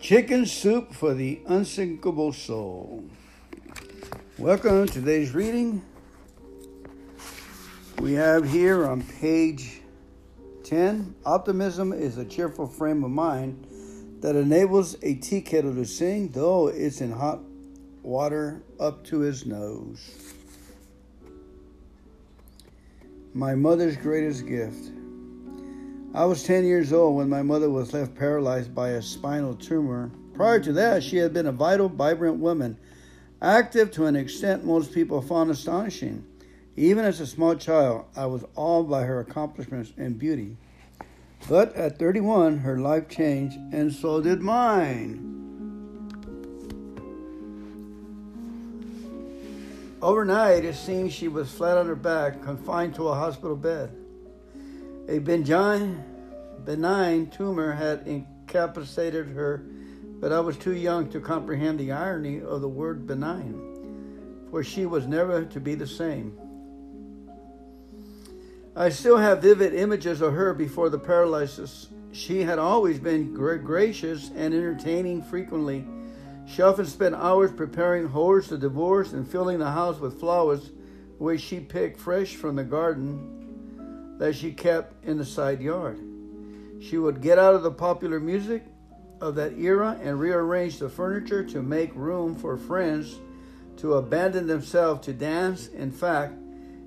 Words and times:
Chicken 0.00 0.44
Soup 0.44 0.92
for 0.92 1.14
the 1.14 1.40
Unsinkable 1.46 2.32
Soul. 2.32 3.04
Welcome 4.38 4.86
to 4.86 4.92
today's 4.92 5.34
reading. 5.34 5.82
We 7.98 8.12
have 8.12 8.48
here 8.48 8.86
on 8.86 9.02
page 9.02 9.80
10 10.64 11.14
Optimism 11.24 11.92
is 11.94 12.18
a 12.18 12.24
cheerful 12.26 12.68
frame 12.68 13.02
of 13.04 13.10
mind 13.10 13.66
that 14.20 14.36
enables 14.36 14.96
a 15.02 15.14
tea 15.14 15.40
kettle 15.40 15.74
to 15.74 15.86
sing, 15.86 16.28
though 16.28 16.68
it's 16.68 17.00
in 17.00 17.10
hot 17.10 17.40
water 18.02 18.62
up 18.78 19.02
to 19.06 19.20
his 19.20 19.46
nose. 19.46 20.34
My 23.32 23.54
mother's 23.54 23.96
greatest 23.96 24.46
gift. 24.46 24.90
I 26.14 26.24
was 26.24 26.44
10 26.44 26.64
years 26.64 26.92
old 26.92 27.16
when 27.16 27.28
my 27.28 27.42
mother 27.42 27.68
was 27.68 27.92
left 27.92 28.14
paralyzed 28.14 28.74
by 28.74 28.90
a 28.90 29.02
spinal 29.02 29.54
tumor. 29.54 30.10
Prior 30.34 30.60
to 30.60 30.72
that, 30.72 31.02
she 31.02 31.16
had 31.16 31.32
been 31.32 31.46
a 31.46 31.52
vital, 31.52 31.88
vibrant 31.88 32.38
woman, 32.38 32.78
active 33.42 33.90
to 33.92 34.06
an 34.06 34.16
extent 34.16 34.64
most 34.64 34.92
people 34.92 35.20
found 35.20 35.50
astonishing. 35.50 36.24
Even 36.76 37.04
as 37.04 37.20
a 37.20 37.26
small 37.26 37.54
child, 37.54 38.04
I 38.16 38.26
was 38.26 38.44
awed 38.54 38.88
by 38.88 39.04
her 39.04 39.20
accomplishments 39.20 39.92
and 39.96 40.18
beauty. 40.18 40.56
But 41.48 41.74
at 41.74 41.98
31, 41.98 42.58
her 42.58 42.78
life 42.78 43.08
changed, 43.08 43.56
and 43.72 43.92
so 43.92 44.20
did 44.20 44.40
mine. 44.40 45.32
Overnight, 50.02 50.64
it 50.64 50.74
seemed 50.74 51.12
she 51.12 51.28
was 51.28 51.50
flat 51.50 51.78
on 51.78 51.86
her 51.86 51.94
back, 51.94 52.42
confined 52.42 52.94
to 52.96 53.08
a 53.08 53.14
hospital 53.14 53.56
bed. 53.56 53.90
A 55.08 55.20
benign, 55.20 56.02
benign 56.64 57.30
tumor 57.30 57.72
had 57.72 58.08
incapacitated 58.08 59.28
her, 59.28 59.64
but 60.20 60.32
I 60.32 60.40
was 60.40 60.56
too 60.56 60.74
young 60.74 61.08
to 61.10 61.20
comprehend 61.20 61.78
the 61.78 61.92
irony 61.92 62.40
of 62.40 62.60
the 62.60 62.68
word 62.68 63.06
benign, 63.06 64.48
for 64.50 64.64
she 64.64 64.84
was 64.84 65.06
never 65.06 65.44
to 65.44 65.60
be 65.60 65.76
the 65.76 65.86
same. 65.86 66.36
I 68.74 68.88
still 68.88 69.16
have 69.18 69.42
vivid 69.42 69.74
images 69.74 70.20
of 70.20 70.32
her 70.32 70.52
before 70.52 70.90
the 70.90 70.98
paralysis. 70.98 71.86
She 72.10 72.42
had 72.42 72.58
always 72.58 72.98
been 72.98 73.32
gracious 73.32 74.32
and 74.34 74.52
entertaining 74.52 75.22
frequently. 75.22 75.86
She 76.46 76.62
often 76.62 76.86
spent 76.86 77.14
hours 77.14 77.52
preparing 77.52 78.08
hoards 78.08 78.48
to 78.48 78.58
divorce 78.58 79.12
and 79.12 79.26
filling 79.26 79.60
the 79.60 79.70
house 79.70 80.00
with 80.00 80.18
flowers 80.18 80.72
which 81.18 81.42
she 81.42 81.60
picked 81.60 82.00
fresh 82.00 82.34
from 82.34 82.56
the 82.56 82.64
garden 82.64 83.45
that 84.18 84.34
she 84.34 84.52
kept 84.52 85.04
in 85.04 85.18
the 85.18 85.24
side 85.24 85.60
yard. 85.60 85.98
She 86.80 86.98
would 86.98 87.20
get 87.20 87.38
out 87.38 87.54
of 87.54 87.62
the 87.62 87.70
popular 87.70 88.20
music 88.20 88.64
of 89.20 89.34
that 89.36 89.58
era 89.58 89.98
and 90.02 90.20
rearrange 90.20 90.78
the 90.78 90.88
furniture 90.88 91.44
to 91.44 91.62
make 91.62 91.94
room 91.94 92.34
for 92.34 92.56
friends 92.56 93.16
to 93.78 93.94
abandon 93.94 94.46
themselves 94.46 95.04
to 95.06 95.12
dance. 95.12 95.68
In 95.68 95.90
fact, 95.90 96.34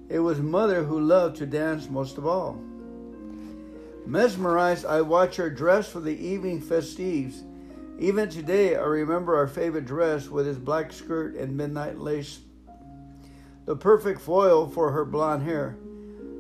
it 0.10 0.20
was 0.20 0.40
mother 0.40 0.84
who 0.84 1.00
loved 1.00 1.38
to 1.38 1.46
dance 1.46 1.90
most 1.90 2.18
of 2.18 2.26
all. 2.26 2.60
Mesmerized, 4.06 4.86
I 4.86 5.02
watched 5.02 5.36
her 5.36 5.50
dress 5.50 5.88
for 5.88 6.00
the 6.00 6.18
evening 6.18 6.62
festives. 6.62 7.44
Even 8.00 8.30
today, 8.30 8.76
I 8.76 8.84
remember 8.84 9.36
our 9.36 9.48
favorite 9.48 9.86
dress 9.86 10.30
with 10.30 10.48
its 10.48 10.58
black 10.58 10.92
skirt 10.92 11.36
and 11.36 11.56
midnight 11.56 12.00
lace, 12.00 12.40
the 13.66 13.76
perfect 13.76 14.22
foil 14.22 14.68
for 14.68 14.92
her 14.92 15.06
blonde 15.06 15.44
hair. 15.44 15.78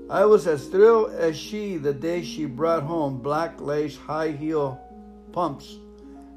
I 0.10 0.26
was 0.26 0.48
as 0.48 0.66
thrilled 0.66 1.12
as 1.12 1.38
she 1.38 1.78
the 1.78 1.94
day 1.94 2.24
she 2.24 2.46
brought 2.46 2.82
home 2.82 3.20
black 3.20 3.62
lace 3.62 3.96
high 3.96 4.32
heel 4.32 4.82
pumps. 5.32 5.78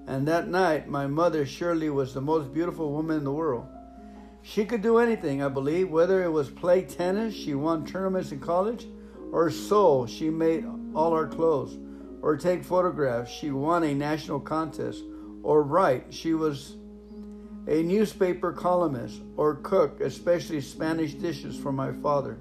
And 0.07 0.29
that 0.29 0.49
night, 0.49 0.89
my 0.89 1.07
mother 1.07 1.47
surely 1.47 1.89
was 1.89 2.13
the 2.13 2.21
most 2.21 2.53
beautiful 2.53 2.93
woman 2.93 3.17
in 3.17 3.25
the 3.25 3.33
world. 3.33 3.67
She 4.43 4.67
could 4.67 4.83
do 4.83 4.99
anything, 4.99 5.43
I 5.43 5.49
believe, 5.49 5.89
whether 5.89 6.23
it 6.23 6.29
was 6.29 6.51
play 6.51 6.83
tennis, 6.83 7.35
she 7.35 7.55
won 7.55 7.87
tournaments 7.87 8.31
in 8.31 8.41
college, 8.41 8.87
or 9.31 9.51
sew, 9.51 10.05
she 10.05 10.29
made 10.29 10.67
all 10.95 11.15
our 11.15 11.27
clothes, 11.27 11.79
or 12.21 12.37
take 12.37 12.65
photographs, 12.65 13.33
she 13.33 13.53
won 13.53 13.85
a 13.85 13.95
national 13.95 14.41
contest, 14.41 15.03
or 15.43 15.63
write, 15.63 16.13
she 16.13 16.35
was 16.35 16.77
a 17.69 17.83
newspaper 17.83 18.53
columnist, 18.53 19.23
or 19.37 19.55
cook, 19.55 20.01
especially 20.01 20.61
Spanish 20.61 21.15
dishes 21.15 21.57
for 21.57 21.73
my 21.73 21.93
father. 21.93 22.37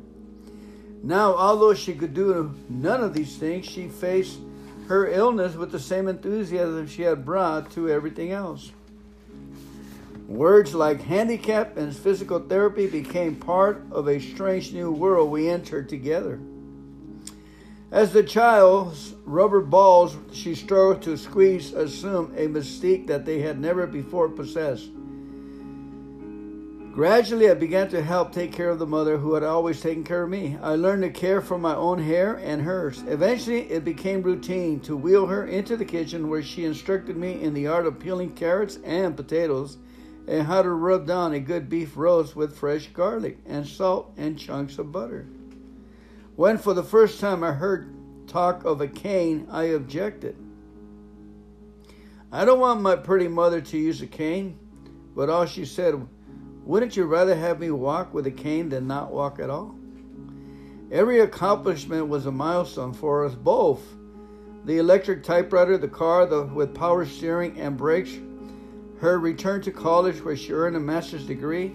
Now, 1.03 1.35
although 1.35 1.73
she 1.73 1.94
could 1.94 2.13
do 2.13 2.53
none 2.69 3.03
of 3.03 3.13
these 3.13 3.38
things, 3.38 3.66
she 3.66 3.88
faced 3.88 4.38
her 4.88 5.07
illness 5.07 5.56
with 5.56 5.72
the 5.72 5.79
same 5.79 6.07
enthusiasm 6.07 6.88
she 6.88 7.03
had 7.03 7.25
brought 7.25 7.72
to 7.72 7.89
everything 7.89 8.31
else. 8.31 8.72
Words 10.28 10.73
like 10.73 11.01
handicap 11.01 11.75
and 11.75 11.95
physical 11.95 12.40
therapy 12.40 12.88
became 12.88 13.35
part 13.35 13.84
of 13.91 14.07
a 14.07 14.19
strange 14.19 14.72
new 14.73 14.91
world 14.91 15.31
we 15.31 15.50
entered 15.50 15.90
together. 15.90 16.40
As 17.91 18.13
the 18.13 18.23
child's 18.23 19.16
rubber 19.25 19.59
balls 19.59 20.16
she 20.31 20.56
strove 20.56 21.01
to 21.01 21.17
squeeze 21.17 21.73
assumed 21.73 22.38
a 22.38 22.47
mystique 22.47 23.07
that 23.07 23.25
they 23.25 23.40
had 23.40 23.59
never 23.59 23.85
before 23.85 24.29
possessed. 24.29 24.90
Gradually, 26.94 27.50
I 27.50 27.53
began 27.53 27.88
to 27.91 28.03
help 28.03 28.34
take 28.34 28.52
care 28.52 28.69
of 28.69 28.78
the 28.78 28.85
mother 28.85 29.18
who 29.18 29.34
had 29.34 29.44
always 29.44 29.79
taken 29.79 30.03
care 30.03 30.24
of 30.24 30.29
me. 30.29 30.57
I 30.62 30.75
learned 30.75 31.03
to 31.03 31.09
care 31.09 31.40
for 31.40 31.57
my 31.57 31.74
own 31.74 32.00
hair 32.00 32.35
and 32.35 32.62
hers. 32.62 33.02
Eventually, 33.07 33.62
it 33.72 33.85
became 33.85 34.22
routine 34.22 34.81
to 34.81 34.97
wheel 34.97 35.25
her 35.28 35.47
into 35.47 35.78
the 35.78 35.85
kitchen 35.85 36.28
where 36.28 36.44
she 36.44 36.66
instructed 36.66 37.16
me 37.16 37.41
in 37.41 37.53
the 37.53 37.68
art 37.68 37.88
of 37.88 37.97
peeling 37.97 38.34
carrots 38.34 38.78
and 38.84 39.16
potatoes 39.16 39.78
and 40.28 40.46
how 40.46 40.62
to 40.62 40.69
rub 40.69 41.07
down 41.07 41.34
a 41.34 41.40
good 41.40 41.69
beef 41.69 41.96
roast 41.96 42.35
with 42.35 42.57
fresh 42.57 42.88
garlic 42.88 43.38
and 43.46 43.66
salt 43.66 44.12
and 44.18 44.38
chunks 44.38 44.78
of 44.78 44.91
butter. 44.91 45.28
When 46.35 46.58
for 46.58 46.73
the 46.73 46.84
first 46.84 47.22
time 47.22 47.41
I 47.41 47.53
heard 47.53 47.90
talk 48.28 48.66
of 48.66 48.81
a 48.81 48.88
cane, 48.90 49.47
I 49.50 49.63
objected. 49.63 50.35
I 52.34 52.44
don't 52.44 52.59
want 52.59 52.81
my 52.81 52.97
pretty 52.97 53.29
mother 53.29 53.62
to 53.62 53.78
use 53.78 54.02
a 54.02 54.08
cane, 54.08 54.59
but 55.16 55.29
all 55.29 55.46
she 55.46 55.63
said 55.63 55.96
wouldn't 56.71 56.95
you 56.95 57.03
rather 57.03 57.35
have 57.35 57.59
me 57.59 57.69
walk 57.69 58.13
with 58.13 58.25
a 58.27 58.31
cane 58.31 58.69
than 58.69 58.87
not 58.87 59.11
walk 59.11 59.39
at 59.39 59.49
all? 59.49 59.75
Every 60.89 61.19
accomplishment 61.19 62.07
was 62.07 62.27
a 62.27 62.31
milestone 62.31 62.93
for 62.93 63.25
us 63.25 63.35
both. 63.35 63.83
The 64.63 64.77
electric 64.77 65.21
typewriter, 65.25 65.77
the 65.77 65.89
car 65.89 66.25
the, 66.25 66.43
with 66.43 66.73
power 66.73 67.05
steering 67.05 67.59
and 67.59 67.75
brakes, 67.75 68.11
her 69.01 69.19
return 69.19 69.61
to 69.63 69.71
college 69.71 70.23
where 70.23 70.37
she 70.37 70.53
earned 70.53 70.77
a 70.77 70.79
master's 70.79 71.25
degree 71.25 71.73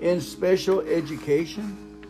in 0.00 0.20
special 0.20 0.82
education. 0.82 2.06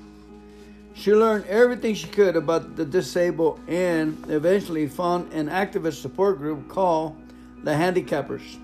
She 0.93 1.15
learned 1.15 1.47
everything 1.47 1.95
she 1.95 2.09
could 2.09 2.37
about 2.37 2.77
the 2.77 2.85
disabled 2.85 3.59
and 3.69 4.23
eventually 4.29 4.87
found 4.87 5.33
an 5.33 5.49
activist 5.49 6.03
support 6.03 6.37
group 6.37 6.69
called 6.69 7.17
the 7.65 7.71
Handicappers. 7.71 8.59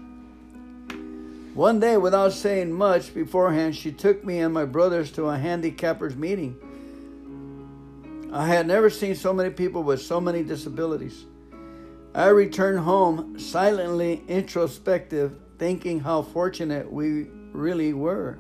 One 1.55 1.79
day, 1.79 1.97
without 1.97 2.33
saying 2.33 2.73
much 2.73 3.15
beforehand, 3.15 3.77
she 3.77 3.93
took 3.93 4.25
me 4.25 4.41
and 4.41 4.53
my 4.53 4.65
brothers 4.65 5.13
to 5.13 5.27
a 5.27 5.39
handicappers 5.39 6.17
meeting. 6.17 6.59
I 8.33 8.49
had 8.49 8.67
never 8.67 8.91
seen 8.91 9.15
so 9.15 9.33
many 9.33 9.51
people 9.51 9.85
with 9.85 10.03
so 10.03 10.21
many 10.21 10.43
disabilities. 10.43 11.27
I 12.13 12.27
returned 12.27 12.81
home 12.81 13.39
silently 13.39 14.25
introspective, 14.27 15.37
thinking 15.57 16.01
how 16.01 16.23
fortunate 16.23 16.93
we 16.93 17.29
really 17.53 17.93
were. 17.93 18.37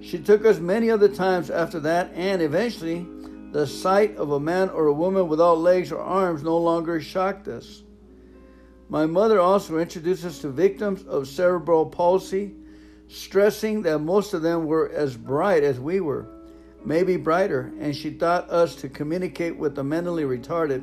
She 0.00 0.20
took 0.20 0.46
us 0.46 0.60
many 0.60 0.88
other 0.88 1.08
times 1.08 1.50
after 1.50 1.80
that, 1.80 2.12
and 2.14 2.40
eventually, 2.40 3.08
the 3.50 3.66
sight 3.66 4.16
of 4.16 4.30
a 4.30 4.38
man 4.38 4.70
or 4.70 4.86
a 4.86 4.92
woman 4.92 5.26
without 5.26 5.58
legs 5.58 5.90
or 5.90 5.98
arms 5.98 6.44
no 6.44 6.56
longer 6.56 7.00
shocked 7.00 7.48
us. 7.48 7.82
My 8.90 9.06
mother 9.06 9.38
also 9.38 9.78
introduced 9.78 10.24
us 10.24 10.40
to 10.40 10.48
victims 10.48 11.04
of 11.04 11.28
cerebral 11.28 11.86
palsy, 11.86 12.56
stressing 13.06 13.82
that 13.82 14.00
most 14.00 14.34
of 14.34 14.42
them 14.42 14.66
were 14.66 14.90
as 14.90 15.16
bright 15.16 15.62
as 15.62 15.78
we 15.78 16.00
were, 16.00 16.26
maybe 16.84 17.16
brighter, 17.16 17.72
and 17.78 17.94
she 17.94 18.10
taught 18.10 18.50
us 18.50 18.74
to 18.76 18.88
communicate 18.88 19.56
with 19.56 19.76
the 19.76 19.84
mentally 19.84 20.24
retarded, 20.24 20.82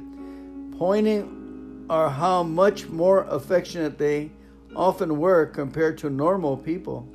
pointing 0.78 1.86
out 1.90 2.14
how 2.14 2.44
much 2.44 2.88
more 2.88 3.26
affectionate 3.26 3.98
they 3.98 4.32
often 4.74 5.20
were 5.20 5.46
compared 5.46 5.98
to 5.98 6.10
normal 6.10 6.56
people. 6.56 7.06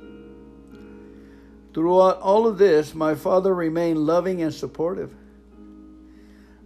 Throughout 1.73 2.19
all 2.21 2.45
of 2.45 2.59
this, 2.59 2.93
my 2.93 3.15
father 3.15 3.55
remained 3.55 3.97
loving 3.97 4.43
and 4.43 4.53
supportive. 4.53 5.11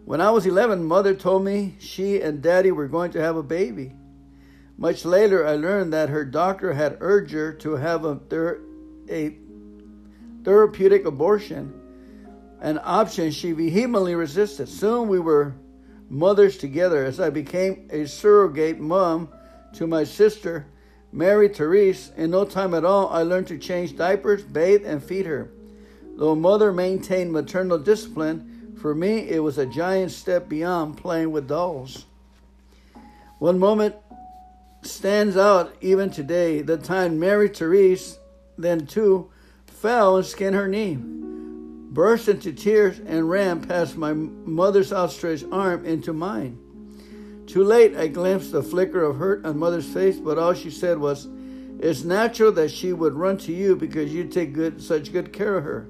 When 0.04 0.20
I 0.20 0.32
was 0.32 0.46
11, 0.46 0.84
mother 0.84 1.14
told 1.14 1.46
me 1.46 1.76
she 1.80 2.20
and 2.20 2.42
daddy 2.42 2.72
were 2.72 2.90
going 2.90 3.12
to 3.12 3.22
have 3.22 3.38
a 3.38 3.44
baby. 3.44 3.94
Much 4.78 5.06
later, 5.06 5.46
I 5.46 5.56
learned 5.56 5.92
that 5.94 6.10
her 6.10 6.24
doctor 6.24 6.74
had 6.74 6.98
urged 7.00 7.34
her 7.34 7.52
to 7.54 7.72
have 7.74 8.06
a, 8.06 8.16
ther- 8.16 8.62
a 9.10 9.36
therapeutic 10.44 11.06
abortion, 11.06 11.74
an 12.62 12.80
option 12.84 13.32
she 13.32 13.52
vehemently 13.52 14.16
resisted. 14.16 14.70
Soon 14.70 15.08
we 15.08 15.20
were 15.20 15.56
mothers 16.10 16.58
together 16.58 17.04
as 17.04 17.20
I 17.20 17.30
became 17.30 17.88
a 17.92 18.06
surrogate 18.06 18.80
mom 18.80 19.30
to 19.74 19.88
my 19.88 20.04
sister 20.04 20.68
Mary 21.12 21.48
Therese, 21.48 22.12
in 22.18 22.32
no 22.32 22.46
time 22.46 22.74
at 22.74 22.86
all, 22.86 23.10
I 23.10 23.24
learned 23.24 23.48
to 23.48 23.58
change 23.58 23.96
diapers, 23.96 24.44
bathe, 24.44 24.86
and 24.86 25.02
feed 25.02 25.26
her. 25.26 25.50
Though 26.16 26.36
mother 26.36 26.74
maintained 26.74 27.32
maternal 27.32 27.78
discipline, 27.78 28.76
for 28.80 28.94
me 28.94 29.30
it 29.30 29.40
was 29.40 29.58
a 29.58 29.66
giant 29.66 30.12
step 30.12 30.50
beyond 30.50 30.98
playing 30.98 31.32
with 31.32 31.48
dolls. 31.48 32.06
One 33.40 33.58
moment 33.58 33.96
stands 34.88 35.38
out 35.38 35.76
even 35.82 36.10
today 36.10 36.62
the 36.62 36.78
time 36.78 37.20
Mary 37.20 37.50
Therese, 37.50 38.20
then 38.58 38.88
too, 38.88 39.30
fell 39.66 40.18
and 40.18 40.26
skinned 40.26 40.56
her 40.56 40.68
knee, 40.68 40.98
burst 41.00 42.28
into 42.28 42.52
tears, 42.52 43.00
and 43.00 43.30
ran 43.30 43.62
past 43.62 43.98
my 43.98 44.14
mother's 44.14 44.92
outstretched 44.92 45.46
arm 45.52 45.86
into 45.86 46.14
mine. 46.14 46.58
Too 47.48 47.64
late, 47.64 47.96
I 47.96 48.08
glimpsed 48.08 48.54
a 48.54 48.62
flicker 48.62 49.04
of 49.04 49.18
hurt 49.18 49.46
on 49.46 49.58
mother's 49.58 49.88
face, 49.88 50.18
but 50.18 50.38
all 50.38 50.54
she 50.54 50.70
said 50.70 50.98
was, 50.98 51.28
It's 51.80 52.04
natural 52.04 52.52
that 52.54 52.72
she 52.72 52.92
would 52.92 53.14
run 53.14 53.38
to 53.40 53.54
you 53.54 53.76
because 53.76 54.14
you 54.14 54.26
take 54.26 54.54
good, 54.54 54.82
such 54.82 55.14
good 55.14 55.32
care 55.32 55.58
of 55.58 55.64
her. 55.64 55.88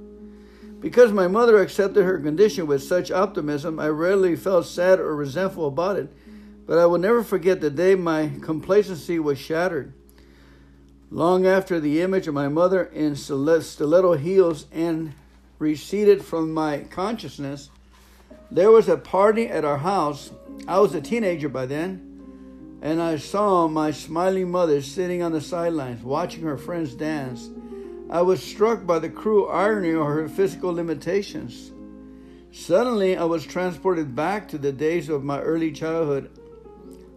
Because 0.79 1.11
my 1.11 1.27
mother 1.27 1.57
accepted 1.57 2.03
her 2.03 2.19
condition 2.19 2.67
with 2.67 2.83
such 2.83 3.09
optimism, 3.09 3.79
I 3.79 3.87
rarely 3.87 4.35
felt 4.35 4.67
sad 4.67 4.99
or 4.99 5.15
resentful 5.15 5.67
about 5.67 5.97
it, 5.97 6.13
but 6.67 6.77
I 6.77 6.85
will 6.85 6.99
never 6.99 7.23
forget 7.23 7.61
the 7.61 7.71
day 7.71 7.95
my 7.95 8.29
complacency 8.41 9.17
was 9.17 9.39
shattered. 9.39 9.93
Long 11.09 11.47
after 11.47 11.79
the 11.79 12.01
image 12.01 12.27
of 12.27 12.33
my 12.33 12.49
mother 12.49 12.83
in 12.83 13.15
stiletto 13.15 14.15
heels 14.15 14.65
and 14.73 15.13
receded 15.57 16.23
from 16.23 16.53
my 16.53 16.79
consciousness, 16.79 17.69
there 18.51 18.69
was 18.69 18.89
a 18.89 18.97
party 18.97 19.47
at 19.47 19.65
our 19.65 19.77
house 19.77 20.31
I 20.67 20.79
was 20.79 20.93
a 20.93 21.01
teenager 21.01 21.47
by 21.47 21.65
then, 21.65 22.79
and 22.81 23.01
I 23.01 23.17
saw 23.17 23.67
my 23.67 23.91
smiling 23.91 24.51
mother 24.51 24.81
sitting 24.81 25.23
on 25.23 25.31
the 25.31 25.39
sidelines 25.39 26.03
watching 26.03 26.43
her 26.43 26.57
friends 26.57 26.93
dance. 26.93 27.49
I 28.09 28.21
was 28.21 28.43
struck 28.43 28.85
by 28.85 28.99
the 28.99 29.09
cruel 29.09 29.49
irony 29.49 29.91
of 29.91 30.05
her 30.05 30.27
physical 30.27 30.73
limitations. 30.73 31.71
Suddenly, 32.51 33.15
I 33.15 33.23
was 33.25 33.45
transported 33.45 34.15
back 34.15 34.49
to 34.49 34.57
the 34.57 34.71
days 34.73 35.09
of 35.09 35.23
my 35.23 35.39
early 35.41 35.71
childhood, 35.71 36.31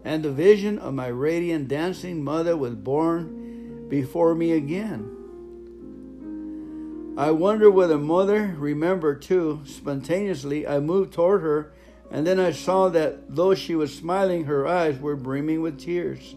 and 0.03 0.23
the 0.23 0.31
vision 0.31 0.79
of 0.79 0.93
my 0.93 1.07
radiant 1.07 1.67
dancing 1.67 2.23
mother 2.23 2.57
was 2.57 2.75
born 2.75 3.87
before 3.89 4.35
me 4.35 4.53
again. 4.53 5.17
I 7.17 7.31
wonder 7.31 7.69
whether 7.69 7.97
mother 7.97 8.55
remembered 8.57 9.21
too. 9.21 9.61
Spontaneously, 9.65 10.65
I 10.65 10.79
moved 10.79 11.13
toward 11.13 11.41
her 11.41 11.73
and 12.11 12.27
then 12.27 12.39
I 12.39 12.51
saw 12.51 12.89
that 12.89 13.35
though 13.35 13.55
she 13.55 13.73
was 13.73 13.95
smiling, 13.95 14.43
her 14.43 14.67
eyes 14.67 14.99
were 14.99 15.15
brimming 15.15 15.61
with 15.61 15.79
tears. 15.79 16.35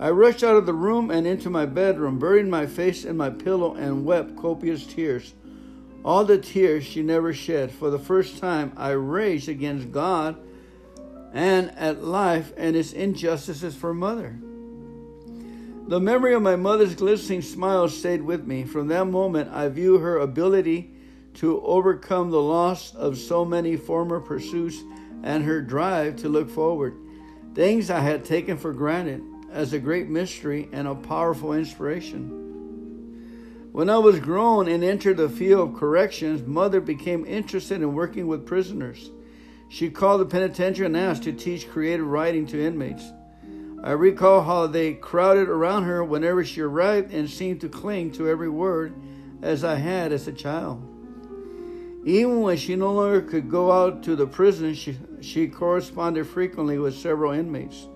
I 0.00 0.10
rushed 0.10 0.42
out 0.42 0.56
of 0.56 0.66
the 0.66 0.74
room 0.74 1.10
and 1.10 1.26
into 1.26 1.48
my 1.48 1.64
bedroom, 1.64 2.18
buried 2.18 2.48
my 2.48 2.66
face 2.66 3.04
in 3.04 3.16
my 3.16 3.30
pillow, 3.30 3.74
and 3.74 4.04
wept 4.04 4.36
copious 4.36 4.84
tears. 4.84 5.32
All 6.04 6.24
the 6.24 6.38
tears 6.38 6.84
she 6.84 7.02
never 7.02 7.32
shed. 7.32 7.70
For 7.70 7.88
the 7.88 7.98
first 7.98 8.38
time, 8.38 8.72
I 8.76 8.90
raged 8.90 9.48
against 9.48 9.92
God 9.92 10.36
and 11.32 11.70
at 11.76 12.02
life 12.02 12.52
and 12.56 12.76
its 12.76 12.92
injustices 12.92 13.74
for 13.74 13.92
mother. 13.92 14.38
The 15.88 16.00
memory 16.00 16.34
of 16.34 16.42
my 16.42 16.56
mother's 16.56 16.96
glistening 16.96 17.42
smile 17.42 17.88
stayed 17.88 18.22
with 18.22 18.44
me. 18.44 18.64
From 18.64 18.88
that 18.88 19.04
moment, 19.04 19.52
I 19.52 19.68
view 19.68 19.98
her 19.98 20.18
ability 20.18 20.92
to 21.34 21.60
overcome 21.62 22.30
the 22.30 22.42
loss 22.42 22.94
of 22.94 23.18
so 23.18 23.44
many 23.44 23.76
former 23.76 24.18
pursuits 24.18 24.82
and 25.22 25.44
her 25.44 25.60
drive 25.60 26.16
to 26.16 26.28
look 26.28 26.50
forward. 26.50 26.96
Things 27.54 27.90
I 27.90 28.00
had 28.00 28.24
taken 28.24 28.56
for 28.56 28.72
granted 28.72 29.22
as 29.52 29.72
a 29.72 29.78
great 29.78 30.08
mystery 30.08 30.68
and 30.72 30.88
a 30.88 30.94
powerful 30.94 31.52
inspiration. 31.52 32.42
When 33.72 33.88
I 33.90 33.98
was 33.98 34.20
grown 34.20 34.68
and 34.68 34.82
entered 34.82 35.18
the 35.18 35.28
field 35.28 35.68
of 35.68 35.76
corrections, 35.76 36.46
mother 36.46 36.80
became 36.80 37.24
interested 37.26 37.82
in 37.82 37.94
working 37.94 38.26
with 38.26 38.46
prisoners. 38.46 39.10
She 39.68 39.90
called 39.90 40.20
the 40.20 40.26
penitentiary 40.26 40.86
and 40.86 40.96
asked 40.96 41.24
to 41.24 41.32
teach 41.32 41.68
creative 41.70 42.06
writing 42.06 42.46
to 42.46 42.64
inmates. 42.64 43.04
I 43.82 43.92
recall 43.92 44.42
how 44.42 44.66
they 44.66 44.94
crowded 44.94 45.48
around 45.48 45.84
her 45.84 46.02
whenever 46.02 46.44
she 46.44 46.60
arrived 46.60 47.12
and 47.12 47.28
seemed 47.28 47.60
to 47.60 47.68
cling 47.68 48.12
to 48.12 48.28
every 48.28 48.48
word 48.48 48.94
as 49.42 49.64
I 49.64 49.76
had 49.76 50.12
as 50.12 50.26
a 50.26 50.32
child. 50.32 50.82
Even 52.04 52.40
when 52.40 52.56
she 52.56 52.76
no 52.76 52.92
longer 52.92 53.20
could 53.20 53.50
go 53.50 53.72
out 53.72 54.04
to 54.04 54.14
the 54.14 54.26
prison, 54.26 54.74
she, 54.74 54.96
she 55.20 55.48
corresponded 55.48 56.26
frequently 56.26 56.78
with 56.78 56.96
several 56.96 57.32
inmates. 57.32 57.88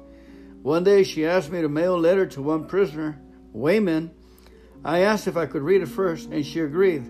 One 0.63 0.85
day 0.85 1.05
she 1.05 1.25
asked 1.25 1.51
me 1.51 1.63
to 1.63 1.69
mail 1.69 1.95
a 1.95 1.97
letter 1.97 2.27
to 2.27 2.43
one 2.43 2.67
prisoner, 2.67 3.21
Wayman. 3.53 4.11
I 4.85 5.01
asked 5.01 5.27
if 5.27 5.37
I 5.37 5.47
could 5.47 5.63
read 5.63 5.83
it 5.83 5.87
first, 5.87 6.29
and 6.31 6.45
she 6.45 6.61
agreed. 6.61 7.07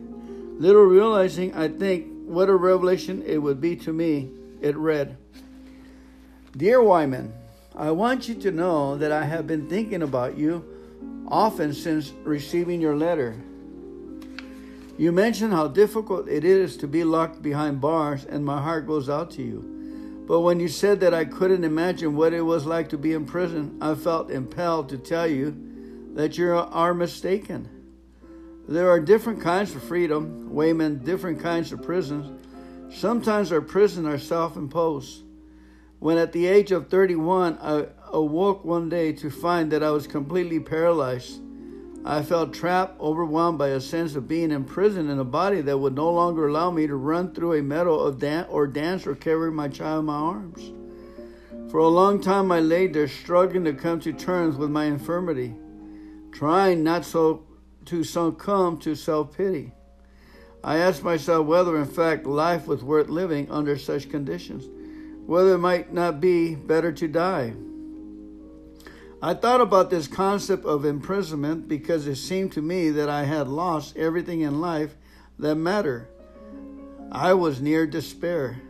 Little 0.59 0.85
realizing, 0.85 1.55
I 1.55 1.69
think, 1.69 2.07
what 2.27 2.49
a 2.49 2.55
revelation 2.55 3.23
it 3.23 3.39
would 3.39 3.61
be 3.61 3.77
to 3.77 3.93
me, 3.93 4.31
it 4.61 4.77
read 4.77 5.17
Dear 6.57 6.83
Wayman, 6.83 7.33
I 7.77 7.91
want 7.93 8.29
you 8.29 8.35
to 8.37 8.51
know 8.51 8.97
that 8.97 9.12
I 9.12 9.25
have 9.25 9.47
been 9.47 9.69
thinking 9.69 10.03
about 10.03 10.37
you 10.37 10.65
often 11.29 11.73
since 11.73 12.12
receiving 12.25 12.81
your 12.81 12.97
letter. 12.97 13.37
You 14.99 15.12
mention 15.12 15.53
how 15.53 15.69
difficult 15.69 16.29
it 16.29 16.45
is 16.45 16.77
to 16.79 16.87
be 16.87 17.05
locked 17.05 17.41
behind 17.41 17.81
bars, 17.81 18.25
and 18.25 18.45
my 18.45 18.61
heart 18.61 18.87
goes 18.87 19.09
out 19.09 19.31
to 19.33 19.43
you. 19.43 20.25
But 20.27 20.41
when 20.41 20.61
you 20.61 20.69
said 20.69 21.01
that 21.01 21.15
I 21.15 21.25
couldn't 21.25 21.65
imagine 21.65 22.15
what 22.15 22.35
it 22.35 22.43
was 22.43 22.67
like 22.67 22.89
to 22.91 22.99
be 22.99 23.15
in 23.15 23.25
prison, 23.25 23.79
I 23.81 23.95
felt 23.95 24.31
impelled 24.31 24.89
to 24.91 24.99
tell 24.99 25.27
you 25.27 25.57
that 26.15 26.37
you 26.37 26.53
are 26.53 26.93
mistaken. 26.93 27.69
There 28.69 28.91
are 28.91 29.01
different 29.01 29.41
kinds 29.41 29.75
of 29.75 29.83
freedom, 29.83 30.53
Wayman, 30.53 31.03
different 31.03 31.41
kinds 31.41 31.73
of 31.73 31.83
prisons. 31.83 32.41
Sometimes 32.92 33.52
our 33.52 33.60
prisons 33.60 34.06
are 34.06 34.19
self 34.19 34.56
imposed. 34.56 35.22
When 35.98 36.19
at 36.19 36.32
the 36.32 36.46
age 36.46 36.72
of 36.72 36.88
31, 36.88 37.58
I 37.60 37.87
awoke 38.08 38.64
one 38.64 38.88
day 38.88 39.12
to 39.12 39.31
find 39.31 39.70
that 39.72 39.82
I 39.82 39.90
was 39.90 40.06
completely 40.06 40.58
paralyzed 40.60 41.40
I 42.04 42.22
felt 42.22 42.54
trapped, 42.54 42.98
overwhelmed 42.98 43.58
by 43.58 43.69
a 43.69 43.81
sense 43.81 44.14
of 44.14 44.26
being 44.26 44.50
imprisoned 44.50 45.10
in 45.10 45.19
a 45.19 45.25
body 45.25 45.60
that 45.60 45.76
would 45.76 45.94
no 45.94 46.10
longer 46.10 46.48
allow 46.48 46.70
me 46.70 46.87
to 46.87 46.96
run 46.96 47.34
through 47.34 47.54
a 47.54 47.62
meadow 47.62 47.98
of 47.98 48.19
dan- 48.19 48.46
or 48.48 48.66
dance 48.66 49.06
or 49.06 49.14
carry 49.14 49.50
my 49.52 49.69
child 49.69 50.00
in 50.00 50.06
my 50.06 50.14
arms. 50.14 50.72
For 51.70 51.78
a 51.78 51.88
long 51.88 52.20
time, 52.22 52.50
I 52.50 52.60
lay 52.60 52.87
there 52.87 53.06
struggling 53.06 53.64
to 53.64 53.75
come 53.75 54.00
to 54.00 54.14
terms 54.14 54.56
with 54.56 54.70
my 54.70 54.87
infirmity, 54.87 55.54
trying 56.32 56.82
not 56.82 57.04
so 57.04 57.44
to 57.85 58.02
succumb 58.02 58.78
to 58.78 58.94
self 58.94 59.37
pity. 59.37 59.73
I 60.62 60.76
asked 60.76 61.02
myself 61.02 61.47
whether, 61.47 61.76
in 61.76 61.87
fact, 61.87 62.26
life 62.26 62.67
was 62.67 62.85
worth 62.85 63.09
living 63.09 63.50
under 63.50 63.79
such 63.79 64.11
conditions, 64.11 64.69
whether 65.26 65.55
it 65.55 65.59
might 65.59 65.93
not 65.93 66.21
be 66.21 66.55
better 66.55 66.93
to 66.93 67.09
die. 67.09 67.55
I 69.23 69.35
thought 69.35 69.61
about 69.61 69.90
this 69.90 70.09
concept 70.09 70.64
of 70.64 70.85
imprisonment 70.85 71.69
because 71.69 72.07
it 72.07 72.17
seemed 72.17 72.52
to 72.52 72.62
me 72.62 72.90
that 72.90 73.09
I 73.09 73.25
had 73.25 73.49
lost 73.49 73.97
everything 73.97 74.40
in 74.40 74.61
life 74.61 74.97
that 75.38 75.57
mattered. 75.57 76.09
I 77.12 77.35
was 77.35 77.61
near 77.61 77.87
despair. 77.87 78.62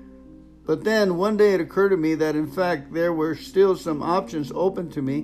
But 0.67 0.85
then 0.85 1.17
one 1.17 1.37
day 1.37 1.55
it 1.55 1.61
occurred 1.61 1.91
to 1.91 1.97
me 1.97 2.15
that 2.17 2.37
in 2.37 2.51
fact 2.51 2.93
there 2.93 3.13
were 3.13 3.35
still 3.35 3.77
some 3.77 4.03
options 4.03 4.53
open 4.55 4.91
to 4.91 5.03
me 5.03 5.21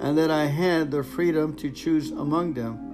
and 0.00 0.18
that 0.18 0.30
I 0.30 0.46
had 0.46 0.90
the 0.90 1.02
freedom 1.02 1.54
to 1.56 1.70
choose 1.70 2.10
among 2.10 2.54
them. 2.54 2.91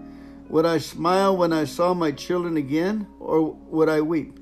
Would 0.48 0.64
I 0.64 0.78
smile 0.78 1.36
when 1.36 1.52
I 1.52 1.64
saw 1.64 1.92
my 1.92 2.10
children 2.10 2.56
again 2.56 3.06
or 3.20 3.52
would 3.52 3.88
I 3.88 4.00
weep? 4.00 4.38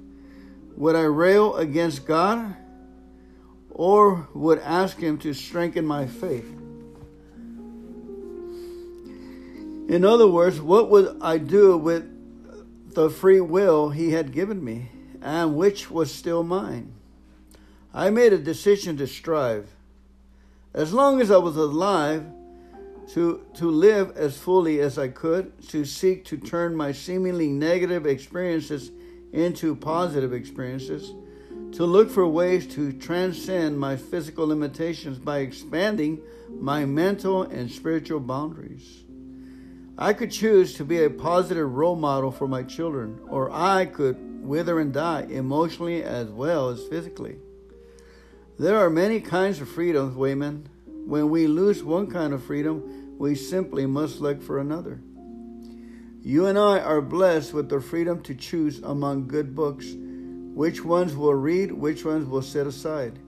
Would 0.76 0.94
I 0.94 1.02
rail 1.02 1.56
against 1.56 2.06
God 2.06 2.56
or 3.70 4.28
would 4.32 4.60
ask 4.60 4.98
Him 4.98 5.18
to 5.18 5.34
strengthen 5.34 5.84
my 5.84 6.06
faith? 6.06 6.46
In 9.88 10.04
other 10.04 10.26
words, 10.26 10.60
what 10.60 10.90
would 10.90 11.16
I 11.20 11.38
do 11.38 11.76
with 11.76 12.12
the 12.92 13.08
free 13.08 13.40
will 13.40 13.90
he 13.90 14.10
had 14.10 14.32
given 14.32 14.64
me, 14.64 14.90
and 15.22 15.54
which 15.54 15.90
was 15.90 16.12
still 16.12 16.42
mine? 16.42 16.92
I 17.94 18.10
made 18.10 18.32
a 18.32 18.38
decision 18.38 18.96
to 18.96 19.06
strive. 19.06 19.70
As 20.75 20.92
long 20.92 21.20
as 21.20 21.30
I 21.30 21.36
was 21.36 21.56
alive, 21.56 22.26
to, 23.08 23.46
to 23.54 23.70
live 23.70 24.16
as 24.16 24.36
fully 24.36 24.80
as 24.80 24.98
I 24.98 25.08
could, 25.08 25.66
to 25.68 25.84
seek 25.84 26.25
to 26.26 26.36
turn 26.36 26.75
my 26.75 26.92
seemingly 26.92 27.48
negative 27.48 28.06
experiences 28.06 28.90
into 29.32 29.76
positive 29.76 30.32
experiences, 30.32 31.14
to 31.72 31.84
look 31.84 32.10
for 32.10 32.26
ways 32.26 32.66
to 32.75 32.92
transcend 32.92 33.78
my 33.78 33.96
physical 33.96 34.46
limitations 34.46 35.18
by 35.18 35.38
expanding 35.38 36.20
my 36.50 36.84
mental 36.84 37.42
and 37.42 37.70
spiritual 37.70 38.20
boundaries. 38.20 39.04
I 39.98 40.12
could 40.12 40.30
choose 40.30 40.75
to 40.75 40.84
be 40.84 41.02
a 41.02 41.10
positive 41.10 41.72
role 41.72 41.96
model 41.96 42.30
for 42.30 42.46
my 42.46 42.62
children, 42.62 43.20
or 43.28 43.50
I 43.50 43.86
could 43.86 44.44
wither 44.44 44.78
and 44.78 44.92
die 44.92 45.26
emotionally 45.30 46.02
as 46.02 46.28
well 46.28 46.68
as 46.68 46.86
physically. 46.86 47.36
There 48.58 48.78
are 48.78 48.90
many 48.90 49.20
kinds 49.20 49.60
of 49.60 49.68
freedoms, 49.68 50.14
Wayman. 50.14 50.68
When 51.06 51.30
we 51.30 51.46
lose 51.46 51.84
one 51.84 52.08
kind 52.08 52.32
of 52.32 52.42
freedom, 52.42 53.14
we 53.16 53.36
simply 53.36 53.86
must 53.86 54.20
look 54.20 54.42
for 54.42 54.58
another. 54.58 55.00
You 56.20 56.46
and 56.46 56.58
I 56.58 56.80
are 56.80 57.00
blessed 57.00 57.54
with 57.54 57.68
the 57.68 57.80
freedom 57.80 58.20
to 58.25 58.34
choose 58.34 58.80
among 58.82 59.28
good 59.28 59.54
books 59.54 59.86
which 59.94 60.84
ones 60.84 61.14
we'll 61.14 61.34
read, 61.34 61.70
which 61.70 62.04
ones 62.04 62.26
we'll 62.26 62.42
set 62.42 62.66
aside. 62.66 63.20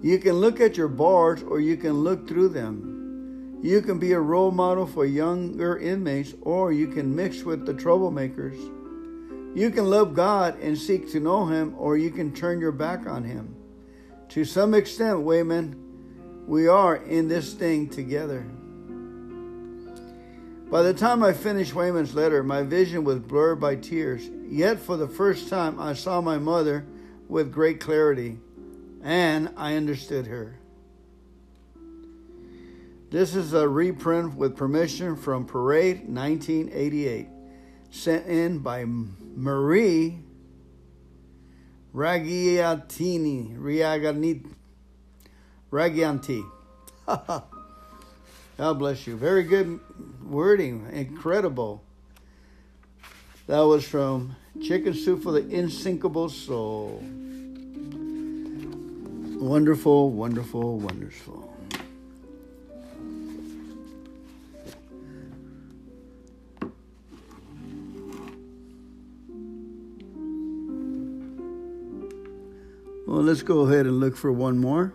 You 0.00 0.20
can 0.20 0.34
look 0.34 0.60
at 0.60 0.76
your 0.76 0.86
bars 0.86 1.42
or 1.42 1.58
you 1.58 1.76
can 1.76 2.04
look 2.04 2.28
through 2.28 2.50
them. 2.50 3.58
You 3.64 3.82
can 3.82 3.98
be 3.98 4.12
a 4.12 4.20
role 4.20 4.52
model 4.52 4.86
for 4.86 5.04
younger 5.04 5.76
inmates 5.76 6.34
or 6.42 6.72
you 6.72 6.86
can 6.86 7.16
mix 7.16 7.42
with 7.42 7.66
the 7.66 7.74
troublemakers. 7.74 8.56
You 9.56 9.70
can 9.70 9.90
love 9.90 10.14
God 10.14 10.56
and 10.60 10.78
seek 10.78 11.10
to 11.10 11.18
know 11.18 11.46
Him 11.46 11.74
or 11.76 11.96
you 11.96 12.12
can 12.12 12.32
turn 12.32 12.60
your 12.60 12.70
back 12.70 13.08
on 13.08 13.24
Him. 13.24 13.56
To 14.28 14.44
some 14.44 14.72
extent, 14.72 15.22
Wayman, 15.22 15.87
we 16.48 16.66
are 16.66 16.96
in 16.96 17.28
this 17.28 17.52
thing 17.52 17.90
together. 17.90 18.42
By 20.70 20.82
the 20.82 20.94
time 20.94 21.22
I 21.22 21.34
finished 21.34 21.74
Wayman's 21.74 22.14
letter, 22.14 22.42
my 22.42 22.62
vision 22.62 23.04
was 23.04 23.18
blurred 23.18 23.60
by 23.60 23.76
tears. 23.76 24.26
Yet 24.48 24.78
for 24.78 24.96
the 24.96 25.06
first 25.06 25.50
time, 25.50 25.78
I 25.78 25.92
saw 25.92 26.22
my 26.22 26.38
mother 26.38 26.86
with 27.28 27.52
great 27.52 27.80
clarity, 27.80 28.38
and 29.02 29.50
I 29.58 29.76
understood 29.76 30.26
her. 30.26 30.58
This 33.10 33.34
is 33.34 33.52
a 33.52 33.68
reprint 33.68 34.34
with 34.34 34.56
permission 34.56 35.16
from 35.16 35.44
Parade 35.44 36.08
1988, 36.08 37.28
sent 37.90 38.26
in 38.26 38.60
by 38.60 38.86
Marie 38.86 40.20
Ragiatini. 41.94 43.54
Ragianti. 45.70 46.44
God 47.06 48.78
bless 48.78 49.06
you. 49.06 49.16
Very 49.16 49.44
good 49.44 49.80
wording. 50.22 50.88
Incredible. 50.92 51.82
That 53.46 53.60
was 53.60 53.86
from 53.86 54.36
Chicken 54.62 54.94
Soup 54.94 55.22
for 55.22 55.32
the 55.32 55.40
Unsinkable 55.40 56.28
Soul. 56.28 57.02
Wonderful, 59.40 60.10
wonderful, 60.10 60.78
wonderful. 60.78 61.48
Well, 73.06 73.22
let's 73.22 73.42
go 73.42 73.60
ahead 73.60 73.86
and 73.86 74.00
look 74.00 74.16
for 74.16 74.30
one 74.30 74.58
more. 74.58 74.92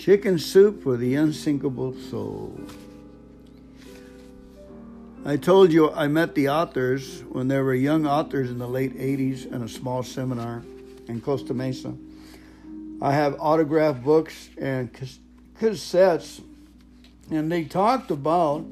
Chicken 0.00 0.38
Soup 0.38 0.82
for 0.82 0.96
the 0.96 1.14
Unsinkable 1.14 1.92
Soul. 1.92 2.58
I 5.26 5.36
told 5.36 5.74
you 5.74 5.90
I 5.90 6.08
met 6.08 6.34
the 6.34 6.48
authors 6.48 7.22
when 7.28 7.48
they 7.48 7.60
were 7.60 7.74
young 7.74 8.06
authors 8.06 8.50
in 8.50 8.56
the 8.56 8.66
late 8.66 8.96
80s 8.96 9.52
in 9.52 9.62
a 9.62 9.68
small 9.68 10.02
seminar 10.02 10.62
in 11.06 11.20
Costa 11.20 11.52
Mesa. 11.52 11.92
I 13.02 13.12
have 13.12 13.36
autographed 13.38 14.02
books 14.02 14.48
and 14.56 14.90
cassettes, 15.60 16.42
and 17.30 17.52
they 17.52 17.64
talked 17.64 18.10
about 18.10 18.64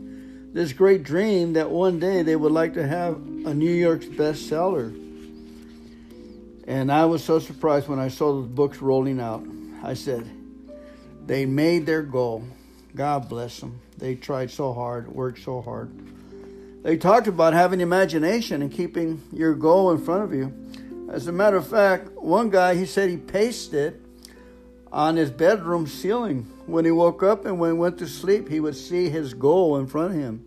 this 0.54 0.72
great 0.72 1.02
dream 1.02 1.52
that 1.52 1.70
one 1.70 2.00
day 2.00 2.22
they 2.22 2.36
would 2.36 2.52
like 2.52 2.72
to 2.72 2.86
have 2.86 3.16
a 3.44 3.52
New 3.52 3.70
York's 3.70 4.06
bestseller. 4.06 4.94
And 6.66 6.90
I 6.90 7.04
was 7.04 7.22
so 7.22 7.38
surprised 7.38 7.86
when 7.86 7.98
I 7.98 8.08
saw 8.08 8.32
those 8.32 8.48
books 8.48 8.80
rolling 8.80 9.20
out. 9.20 9.44
I 9.82 9.92
said, 9.92 10.37
they 11.28 11.44
made 11.44 11.84
their 11.84 12.02
goal. 12.02 12.42
God 12.96 13.28
bless 13.28 13.60
them. 13.60 13.80
They 13.98 14.14
tried 14.14 14.50
so 14.50 14.72
hard, 14.72 15.08
worked 15.08 15.40
so 15.40 15.60
hard. 15.60 15.92
They 16.82 16.96
talked 16.96 17.26
about 17.26 17.52
having 17.52 17.82
imagination 17.82 18.62
and 18.62 18.72
keeping 18.72 19.22
your 19.30 19.54
goal 19.54 19.90
in 19.90 20.02
front 20.02 20.24
of 20.24 20.32
you. 20.32 20.54
As 21.12 21.26
a 21.26 21.32
matter 21.32 21.56
of 21.56 21.68
fact, 21.68 22.12
one 22.12 22.48
guy, 22.48 22.74
he 22.76 22.86
said 22.86 23.10
he 23.10 23.18
pasted 23.18 24.02
on 24.90 25.16
his 25.16 25.30
bedroom 25.30 25.86
ceiling. 25.86 26.50
When 26.64 26.86
he 26.86 26.90
woke 26.90 27.22
up 27.22 27.44
and 27.44 27.58
when 27.58 27.72
he 27.72 27.76
went 27.76 27.98
to 27.98 28.08
sleep, 28.08 28.48
he 28.48 28.58
would 28.58 28.76
see 28.76 29.10
his 29.10 29.34
goal 29.34 29.76
in 29.76 29.86
front 29.86 30.12
of 30.14 30.18
him. 30.18 30.44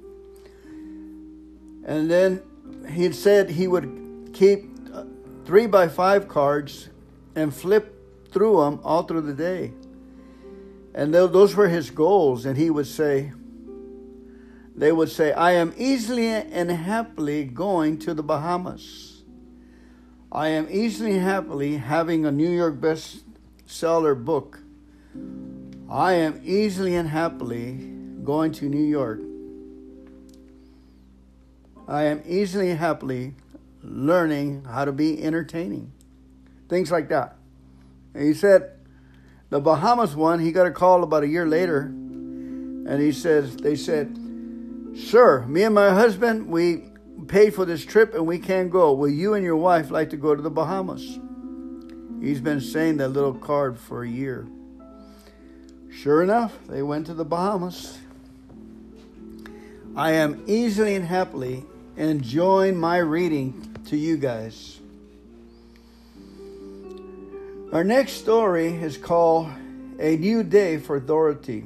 And 1.85 2.09
then 2.09 2.41
he 2.89 3.11
said 3.11 3.51
he 3.51 3.67
would 3.67 4.31
keep 4.33 4.67
three 5.45 5.67
by 5.67 5.89
five 5.89 6.27
cards 6.27 6.89
and 7.35 7.53
flip 7.53 7.95
through 8.31 8.61
them 8.61 8.79
all 8.83 9.03
through 9.03 9.21
the 9.21 9.33
day. 9.33 9.73
And 10.93 11.13
those 11.13 11.55
were 11.55 11.67
his 11.67 11.89
goals. 11.89 12.45
And 12.45 12.57
he 12.57 12.69
would 12.69 12.87
say, 12.87 13.31
they 14.75 14.91
would 14.91 15.09
say, 15.09 15.31
I 15.33 15.51
am 15.51 15.73
easily 15.77 16.27
and 16.27 16.71
happily 16.71 17.43
going 17.43 17.99
to 17.99 18.13
the 18.13 18.23
Bahamas. 18.23 19.23
I 20.31 20.47
am 20.49 20.67
easily 20.69 21.13
and 21.13 21.21
happily 21.21 21.77
having 21.77 22.25
a 22.25 22.31
New 22.31 22.49
York 22.49 22.79
bestseller 22.79 24.23
book. 24.23 24.59
I 25.89 26.13
am 26.13 26.39
easily 26.43 26.95
and 26.95 27.09
happily 27.09 27.73
going 28.23 28.53
to 28.53 28.65
New 28.65 28.83
York. 28.83 29.19
I 31.87 32.03
am 32.03 32.23
easily 32.25 32.69
and 32.69 32.79
happily 32.79 33.35
learning 33.83 34.63
how 34.63 34.85
to 34.85 34.93
be 34.93 35.21
entertaining. 35.21 35.91
Things 36.69 36.91
like 36.91 37.09
that. 37.09 37.35
And 38.13 38.23
he 38.23 38.33
said, 38.33 38.71
the 39.51 39.59
Bahamas 39.59 40.15
one, 40.15 40.39
he 40.39 40.51
got 40.51 40.65
a 40.65 40.71
call 40.71 41.03
about 41.03 41.23
a 41.23 41.27
year 41.27 41.45
later, 41.45 41.81
and 41.81 43.01
he 43.01 43.11
says, 43.11 43.57
they 43.57 43.75
said, 43.75 44.17
Sir, 44.95 45.45
me 45.45 45.63
and 45.63 45.75
my 45.75 45.93
husband, 45.93 46.47
we 46.47 46.85
paid 47.27 47.53
for 47.53 47.65
this 47.65 47.85
trip 47.85 48.13
and 48.13 48.25
we 48.25 48.39
can't 48.39 48.71
go. 48.71 48.93
Will 48.93 49.09
you 49.09 49.35
and 49.35 49.43
your 49.43 49.55
wife 49.55 49.91
like 49.91 50.09
to 50.09 50.17
go 50.17 50.35
to 50.35 50.41
the 50.41 50.49
Bahamas? 50.49 51.19
He's 52.21 52.41
been 52.41 52.59
saying 52.59 52.97
that 52.97 53.09
little 53.09 53.33
card 53.33 53.77
for 53.79 54.03
a 54.03 54.09
year. 54.09 54.47
Sure 55.91 56.23
enough, 56.23 56.57
they 56.67 56.81
went 56.81 57.05
to 57.07 57.13
the 57.13 57.25
Bahamas. 57.25 57.99
I 59.95 60.13
am 60.13 60.43
easily 60.47 60.95
and 60.95 61.05
happily 61.05 61.65
enjoying 61.97 62.77
my 62.77 62.97
reading 62.97 63.75
to 63.87 63.97
you 63.97 64.17
guys. 64.17 64.80
Our 67.71 67.85
next 67.85 68.13
story 68.13 68.67
is 68.67 68.97
called 68.97 69.49
A 69.97 70.17
New 70.17 70.43
Day 70.43 70.75
for 70.75 70.99
Dorothy. 70.99 71.63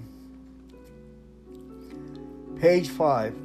Page 2.60 2.90
5. 2.90 3.36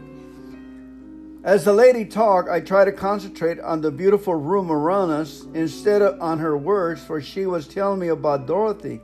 As 1.43 1.64
the 1.64 1.73
lady 1.73 2.05
talked, 2.05 2.50
I 2.50 2.61
tried 2.61 2.85
to 2.85 2.93
concentrate 2.93 3.59
on 3.61 3.81
the 3.81 3.90
beautiful 3.90 4.35
room 4.35 4.71
around 4.71 5.11
us 5.11 5.47
instead 5.55 6.02
of 6.02 6.21
on 6.21 6.38
her 6.40 6.55
words, 6.55 7.02
for 7.02 7.23
she 7.23 7.47
was 7.47 7.67
telling 7.67 7.99
me 7.99 8.09
about 8.09 8.47
Dorothy, 8.47 9.00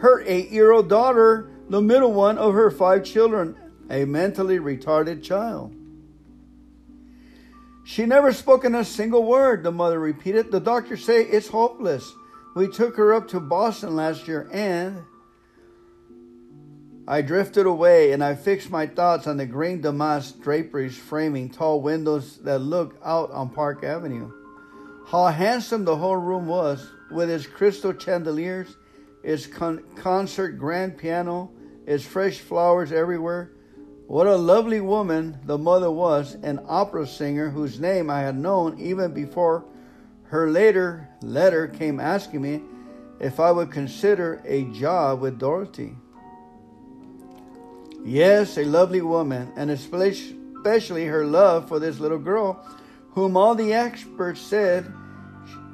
her 0.00 0.22
eight 0.26 0.50
year 0.50 0.70
old 0.70 0.90
daughter, 0.90 1.48
the 1.70 1.80
middle 1.80 2.12
one 2.12 2.36
of 2.36 2.52
her 2.52 2.70
five 2.70 3.02
children, 3.02 3.56
a 3.88 4.04
mentally 4.04 4.58
retarded 4.58 5.24
child. 5.24 5.74
She 7.86 8.04
never 8.04 8.34
spoken 8.34 8.74
a 8.74 8.84
single 8.84 9.24
word, 9.24 9.62
the 9.62 9.72
mother 9.72 9.98
repeated. 9.98 10.52
The 10.52 10.60
doctors 10.60 11.02
say 11.02 11.22
it's 11.22 11.48
hopeless. 11.48 12.12
We 12.54 12.66
took 12.66 12.96
her 12.96 13.14
up 13.14 13.28
to 13.28 13.40
Boston 13.40 13.94
last 13.94 14.26
year 14.26 14.48
and 14.52 15.04
I 17.06 17.22
drifted 17.22 17.66
away 17.66 18.12
and 18.12 18.24
I 18.24 18.34
fixed 18.34 18.70
my 18.70 18.86
thoughts 18.86 19.26
on 19.26 19.36
the 19.36 19.46
green 19.46 19.80
damask 19.80 20.40
draperies 20.40 20.96
framing 20.96 21.50
tall 21.50 21.80
windows 21.80 22.38
that 22.38 22.58
look 22.58 22.98
out 23.04 23.30
on 23.30 23.50
Park 23.50 23.84
Avenue. 23.84 24.32
How 25.06 25.26
handsome 25.26 25.84
the 25.84 25.96
whole 25.96 26.16
room 26.16 26.46
was 26.46 26.88
with 27.10 27.30
its 27.30 27.46
crystal 27.46 27.96
chandeliers, 27.96 28.76
its 29.22 29.46
con- 29.46 29.84
concert 29.96 30.52
grand 30.52 30.98
piano, 30.98 31.50
its 31.86 32.04
fresh 32.04 32.38
flowers 32.38 32.92
everywhere. 32.92 33.52
What 34.06 34.26
a 34.26 34.36
lovely 34.36 34.80
woman 34.80 35.38
the 35.44 35.58
mother 35.58 35.90
was, 35.90 36.34
an 36.42 36.60
opera 36.66 37.06
singer 37.06 37.50
whose 37.50 37.78
name 37.78 38.10
I 38.10 38.20
had 38.20 38.36
known 38.36 38.78
even 38.80 39.12
before 39.12 39.64
her 40.30 40.48
later 40.48 41.08
letter 41.22 41.66
came 41.66 41.98
asking 41.98 42.40
me 42.40 42.62
if 43.18 43.40
I 43.40 43.50
would 43.50 43.72
consider 43.72 44.40
a 44.44 44.62
job 44.66 45.20
with 45.20 45.40
Dorothy. 45.40 45.96
Yes, 48.04 48.56
a 48.56 48.64
lovely 48.64 49.00
woman, 49.00 49.52
and 49.56 49.72
especially 49.72 51.04
her 51.06 51.26
love 51.26 51.66
for 51.68 51.80
this 51.80 51.98
little 51.98 52.18
girl, 52.18 52.64
whom 53.10 53.36
all 53.36 53.56
the 53.56 53.72
experts 53.72 54.40
said 54.40 54.90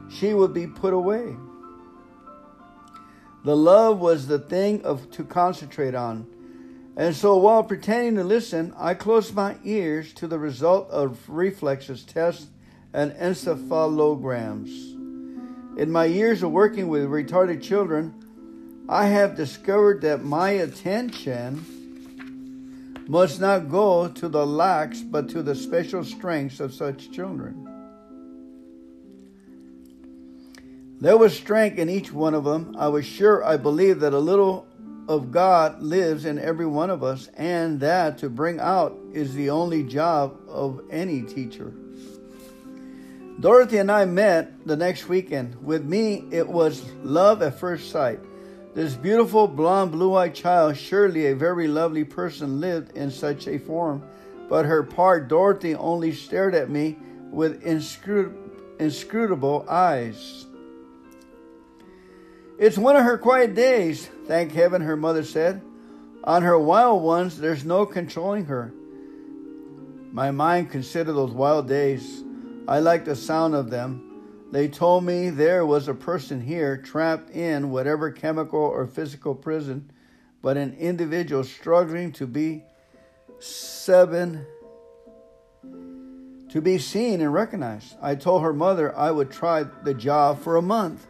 she 0.09 0.33
would 0.33 0.55
be 0.55 0.67
put 0.67 0.95
away. 0.95 1.37
The 3.45 3.57
love 3.57 3.99
was 3.99 4.27
the 4.27 4.39
thing 4.39 4.83
of 4.87 5.11
to 5.13 5.25
concentrate 5.25 5.95
on. 5.95 6.27
And 6.97 7.15
so 7.15 7.37
while 7.37 7.63
pretending 7.63 8.15
to 8.15 8.25
listen, 8.25 8.73
I 8.79 8.95
closed 8.95 9.35
my 9.35 9.57
ears 9.65 10.15
to 10.15 10.27
the 10.27 10.39
result 10.39 10.91
of 10.91 11.29
reflexes 11.29 12.05
tests 12.05 12.47
and 12.97 13.12
encephalograms. 13.12 14.95
In 15.79 15.93
my 15.93 16.07
years 16.07 16.43
of 16.43 16.50
working 16.50 16.88
with 16.88 17.05
retarded 17.05 17.62
children, 17.62 18.15
I 18.88 19.09
have 19.09 19.37
discovered 19.37 20.00
that 20.00 20.25
my 20.25 20.50
attention 20.50 21.62
must 23.07 23.38
not 23.38 23.69
go 23.71 24.09
to 24.09 24.29
the 24.29 24.47
lacks 24.47 25.03
but 25.03 25.29
to 25.29 25.43
the 25.43 25.55
special 25.55 26.03
strengths 26.05 26.59
of 26.59 26.73
such 26.73 27.12
children. 27.12 27.69
There 30.99 31.19
was 31.19 31.37
strength 31.37 31.79
in 31.79 31.91
each 31.91 32.11
one 32.11 32.33
of 32.33 32.45
them. 32.45 32.75
I 32.79 32.88
was 32.88 33.05
sure 33.05 33.45
I 33.45 33.59
believed 33.59 34.00
that 34.00 34.15
a 34.15 34.19
little 34.19 34.67
of 35.07 35.31
God 35.31 35.83
lives 35.83 36.25
in 36.25 36.38
every 36.38 36.67
one 36.67 36.88
of 36.88 37.05
us, 37.05 37.29
and 37.37 37.79
that 37.81 38.17
to 38.19 38.31
bring 38.31 38.59
out 38.59 38.99
is 39.12 39.35
the 39.35 39.50
only 39.50 39.83
job 39.83 40.41
of 40.49 40.81
any 40.91 41.21
teacher. 41.21 41.75
Dorothy 43.38 43.76
and 43.78 43.93
I 43.93 44.07
met 44.07 44.66
the 44.66 44.76
next 44.76 45.09
weekend. 45.09 45.62
With 45.62 45.85
me, 45.85 46.25
it 46.31 46.49
was 46.49 46.83
love 47.02 47.43
at 47.43 47.59
first 47.61 47.90
sight. 47.90 48.19
This 48.75 48.95
beautiful, 48.95 49.47
blonde, 49.47 49.93
blue 49.93 50.14
eyed 50.14 50.35
child, 50.35 50.76
surely 50.76 51.26
a 51.26 51.35
very 51.35 51.69
lovely 51.69 52.05
person, 52.05 52.61
lived 52.61 52.97
in 52.97 53.11
such 53.11 53.47
a 53.47 53.59
form, 53.59 54.02
but 54.49 54.64
her 54.64 54.83
part, 54.83 55.28
Dorothy, 55.28 55.75
only 55.75 56.12
stared 56.12 56.55
at 56.55 56.71
me 56.71 56.97
with 57.31 57.62
inscrutable 58.78 59.66
eyes. 59.69 60.47
It's 62.59 62.78
one 62.78 62.97
of 62.97 63.05
her 63.05 63.19
quiet 63.19 63.55
days, 63.55 64.09
thank 64.26 64.52
heaven, 64.52 64.81
her 64.83 64.97
mother 64.97 65.25
said. 65.25 65.61
On 66.25 66.43
her 66.43 66.59
wild 66.59 67.02
ones, 67.02 67.38
there's 67.38 67.64
no 67.64 67.85
controlling 67.85 68.47
her. 68.47 68.73
My 70.11 70.31
mind 70.31 70.71
considered 70.71 71.12
those 71.12 71.33
wild 71.33 71.69
days. 71.69 72.25
I 72.68 72.80
liked 72.80 73.04
the 73.04 73.14
sound 73.14 73.54
of 73.54 73.70
them. 73.70 74.49
They 74.50 74.68
told 74.68 75.04
me 75.04 75.30
there 75.30 75.64
was 75.64 75.88
a 75.88 75.94
person 75.94 76.40
here 76.40 76.76
trapped 76.76 77.30
in 77.30 77.70
whatever 77.70 78.11
chemical 78.11 78.61
or 78.61 78.87
physical 78.87 79.35
prison, 79.35 79.90
but 80.42 80.56
an 80.56 80.75
individual 80.75 81.44
struggling 81.44 82.12
to 82.12 82.26
be 82.26 82.64
seven 83.38 84.46
to 86.49 86.61
be 86.61 86.78
seen 86.78 87.20
and 87.20 87.35
recognized. 87.35 87.96
I 88.00 88.14
told 88.14 88.42
her 88.42 88.52
mother 88.52 88.96
I 88.96 89.11
would 89.11 89.30
try 89.30 89.64
the 89.64 89.94
job 89.94 90.40
for 90.40 90.56
a 90.56 90.62
month. 90.62 91.06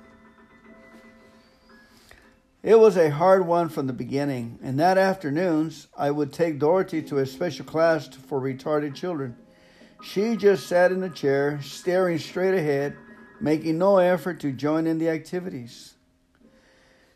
It 2.63 2.81
was 2.81 2.97
a 2.97 3.11
hard 3.11 3.47
one 3.47 3.69
from 3.69 3.87
the 3.87 3.93
beginning, 3.93 4.59
and 4.61 4.81
that 4.81 4.99
afternoons 4.99 5.87
I 5.97 6.11
would 6.11 6.33
take 6.33 6.59
Dorothy 6.59 7.01
to 7.03 7.19
a 7.19 7.27
special 7.27 7.65
class 7.65 8.09
for 8.09 8.41
retarded 8.41 8.95
children. 8.95 9.37
She 10.03 10.37
just 10.37 10.67
sat 10.67 10.93
in 10.93 11.03
a 11.03 11.11
chair, 11.11 11.61
staring 11.63 12.19
straight 12.19 12.55
ahead, 12.55 12.97
making 13.41 13.79
no 13.79 13.99
effort 13.99 14.41
to 14.41 14.53
join 14.53 14.87
in 14.87 14.99
the 14.99 15.09
activities. 15.09 15.95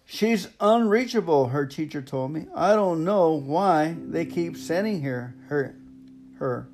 She's 0.04 0.48
unreachable, 0.60 1.48
her 1.48 1.66
teacher 1.66 2.02
told 2.02 2.32
me. 2.32 2.46
I 2.54 2.74
don't 2.74 3.04
know 3.04 3.30
why 3.32 3.96
they 3.96 4.26
keep 4.26 4.56
sending 4.56 5.02
her 5.02 5.34
her 5.48 5.76
her. 6.38 6.66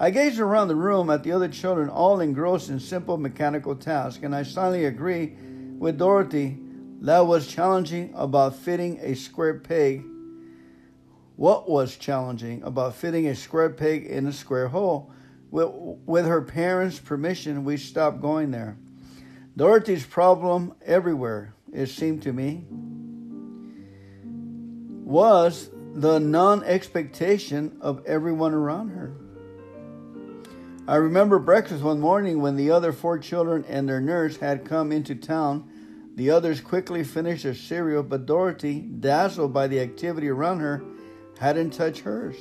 I 0.00 0.10
gazed 0.10 0.38
around 0.38 0.68
the 0.68 0.76
room 0.76 1.10
at 1.10 1.24
the 1.24 1.32
other 1.32 1.48
children, 1.48 1.88
all 1.88 2.20
engrossed 2.20 2.70
in 2.70 2.80
simple 2.80 3.18
mechanical 3.18 3.74
tasks, 3.74 4.22
and 4.22 4.34
I 4.34 4.44
silently 4.44 4.84
agree 4.84 5.36
with 5.78 5.98
Dorothy 5.98 6.56
that 7.00 7.26
was 7.26 7.46
challenging 7.46 8.12
about 8.14 8.56
fitting 8.56 8.98
a 9.02 9.14
square 9.14 9.54
peg. 9.54 10.04
What 11.38 11.70
was 11.70 11.96
challenging 11.96 12.64
about 12.64 12.96
fitting 12.96 13.28
a 13.28 13.36
square 13.36 13.70
peg 13.70 14.04
in 14.06 14.26
a 14.26 14.32
square 14.32 14.66
hole? 14.66 15.12
With, 15.52 15.70
with 16.04 16.26
her 16.26 16.42
parents' 16.42 16.98
permission, 16.98 17.62
we 17.62 17.76
stopped 17.76 18.20
going 18.20 18.50
there. 18.50 18.76
Dorothy's 19.56 20.04
problem 20.04 20.74
everywhere, 20.84 21.54
it 21.72 21.90
seemed 21.90 22.24
to 22.24 22.32
me, 22.32 22.66
was 25.04 25.70
the 25.94 26.18
non 26.18 26.64
expectation 26.64 27.78
of 27.82 28.04
everyone 28.04 28.52
around 28.52 28.88
her. 28.88 29.14
I 30.88 30.96
remember 30.96 31.38
breakfast 31.38 31.84
one 31.84 32.00
morning 32.00 32.42
when 32.42 32.56
the 32.56 32.72
other 32.72 32.90
four 32.90 33.16
children 33.16 33.64
and 33.68 33.88
their 33.88 34.00
nurse 34.00 34.38
had 34.38 34.64
come 34.64 34.90
into 34.90 35.14
town 35.14 35.70
the 36.16 36.32
others 36.32 36.60
quickly 36.60 37.04
finished 37.04 37.44
their 37.44 37.54
cereal, 37.54 38.02
but 38.02 38.26
Dorothy, 38.26 38.80
dazzled 38.80 39.52
by 39.52 39.68
the 39.68 39.78
activity 39.78 40.28
around 40.28 40.58
her, 40.58 40.82
hadn't 41.38 41.70
touched 41.70 42.00
hers. 42.00 42.36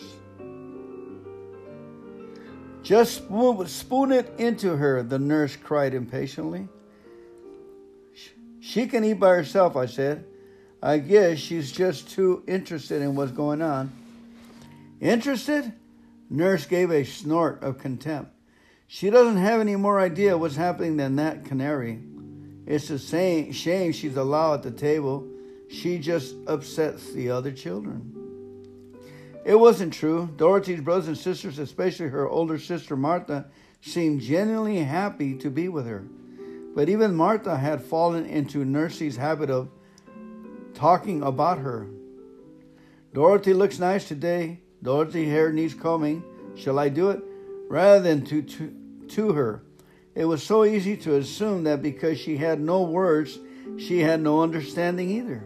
Just 2.84 3.26
spoon 3.68 4.12
it 4.12 4.34
into 4.38 4.78
her, 4.78 5.04
the 5.04 5.20
nurse 5.20 5.56
cried 5.56 5.94
impatiently. 5.94 6.68
She 8.60 8.88
can 8.88 9.04
eat 9.04 9.20
by 9.20 9.30
herself, 9.30 9.76
I 9.76 9.86
said. 9.86 10.26
I 10.82 11.00
guess 11.00 11.38
she's 11.38 11.72
just 11.72 12.10
too 12.10 12.44
interested 12.48 13.02
in 13.02 13.16
what's 13.16 13.32
going 13.32 13.62
on. 13.62 13.92
Interested? 15.02 15.74
Nurse 16.30 16.66
gave 16.66 16.92
a 16.92 17.04
snort 17.04 17.64
of 17.64 17.78
contempt. 17.78 18.32
She 18.88 19.10
doesn't 19.10 19.38
have 19.38 19.60
any 19.60 19.76
more 19.76 20.00
idea 20.00 20.38
what's 20.38 20.56
happening 20.56 20.98
than 20.98 21.18
that 21.18 21.46
canary. 21.46 22.02
It's 22.66 22.90
a 22.90 22.98
shame 23.00 23.92
she's 23.92 24.18
allowed 24.18 24.54
at 24.56 24.64
the 24.64 24.72
table. 24.72 25.28
She 25.70 26.00
just 26.00 26.36
upsets 26.48 27.12
the 27.12 27.32
other 27.32 27.52
children. 27.52 28.14
It 29.48 29.58
wasn't 29.58 29.94
true. 29.94 30.28
Dorothy's 30.36 30.82
brothers 30.82 31.08
and 31.08 31.18
sisters, 31.18 31.58
especially 31.58 32.10
her 32.10 32.28
older 32.28 32.60
sister 32.60 32.98
Martha, 32.98 33.46
seemed 33.80 34.20
genuinely 34.20 34.80
happy 34.80 35.36
to 35.36 35.50
be 35.50 35.70
with 35.70 35.88
her. 35.88 36.06
But 36.76 36.90
even 36.90 37.16
Martha 37.16 37.56
had 37.56 37.82
fallen 37.82 38.26
into 38.26 38.66
Nursey's 38.66 39.16
habit 39.16 39.50
of 39.50 39.70
talking 40.74 41.24
about 41.24 41.60
her. 41.60 41.88
Dorothy 43.14 43.54
looks 43.54 43.80
nice 43.80 44.06
today. 44.06 44.60
Dorothy 44.84 45.30
hair 45.30 45.54
needs 45.54 45.74
combing. 45.74 46.26
Shall 46.58 46.78
I 46.78 46.90
do 46.90 47.12
it? 47.12 47.22
Rather 47.70 48.02
than 48.02 48.26
to, 48.26 48.42
to, 48.42 48.76
to 49.08 49.32
her. 49.32 49.64
It 50.14 50.26
was 50.26 50.44
so 50.44 50.66
easy 50.66 50.98
to 50.98 51.16
assume 51.16 51.64
that 51.64 51.82
because 51.82 52.20
she 52.20 52.36
had 52.36 52.60
no 52.60 52.82
words, 52.82 53.40
she 53.78 54.00
had 54.00 54.20
no 54.20 54.42
understanding 54.42 55.10
either. 55.10 55.46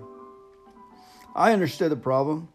I 1.35 1.53
understood 1.53 1.91
the 1.91 1.97
problem. 1.97 2.47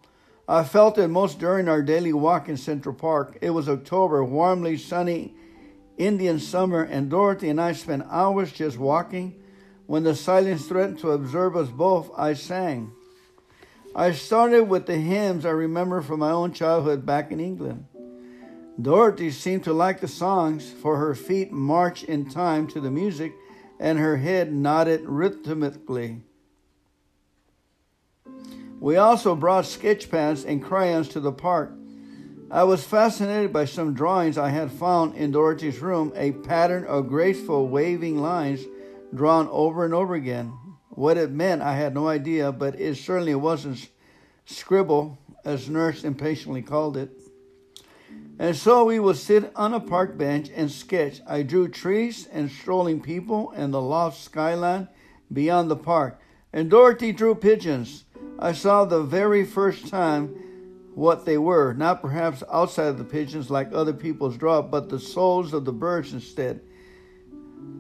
I 0.48 0.62
felt 0.62 0.96
it 0.98 1.08
most 1.08 1.40
during 1.40 1.68
our 1.68 1.82
daily 1.82 2.12
walk 2.12 2.48
in 2.48 2.56
Central 2.56 2.94
Park. 2.94 3.38
It 3.40 3.50
was 3.50 3.68
October, 3.68 4.22
warmly 4.24 4.76
sunny 4.76 5.34
Indian 5.98 6.38
summer, 6.38 6.82
and 6.82 7.10
Dorothy 7.10 7.48
and 7.48 7.60
I 7.60 7.72
spent 7.72 8.06
hours 8.10 8.52
just 8.52 8.78
walking. 8.78 9.42
When 9.86 10.04
the 10.04 10.14
silence 10.14 10.66
threatened 10.66 10.98
to 11.00 11.10
absorb 11.10 11.56
us 11.56 11.68
both, 11.68 12.10
I 12.16 12.34
sang. 12.34 12.92
I 13.94 14.12
started 14.12 14.64
with 14.64 14.86
the 14.86 14.96
hymns 14.96 15.46
I 15.46 15.50
remember 15.50 16.02
from 16.02 16.20
my 16.20 16.30
own 16.30 16.52
childhood 16.52 17.06
back 17.06 17.32
in 17.32 17.40
England. 17.40 17.86
Dorothy 18.80 19.30
seemed 19.30 19.64
to 19.64 19.72
like 19.72 20.00
the 20.00 20.08
songs, 20.08 20.70
for 20.70 20.98
her 20.98 21.14
feet 21.14 21.50
marched 21.50 22.04
in 22.04 22.28
time 22.28 22.66
to 22.68 22.80
the 22.80 22.90
music 22.90 23.32
and 23.80 23.98
her 23.98 24.18
head 24.18 24.52
nodded 24.52 25.02
rhythmically. 25.06 26.22
We 28.78 28.96
also 28.96 29.34
brought 29.34 29.66
sketch 29.66 30.10
pens 30.10 30.44
and 30.44 30.62
crayons 30.62 31.08
to 31.08 31.20
the 31.20 31.32
park. 31.32 31.72
I 32.50 32.64
was 32.64 32.84
fascinated 32.84 33.52
by 33.52 33.64
some 33.64 33.94
drawings 33.94 34.38
I 34.38 34.50
had 34.50 34.70
found 34.70 35.16
in 35.16 35.32
Dorothy's 35.32 35.80
room, 35.80 36.12
a 36.14 36.32
pattern 36.32 36.84
of 36.84 37.08
graceful 37.08 37.68
waving 37.68 38.18
lines 38.18 38.64
drawn 39.14 39.48
over 39.48 39.84
and 39.84 39.92
over 39.92 40.14
again. 40.14 40.52
What 40.90 41.16
it 41.16 41.30
meant, 41.30 41.62
I 41.62 41.74
had 41.74 41.94
no 41.94 42.06
idea, 42.06 42.52
but 42.52 42.80
it 42.80 42.96
certainly 42.96 43.34
wasn't 43.34 43.88
scribble, 44.44 45.18
as 45.44 45.68
Nurse 45.68 46.04
impatiently 46.04 46.62
called 46.62 46.96
it. 46.96 47.10
And 48.38 48.54
so 48.54 48.84
we 48.84 48.98
would 48.98 49.16
sit 49.16 49.50
on 49.56 49.74
a 49.74 49.80
park 49.80 50.16
bench 50.16 50.50
and 50.54 50.70
sketch. 50.70 51.20
I 51.26 51.42
drew 51.42 51.68
trees 51.68 52.28
and 52.30 52.50
strolling 52.50 53.00
people 53.00 53.52
and 53.56 53.72
the 53.72 53.80
loft 53.80 54.22
skyline 54.22 54.88
beyond 55.32 55.70
the 55.70 55.76
park. 55.76 56.20
And 56.52 56.70
Dorothy 56.70 57.12
drew 57.12 57.34
pigeons. 57.34 58.04
I 58.38 58.52
saw 58.52 58.84
the 58.84 59.02
very 59.02 59.44
first 59.44 59.88
time 59.88 60.28
what 60.94 61.24
they 61.24 61.38
were, 61.38 61.72
not 61.74 62.02
perhaps 62.02 62.42
outside 62.52 62.88
of 62.88 62.98
the 62.98 63.04
pigeons 63.04 63.50
like 63.50 63.72
other 63.72 63.92
people's 63.92 64.36
draw, 64.36 64.62
but 64.62 64.88
the 64.88 65.00
souls 65.00 65.52
of 65.52 65.64
the 65.64 65.72
birds 65.72 66.12
instead. 66.12 66.60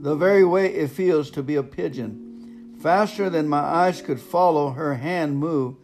The 0.00 0.14
very 0.14 0.44
way 0.44 0.74
it 0.74 0.88
feels 0.88 1.30
to 1.32 1.42
be 1.42 1.56
a 1.56 1.62
pigeon. 1.62 2.74
Faster 2.80 3.30
than 3.30 3.48
my 3.48 3.60
eyes 3.60 4.02
could 4.02 4.20
follow, 4.20 4.70
her 4.70 4.94
hand 4.94 5.38
moved, 5.38 5.78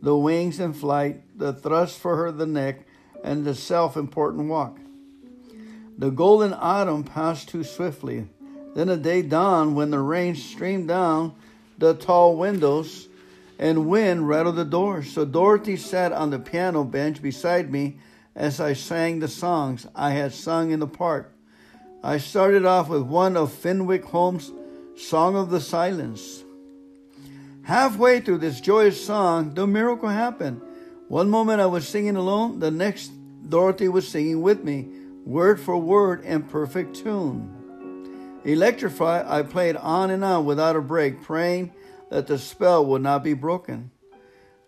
the 0.00 0.16
wings 0.16 0.60
in 0.60 0.72
flight, 0.72 1.22
the 1.38 1.52
thrust 1.52 1.98
for 1.98 2.16
her 2.16 2.32
the 2.32 2.46
neck, 2.46 2.86
and 3.22 3.44
the 3.44 3.54
self 3.54 3.96
important 3.96 4.48
walk. 4.48 4.78
The 5.98 6.10
golden 6.10 6.54
autumn 6.54 7.02
passed 7.02 7.48
too 7.48 7.64
swiftly. 7.64 8.28
Then 8.74 8.88
a 8.88 8.96
day 8.96 9.22
dawned 9.22 9.74
when 9.74 9.90
the 9.90 9.98
rain 9.98 10.36
streamed 10.36 10.88
down 10.88 11.34
the 11.76 11.94
tall 11.94 12.36
windows 12.36 13.08
and 13.58 13.88
wind 13.88 14.28
rattled 14.28 14.56
the 14.56 14.64
doors. 14.64 15.12
So 15.12 15.24
Dorothy 15.24 15.76
sat 15.76 16.12
on 16.12 16.30
the 16.30 16.38
piano 16.38 16.84
bench 16.84 17.20
beside 17.20 17.70
me 17.70 17.98
as 18.34 18.60
I 18.60 18.72
sang 18.72 19.18
the 19.18 19.28
songs 19.28 19.86
I 19.94 20.10
had 20.10 20.32
sung 20.32 20.70
in 20.70 20.80
the 20.80 20.86
park. 20.86 21.34
I 22.02 22.18
started 22.18 22.64
off 22.64 22.88
with 22.88 23.02
one 23.02 23.36
of 23.36 23.52
Fenwick 23.52 24.04
Holmes' 24.04 24.52
Song 24.96 25.34
of 25.34 25.50
the 25.50 25.60
Silence. 25.60 26.44
Halfway 27.62 28.20
through 28.20 28.38
this 28.38 28.60
joyous 28.60 29.04
song, 29.04 29.54
the 29.54 29.66
miracle 29.66 30.08
happened. 30.08 30.62
One 31.08 31.28
moment 31.28 31.60
I 31.60 31.66
was 31.66 31.86
singing 31.86 32.16
alone, 32.16 32.60
the 32.60 32.70
next 32.70 33.10
Dorothy 33.48 33.88
was 33.88 34.06
singing 34.06 34.40
with 34.42 34.62
me, 34.62 34.88
word 35.24 35.60
for 35.60 35.76
word 35.76 36.24
in 36.24 36.44
perfect 36.44 36.96
tune. 36.96 38.40
Electrified, 38.44 39.26
I 39.26 39.42
played 39.42 39.76
on 39.76 40.10
and 40.10 40.22
on 40.22 40.44
without 40.44 40.76
a 40.76 40.80
break, 40.80 41.22
praying 41.22 41.72
that 42.10 42.26
the 42.26 42.38
spell 42.38 42.84
would 42.86 43.02
not 43.02 43.22
be 43.22 43.34
broken. 43.34 43.90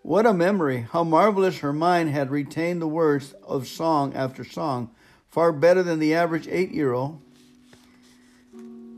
What 0.03 0.26
a 0.26 0.33
memory! 0.33 0.87
How 0.90 1.05
marvelous 1.05 1.59
her 1.59 1.72
mind 1.72 2.11
had 2.11 2.31
retained 2.31 2.81
the 2.81 2.88
words 2.88 3.35
of 3.42 3.68
song 3.68 4.14
after 4.14 4.44
song, 4.44 4.90
far 5.29 5.53
better 5.53 5.83
than 5.83 5.98
the 5.98 6.14
average 6.14 6.48
eight 6.48 6.70
year 6.72 6.92
old. 6.92 7.20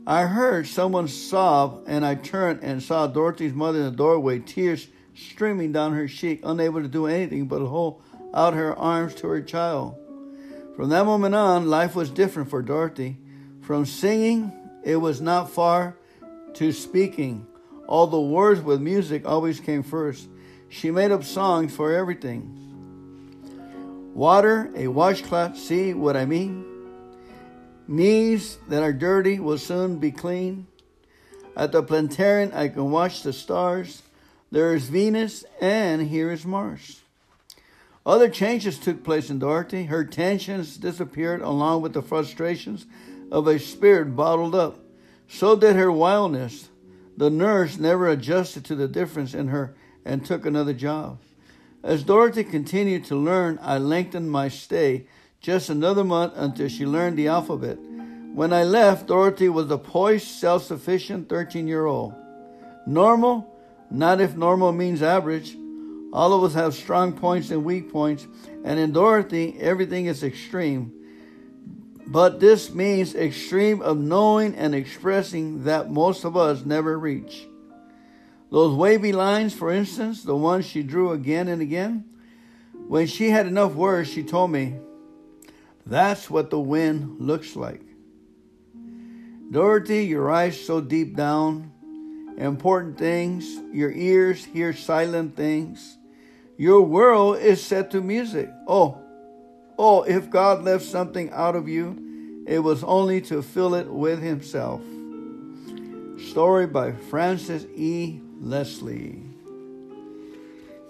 I 0.05 0.23
heard 0.23 0.67
someone 0.67 1.07
sob, 1.07 1.83
and 1.87 2.05
I 2.05 2.15
turned 2.15 2.61
and 2.63 2.83
saw 2.83 3.07
Dorothy's 3.07 3.53
mother 3.53 3.79
in 3.79 3.85
the 3.85 3.91
doorway, 3.91 4.39
tears 4.39 4.87
streaming 5.15 5.71
down 5.71 5.93
her 5.93 6.07
cheek, 6.07 6.41
unable 6.43 6.81
to 6.81 6.87
do 6.87 7.07
anything 7.07 7.47
but 7.47 7.65
hold 7.65 8.01
out 8.33 8.53
her 8.53 8.77
arms 8.77 9.15
to 9.15 9.27
her 9.27 9.41
child. 9.41 9.95
From 10.75 10.89
that 10.89 11.05
moment 11.05 11.35
on, 11.35 11.69
life 11.69 11.95
was 11.95 12.09
different 12.09 12.49
for 12.49 12.61
Dorothy. 12.61 13.17
From 13.61 13.85
singing, 13.85 14.51
it 14.83 14.97
was 14.97 15.21
not 15.21 15.49
far 15.49 15.95
to 16.55 16.71
speaking. 16.71 17.47
The 17.93 18.19
words 18.19 18.59
with 18.59 18.81
music 18.81 19.23
always 19.23 19.59
came 19.59 19.83
first. 19.83 20.27
She 20.67 20.89
made 20.89 21.11
up 21.11 21.23
songs 21.23 21.75
for 21.75 21.93
everything. 21.93 22.59
Water, 24.15 24.71
a 24.75 24.87
washcloth, 24.87 25.57
see 25.57 25.93
what 25.93 26.17
I 26.17 26.25
mean? 26.25 26.65
Knees 27.87 28.57
that 28.67 28.81
are 28.81 28.93
dirty 28.93 29.39
will 29.39 29.59
soon 29.59 29.99
be 29.99 30.11
clean. 30.11 30.65
At 31.55 31.71
the 31.71 31.83
planetarium, 31.83 32.51
I 32.55 32.67
can 32.69 32.89
watch 32.89 33.21
the 33.21 33.31
stars. 33.31 34.01
There 34.51 34.73
is 34.73 34.89
Venus, 34.89 35.45
and 35.61 36.07
here 36.07 36.31
is 36.31 36.45
Mars. 36.45 37.01
Other 38.05 38.27
changes 38.27 38.79
took 38.79 39.03
place 39.03 39.29
in 39.29 39.37
Dorothy. 39.37 39.85
Her 39.85 40.03
tensions 40.03 40.77
disappeared 40.77 41.41
along 41.41 41.83
with 41.83 41.93
the 41.93 42.01
frustrations 42.01 42.87
of 43.31 43.47
a 43.47 43.59
spirit 43.59 44.15
bottled 44.15 44.55
up. 44.55 44.79
So 45.27 45.55
did 45.55 45.75
her 45.75 45.91
wildness. 45.91 46.69
The 47.17 47.29
nurse 47.29 47.77
never 47.77 48.07
adjusted 48.07 48.65
to 48.65 48.75
the 48.75 48.87
difference 48.87 49.33
in 49.33 49.49
her 49.49 49.75
and 50.05 50.25
took 50.25 50.45
another 50.45 50.73
job. 50.73 51.19
As 51.83 52.03
Dorothy 52.03 52.43
continued 52.43 53.05
to 53.05 53.15
learn, 53.15 53.59
I 53.61 53.77
lengthened 53.77 54.31
my 54.31 54.47
stay 54.47 55.05
just 55.41 55.69
another 55.69 56.03
month 56.03 56.33
until 56.35 56.69
she 56.69 56.85
learned 56.85 57.17
the 57.17 57.27
alphabet. 57.27 57.77
When 58.33 58.53
I 58.53 58.63
left, 58.63 59.07
Dorothy 59.07 59.49
was 59.49 59.69
a 59.69 59.77
poised, 59.77 60.27
self 60.27 60.63
sufficient 60.63 61.29
13 61.29 61.67
year 61.67 61.85
old. 61.85 62.13
Normal? 62.87 63.49
Not 63.91 64.21
if 64.21 64.35
normal 64.35 64.71
means 64.71 65.03
average. 65.03 65.55
All 66.13 66.33
of 66.33 66.43
us 66.43 66.53
have 66.53 66.73
strong 66.73 67.13
points 67.13 67.51
and 67.51 67.63
weak 67.63 67.91
points, 67.91 68.27
and 68.63 68.79
in 68.79 68.91
Dorothy, 68.91 69.57
everything 69.59 70.05
is 70.05 70.23
extreme. 70.23 70.93
But 72.05 72.39
this 72.39 72.73
means 72.73 73.15
extreme 73.15 73.81
of 73.81 73.97
knowing 73.97 74.55
and 74.55 74.75
expressing 74.75 75.63
that 75.63 75.91
most 75.91 76.25
of 76.25 76.35
us 76.35 76.65
never 76.65 76.97
reach. 76.99 77.47
Those 78.51 78.75
wavy 78.75 79.13
lines, 79.13 79.53
for 79.53 79.71
instance, 79.71 80.23
the 80.23 80.35
ones 80.35 80.65
she 80.65 80.83
drew 80.83 81.11
again 81.11 81.47
and 81.47 81.61
again, 81.61 82.05
when 82.87 83.07
she 83.07 83.29
had 83.29 83.47
enough 83.47 83.73
words, 83.73 84.09
she 84.09 84.23
told 84.23 84.51
me, 84.51 84.75
That's 85.85 86.29
what 86.29 86.49
the 86.49 86.59
wind 86.59 87.19
looks 87.19 87.55
like. 87.55 87.81
Dorothy, 89.49 90.05
your 90.05 90.29
eyes 90.31 90.59
so 90.59 90.81
deep 90.81 91.15
down, 91.15 91.71
important 92.37 92.97
things, 92.97 93.45
your 93.71 93.91
ears 93.91 94.43
hear 94.43 94.73
silent 94.73 95.35
things. 95.35 95.97
Your 96.57 96.81
world 96.81 97.37
is 97.37 97.63
set 97.63 97.91
to 97.91 98.01
music. 98.01 98.49
Oh, 98.67 99.02
oh, 99.77 100.03
if 100.03 100.29
God 100.29 100.63
left 100.63 100.83
something 100.85 101.31
out 101.31 101.55
of 101.55 101.67
you, 101.67 102.43
it 102.47 102.59
was 102.59 102.83
only 102.83 103.21
to 103.21 103.41
fill 103.41 103.75
it 103.75 103.87
with 103.87 104.21
Himself. 104.21 104.81
Story 106.29 106.67
by 106.67 106.91
Francis 106.91 107.65
E. 107.75 108.19
Leslie. 108.39 109.21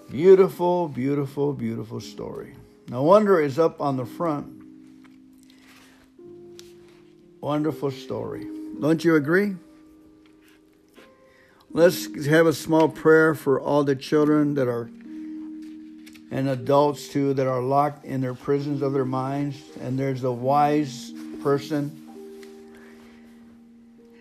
Beautiful, 0.10 0.88
beautiful, 0.88 1.54
beautiful 1.54 2.00
story. 2.00 2.56
No 2.88 3.04
wonder 3.04 3.39
it's 3.41 3.58
up 3.58 3.82
on 3.82 3.98
the 3.98 4.06
front. 4.06 4.63
Wonderful 7.41 7.91
story. 7.91 8.46
Don't 8.80 9.04
you 9.04 9.15
agree? 9.15 9.56
Let's 11.72 12.26
have 12.28 12.46
a 12.46 12.54
small 12.54 12.89
prayer 12.89 13.34
for 13.34 13.60
all 13.60 13.84
the 13.84 13.96
children 13.96 14.54
that 14.54 14.67
are 14.67 14.89
and 16.34 16.50
adults 16.50 17.10
too 17.10 17.32
that 17.36 17.46
are 17.46 17.62
locked 17.62 18.06
in 18.06 18.19
their 18.19 18.34
prisons 18.34 18.82
of 18.82 18.91
their 18.91 19.06
minds. 19.06 19.56
And 19.80 20.00
there's 20.00 20.24
a 20.24 20.32
wise 20.32 21.13
person. 21.43 22.00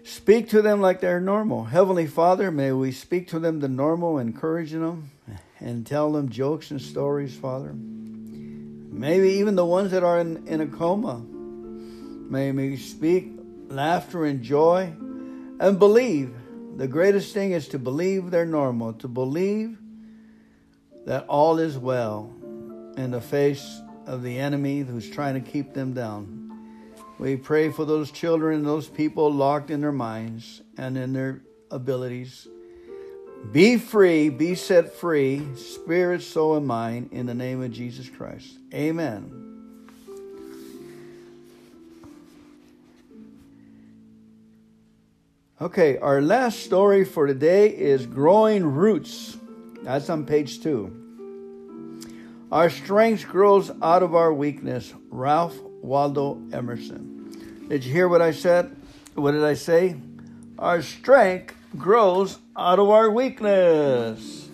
Speak 0.05 0.51
to 0.51 0.61
them 0.61 0.83
like 0.83 1.01
they're 1.01 1.20
normal. 1.20 1.64
Heavenly 1.64 2.07
Father, 2.07 2.51
may 2.51 2.70
we 2.70 2.92
speak 2.92 3.29
to 3.29 3.38
them 3.38 3.61
the 3.61 3.68
normal, 3.68 4.18
encouraging 4.18 4.83
them 4.83 5.11
and 5.59 5.87
tell 5.87 6.12
them 6.12 6.29
jokes 6.29 6.70
and 6.70 6.83
stories, 6.83 7.35
Father. 7.35 7.72
Maybe 7.72 9.31
even 9.31 9.57
the 9.57 9.64
ones 9.64 9.92
that 9.92 10.05
are 10.05 10.18
in, 10.18 10.46
in 10.46 10.61
a 10.61 10.66
coma. 10.66 11.18
May 11.18 12.53
we 12.53 12.77
speak 12.77 13.33
laughter 13.68 14.27
and 14.27 14.42
joy 14.42 14.92
and 15.61 15.79
believe. 15.79 16.35
The 16.77 16.88
greatest 16.88 17.33
thing 17.33 17.53
is 17.53 17.68
to 17.68 17.79
believe 17.79 18.31
they're 18.31 18.44
normal, 18.44 18.92
to 18.94 19.09
believe 19.09 19.79
that 21.04 21.26
all 21.26 21.58
is 21.58 21.78
well 21.78 22.32
in 22.96 23.10
the 23.10 23.20
face 23.20 23.80
of 24.06 24.22
the 24.22 24.38
enemy 24.38 24.80
who's 24.80 25.08
trying 25.08 25.34
to 25.34 25.50
keep 25.50 25.74
them 25.74 25.92
down. 25.92 26.38
We 27.18 27.36
pray 27.36 27.70
for 27.70 27.84
those 27.84 28.10
children, 28.10 28.64
those 28.64 28.88
people 28.88 29.32
locked 29.32 29.70
in 29.70 29.80
their 29.80 29.92
minds 29.92 30.62
and 30.76 30.96
in 30.98 31.12
their 31.12 31.42
abilities. 31.70 32.48
Be 33.50 33.76
free, 33.76 34.28
be 34.28 34.54
set 34.54 34.94
free, 34.94 35.46
spirit, 35.56 36.22
soul, 36.22 36.56
and 36.56 36.66
mind, 36.66 37.10
in 37.12 37.26
the 37.26 37.34
name 37.34 37.62
of 37.62 37.72
Jesus 37.72 38.08
Christ. 38.08 38.56
Amen. 38.72 39.52
Okay, 45.60 45.96
our 45.98 46.20
last 46.20 46.60
story 46.60 47.04
for 47.04 47.26
today 47.26 47.68
is 47.68 48.06
Growing 48.06 48.64
Roots. 48.64 49.36
That's 49.82 50.08
on 50.08 50.26
page 50.26 50.62
two. 50.62 50.98
Our 52.52 52.70
strength 52.70 53.26
grows 53.26 53.70
out 53.82 54.02
of 54.02 54.14
our 54.14 54.32
weakness. 54.32 54.92
Ralph 55.10 55.58
Waldo 55.80 56.40
Emerson. 56.52 57.66
Did 57.68 57.84
you 57.84 57.92
hear 57.92 58.08
what 58.08 58.22
I 58.22 58.32
said? 58.32 58.76
What 59.14 59.32
did 59.32 59.42
I 59.42 59.54
say? 59.54 59.96
Our 60.58 60.82
strength 60.82 61.56
grows 61.76 62.38
out 62.56 62.78
of 62.78 62.90
our 62.90 63.10
weakness. 63.10 64.48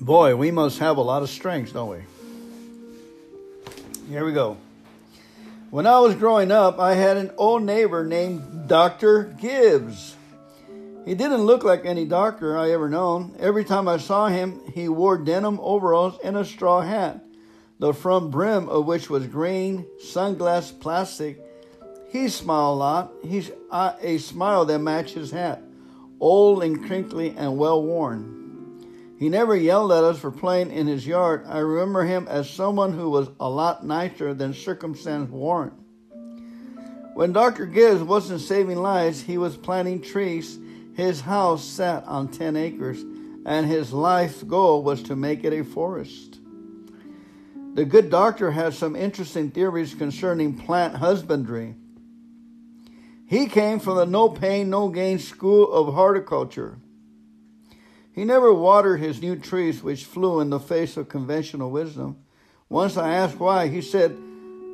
Boy, 0.00 0.34
we 0.36 0.50
must 0.50 0.80
have 0.80 0.96
a 0.96 1.02
lot 1.02 1.22
of 1.22 1.30
strengths, 1.30 1.72
don't 1.72 1.90
we? 1.90 2.02
Here 4.08 4.24
we 4.24 4.32
go. 4.32 4.56
When 5.70 5.86
I 5.86 5.98
was 6.00 6.14
growing 6.14 6.50
up, 6.50 6.78
I 6.78 6.94
had 6.94 7.16
an 7.16 7.30
old 7.36 7.62
neighbor 7.62 8.04
named 8.04 8.68
Dr. 8.68 9.24
Gibbs. 9.40 10.16
He 11.04 11.14
didn't 11.14 11.44
look 11.44 11.64
like 11.64 11.84
any 11.84 12.06
doctor 12.06 12.56
I 12.56 12.70
ever 12.70 12.88
known. 12.88 13.36
Every 13.38 13.62
time 13.64 13.88
I 13.88 13.98
saw 13.98 14.28
him, 14.28 14.60
he 14.72 14.88
wore 14.88 15.18
denim 15.18 15.60
overalls 15.60 16.18
and 16.24 16.34
a 16.34 16.46
straw 16.46 16.80
hat, 16.80 17.22
the 17.78 17.92
front 17.92 18.30
brim 18.30 18.70
of 18.70 18.86
which 18.86 19.10
was 19.10 19.26
green, 19.26 19.86
sunglass 20.02 20.78
plastic. 20.78 21.44
He 22.10 22.28
smiled 22.28 22.76
a 22.76 22.78
lot. 22.78 23.12
He's 23.22 23.50
uh, 23.70 23.92
a 24.00 24.16
smile 24.16 24.64
that 24.64 24.78
matched 24.78 25.14
his 25.14 25.30
hat, 25.30 25.62
old 26.20 26.62
and 26.62 26.82
crinkly 26.86 27.34
and 27.36 27.58
well 27.58 27.82
worn. 27.82 28.40
He 29.18 29.28
never 29.28 29.54
yelled 29.54 29.92
at 29.92 30.04
us 30.04 30.18
for 30.18 30.30
playing 30.30 30.70
in 30.70 30.86
his 30.86 31.06
yard. 31.06 31.44
I 31.46 31.58
remember 31.58 32.04
him 32.04 32.26
as 32.28 32.48
someone 32.48 32.94
who 32.94 33.10
was 33.10 33.28
a 33.38 33.48
lot 33.48 33.84
nicer 33.84 34.32
than 34.32 34.54
circumstance 34.54 35.30
warrant. 35.30 35.74
When 37.14 37.32
Dr. 37.32 37.66
Gibbs 37.66 38.02
wasn't 38.02 38.40
saving 38.40 38.78
lives, 38.78 39.20
he 39.22 39.38
was 39.38 39.56
planting 39.56 40.00
trees 40.00 40.58
his 40.94 41.22
house 41.22 41.64
sat 41.64 42.04
on 42.04 42.28
10 42.28 42.56
acres, 42.56 43.02
and 43.44 43.66
his 43.66 43.92
life 43.92 44.46
goal 44.46 44.82
was 44.82 45.02
to 45.02 45.16
make 45.16 45.44
it 45.44 45.52
a 45.52 45.64
forest. 45.64 46.38
The 47.74 47.84
good 47.84 48.08
doctor 48.08 48.52
had 48.52 48.74
some 48.74 48.94
interesting 48.94 49.50
theories 49.50 49.94
concerning 49.94 50.56
plant 50.56 50.96
husbandry. 50.96 51.74
He 53.26 53.46
came 53.46 53.80
from 53.80 53.96
the 53.96 54.06
no 54.06 54.28
pain, 54.28 54.70
no 54.70 54.88
gain 54.88 55.18
school 55.18 55.72
of 55.72 55.92
horticulture. 55.92 56.78
He 58.12 58.24
never 58.24 58.54
watered 58.54 59.00
his 59.00 59.20
new 59.20 59.34
trees, 59.34 59.82
which 59.82 60.04
flew 60.04 60.38
in 60.38 60.50
the 60.50 60.60
face 60.60 60.96
of 60.96 61.08
conventional 61.08 61.72
wisdom. 61.72 62.18
Once 62.68 62.96
I 62.96 63.12
asked 63.12 63.40
why, 63.40 63.66
he 63.66 63.82
said, 63.82 64.16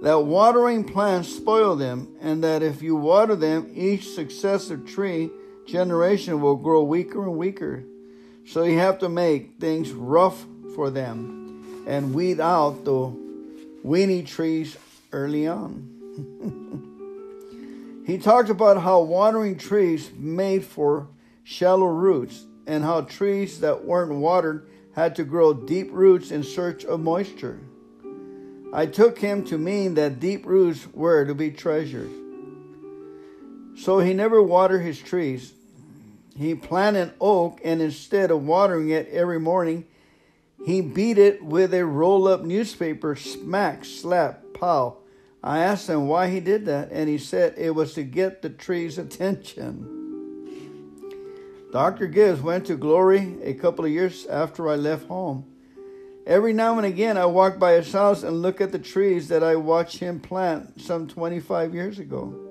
that 0.02 0.20
watering 0.20 0.84
plants 0.84 1.34
spoil 1.34 1.76
them, 1.76 2.14
and 2.20 2.44
that 2.44 2.62
if 2.62 2.82
you 2.82 2.96
water 2.96 3.36
them, 3.36 3.70
each 3.74 4.10
successive 4.10 4.86
tree 4.86 5.30
generation 5.70 6.40
will 6.40 6.56
grow 6.56 6.82
weaker 6.82 7.22
and 7.22 7.36
weaker. 7.36 7.84
So 8.46 8.64
you 8.64 8.78
have 8.78 8.98
to 9.00 9.08
make 9.08 9.60
things 9.60 9.92
rough 9.92 10.44
for 10.74 10.90
them 10.90 11.84
and 11.86 12.14
weed 12.14 12.40
out 12.40 12.84
the 12.84 13.14
weeny 13.82 14.22
trees 14.22 14.76
early 15.12 15.46
on. 15.46 15.86
he 18.06 18.18
talked 18.18 18.50
about 18.50 18.82
how 18.82 19.00
watering 19.00 19.56
trees 19.56 20.10
made 20.16 20.64
for 20.64 21.08
shallow 21.44 21.86
roots 21.86 22.46
and 22.66 22.84
how 22.84 23.02
trees 23.02 23.60
that 23.60 23.84
weren't 23.84 24.12
watered 24.12 24.68
had 24.94 25.16
to 25.16 25.24
grow 25.24 25.54
deep 25.54 25.88
roots 25.92 26.30
in 26.30 26.42
search 26.42 26.84
of 26.84 27.00
moisture. 27.00 27.60
I 28.72 28.86
took 28.86 29.18
him 29.18 29.44
to 29.46 29.58
mean 29.58 29.94
that 29.94 30.20
deep 30.20 30.46
roots 30.46 30.86
were 30.92 31.24
to 31.24 31.34
be 31.34 31.50
treasured. 31.50 32.10
So 33.76 33.98
he 33.98 34.12
never 34.12 34.42
watered 34.42 34.82
his 34.82 35.00
trees. 35.00 35.52
He 36.40 36.54
planted 36.54 37.08
an 37.08 37.12
oak, 37.20 37.60
and 37.62 37.82
instead 37.82 38.30
of 38.30 38.46
watering 38.46 38.88
it 38.88 39.08
every 39.08 39.38
morning, 39.38 39.84
he 40.64 40.80
beat 40.80 41.18
it 41.18 41.44
with 41.44 41.74
a 41.74 41.84
roll 41.84 42.26
up 42.26 42.40
newspaper, 42.40 43.14
smack, 43.14 43.84
slap, 43.84 44.42
pow. 44.54 44.96
I 45.44 45.58
asked 45.58 45.90
him 45.90 46.08
why 46.08 46.28
he 46.30 46.40
did 46.40 46.64
that, 46.64 46.88
and 46.92 47.10
he 47.10 47.18
said 47.18 47.56
it 47.58 47.74
was 47.74 47.92
to 47.92 48.04
get 48.04 48.40
the 48.40 48.48
tree's 48.48 48.96
attention. 48.96 49.98
Dr. 51.72 52.06
Gibbs 52.06 52.40
went 52.40 52.64
to 52.68 52.76
glory 52.76 53.36
a 53.42 53.52
couple 53.52 53.84
of 53.84 53.90
years 53.90 54.24
after 54.24 54.66
I 54.66 54.76
left 54.76 55.08
home. 55.08 55.44
Every 56.26 56.54
now 56.54 56.78
and 56.78 56.86
again, 56.86 57.18
I 57.18 57.26
walk 57.26 57.58
by 57.58 57.72
his 57.72 57.92
house 57.92 58.22
and 58.22 58.40
look 58.40 58.62
at 58.62 58.72
the 58.72 58.78
trees 58.78 59.28
that 59.28 59.42
I 59.44 59.56
watched 59.56 59.98
him 59.98 60.18
plant 60.20 60.80
some 60.80 61.06
25 61.06 61.74
years 61.74 61.98
ago. 61.98 62.49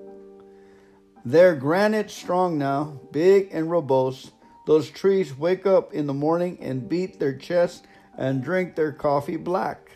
They're 1.25 1.55
granite 1.55 2.09
strong 2.09 2.57
now, 2.57 2.99
big 3.11 3.49
and 3.51 3.69
robust. 3.69 4.31
Those 4.65 4.89
trees 4.89 5.37
wake 5.37 5.65
up 5.65 5.93
in 5.93 6.07
the 6.07 6.13
morning 6.13 6.57
and 6.61 6.87
beat 6.87 7.19
their 7.19 7.35
chests 7.35 7.83
and 8.17 8.43
drink 8.43 8.75
their 8.75 8.91
coffee 8.91 9.37
black. 9.37 9.91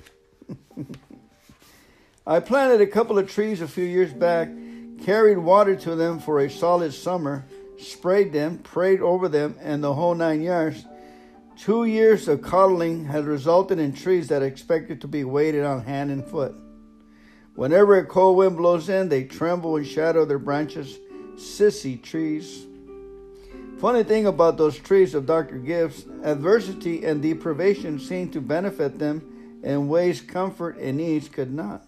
I 2.27 2.39
planted 2.39 2.81
a 2.81 2.87
couple 2.87 3.19
of 3.19 3.29
trees 3.29 3.61
a 3.61 3.67
few 3.67 3.83
years 3.83 4.13
back, 4.13 4.49
carried 5.03 5.37
water 5.37 5.75
to 5.75 5.95
them 5.95 6.19
for 6.19 6.39
a 6.39 6.49
solid 6.49 6.93
summer, 6.93 7.45
sprayed 7.77 8.31
them, 8.31 8.59
prayed 8.59 9.01
over 9.01 9.27
them, 9.27 9.57
and 9.61 9.83
the 9.83 9.93
whole 9.93 10.15
nine 10.15 10.41
yards. 10.41 10.85
Two 11.57 11.85
years 11.85 12.27
of 12.27 12.41
coddling 12.41 13.05
has 13.05 13.25
resulted 13.25 13.77
in 13.77 13.93
trees 13.93 14.29
that 14.29 14.41
expected 14.41 15.01
to 15.01 15.07
be 15.07 15.23
weighted 15.23 15.63
on 15.63 15.83
hand 15.83 16.11
and 16.11 16.25
foot. 16.25 16.55
Whenever 17.55 17.97
a 17.97 18.05
cold 18.05 18.37
wind 18.37 18.57
blows 18.57 18.89
in, 18.89 19.09
they 19.09 19.25
tremble 19.25 19.75
and 19.75 19.85
shadow 19.85 20.25
their 20.25 20.39
branches. 20.39 20.97
Sissy 21.35 22.01
trees. 22.01 22.65
Funny 23.79 24.03
thing 24.03 24.27
about 24.27 24.57
those 24.57 24.77
trees 24.77 25.13
of 25.13 25.25
Dr. 25.25 25.57
Gibbs, 25.57 26.05
adversity 26.23 27.05
and 27.05 27.21
deprivation 27.21 27.99
seem 27.99 28.29
to 28.31 28.39
benefit 28.39 28.97
them 28.97 29.61
in 29.63 29.87
ways 29.87 30.21
comfort 30.21 30.77
and 30.77 31.01
ease 31.01 31.27
could 31.27 31.53
not. 31.53 31.83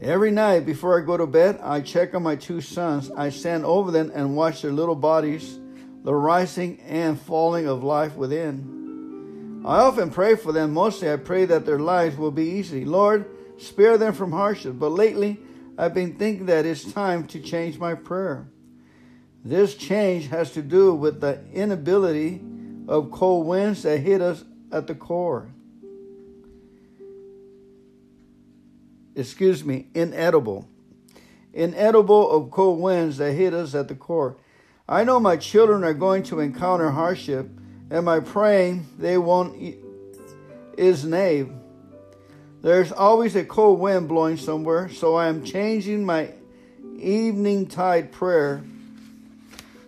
Every 0.00 0.30
night 0.30 0.64
before 0.64 1.00
I 1.00 1.04
go 1.04 1.16
to 1.16 1.26
bed, 1.26 1.58
I 1.62 1.80
check 1.80 2.14
on 2.14 2.22
my 2.22 2.36
two 2.36 2.60
sons. 2.60 3.10
I 3.10 3.30
stand 3.30 3.64
over 3.64 3.90
them 3.90 4.12
and 4.14 4.36
watch 4.36 4.62
their 4.62 4.72
little 4.72 4.94
bodies, 4.94 5.58
the 6.04 6.14
rising 6.14 6.80
and 6.80 7.20
falling 7.20 7.66
of 7.66 7.82
life 7.82 8.14
within. 8.14 9.62
I 9.64 9.78
often 9.80 10.10
pray 10.10 10.36
for 10.36 10.52
them. 10.52 10.72
Mostly, 10.72 11.12
I 11.12 11.16
pray 11.16 11.44
that 11.46 11.66
their 11.66 11.80
lives 11.80 12.16
will 12.16 12.30
be 12.30 12.44
easy. 12.44 12.84
Lord, 12.84 13.26
spare 13.58 13.98
them 13.98 14.12
from 14.12 14.30
hardship. 14.30 14.78
But 14.78 14.90
lately, 14.90 15.40
I've 15.78 15.94
been 15.94 16.14
thinking 16.16 16.46
that 16.46 16.66
it's 16.66 16.92
time 16.92 17.26
to 17.28 17.40
change 17.40 17.78
my 17.78 17.94
prayer. 17.94 18.48
This 19.44 19.74
change 19.74 20.26
has 20.26 20.52
to 20.52 20.62
do 20.62 20.94
with 20.94 21.20
the 21.22 21.42
inability 21.52 22.42
of 22.88 23.10
cold 23.12 23.46
winds 23.46 23.84
that 23.84 24.00
hit 24.00 24.20
us 24.20 24.44
at 24.70 24.88
the 24.88 24.94
core. 24.94 25.52
excuse 29.18 29.64
me, 29.64 29.88
inedible. 29.94 30.68
Inedible 31.52 32.30
of 32.30 32.50
cold 32.50 32.80
winds 32.80 33.18
that 33.18 33.32
hit 33.32 33.52
us 33.52 33.74
at 33.74 33.88
the 33.88 33.94
core. 33.94 34.36
I 34.88 35.04
know 35.04 35.18
my 35.18 35.36
children 35.36 35.82
are 35.84 35.92
going 35.92 36.22
to 36.24 36.40
encounter 36.40 36.90
hardship, 36.90 37.50
and 37.90 38.04
my 38.04 38.20
praying 38.20 38.86
they 38.96 39.18
won't 39.18 39.76
is 40.78 41.04
nave. 41.04 41.50
There's 42.62 42.92
always 42.92 43.36
a 43.36 43.44
cold 43.44 43.78
wind 43.78 44.08
blowing 44.08 44.36
somewhere, 44.36 44.88
so 44.88 45.14
I 45.14 45.28
am 45.28 45.44
changing 45.44 46.04
my 46.04 46.32
evening 46.98 47.66
tide 47.66 48.12
prayer 48.12 48.64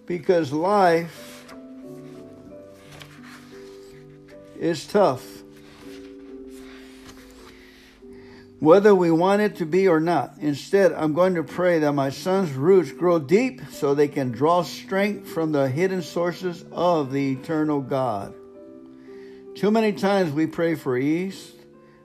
because 0.06 0.52
life 0.52 1.52
is 4.58 4.86
tough. 4.86 5.40
whether 8.60 8.94
we 8.94 9.10
want 9.10 9.40
it 9.40 9.56
to 9.56 9.66
be 9.66 9.88
or 9.88 10.00
not. 10.00 10.34
Instead, 10.38 10.92
I'm 10.92 11.14
going 11.14 11.34
to 11.34 11.42
pray 11.42 11.78
that 11.78 11.92
my 11.92 12.10
son's 12.10 12.52
roots 12.52 12.92
grow 12.92 13.18
deep 13.18 13.62
so 13.70 13.94
they 13.94 14.06
can 14.08 14.30
draw 14.30 14.62
strength 14.62 15.28
from 15.28 15.50
the 15.50 15.68
hidden 15.68 16.02
sources 16.02 16.64
of 16.70 17.10
the 17.10 17.32
eternal 17.32 17.80
God. 17.80 18.34
Too 19.54 19.70
many 19.70 19.92
times 19.94 20.32
we 20.32 20.46
pray 20.46 20.74
for 20.74 20.96
ease, 20.96 21.52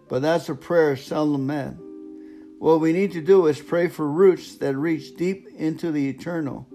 but 0.07 0.21
that's 0.21 0.49
a 0.49 0.55
prayer 0.55 0.95
seldom 0.95 1.47
met. 1.47 1.75
What 2.59 2.79
we 2.79 2.93
need 2.93 3.11
to 3.13 3.21
do 3.21 3.47
is 3.47 3.61
pray 3.61 3.87
for 3.87 4.09
roots 4.09 4.55
that 4.55 4.75
reach 4.75 5.15
deep 5.15 5.47
into 5.55 5.91
the 5.91 6.09
eternal. 6.09 6.67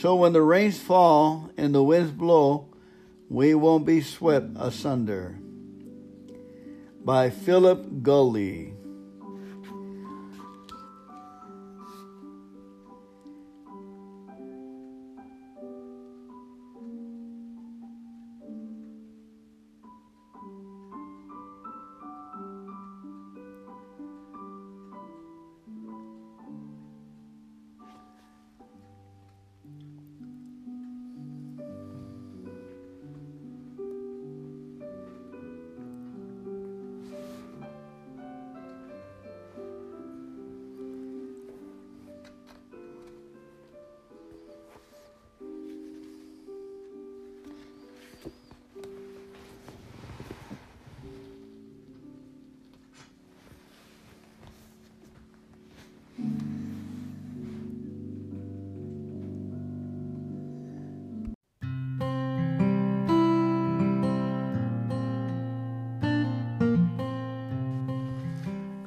So 0.00 0.16
when 0.16 0.32
the 0.32 0.42
rains 0.42 0.78
fall 0.78 1.50
and 1.56 1.74
the 1.74 1.82
winds 1.82 2.12
blow, 2.12 2.68
we 3.28 3.54
won't 3.54 3.84
be 3.84 4.00
swept 4.00 4.56
asunder. 4.56 5.38
By 7.04 7.30
Philip 7.30 8.02
Gulley. 8.02 8.74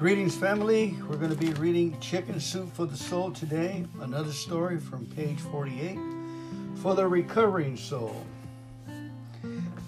Greetings, 0.05 0.35
family. 0.35 0.95
We're 1.09 1.17
going 1.17 1.31
to 1.31 1.35
be 1.35 1.51
reading 1.53 1.99
Chicken 1.99 2.39
Soup 2.39 2.71
for 2.75 2.85
the 2.85 2.95
Soul 2.95 3.31
today. 3.31 3.87
Another 4.01 4.31
story 4.31 4.77
from 4.77 5.07
page 5.07 5.39
48 5.39 5.97
for 6.75 6.93
the 6.93 7.07
recovering 7.07 7.75
soul. 7.75 8.23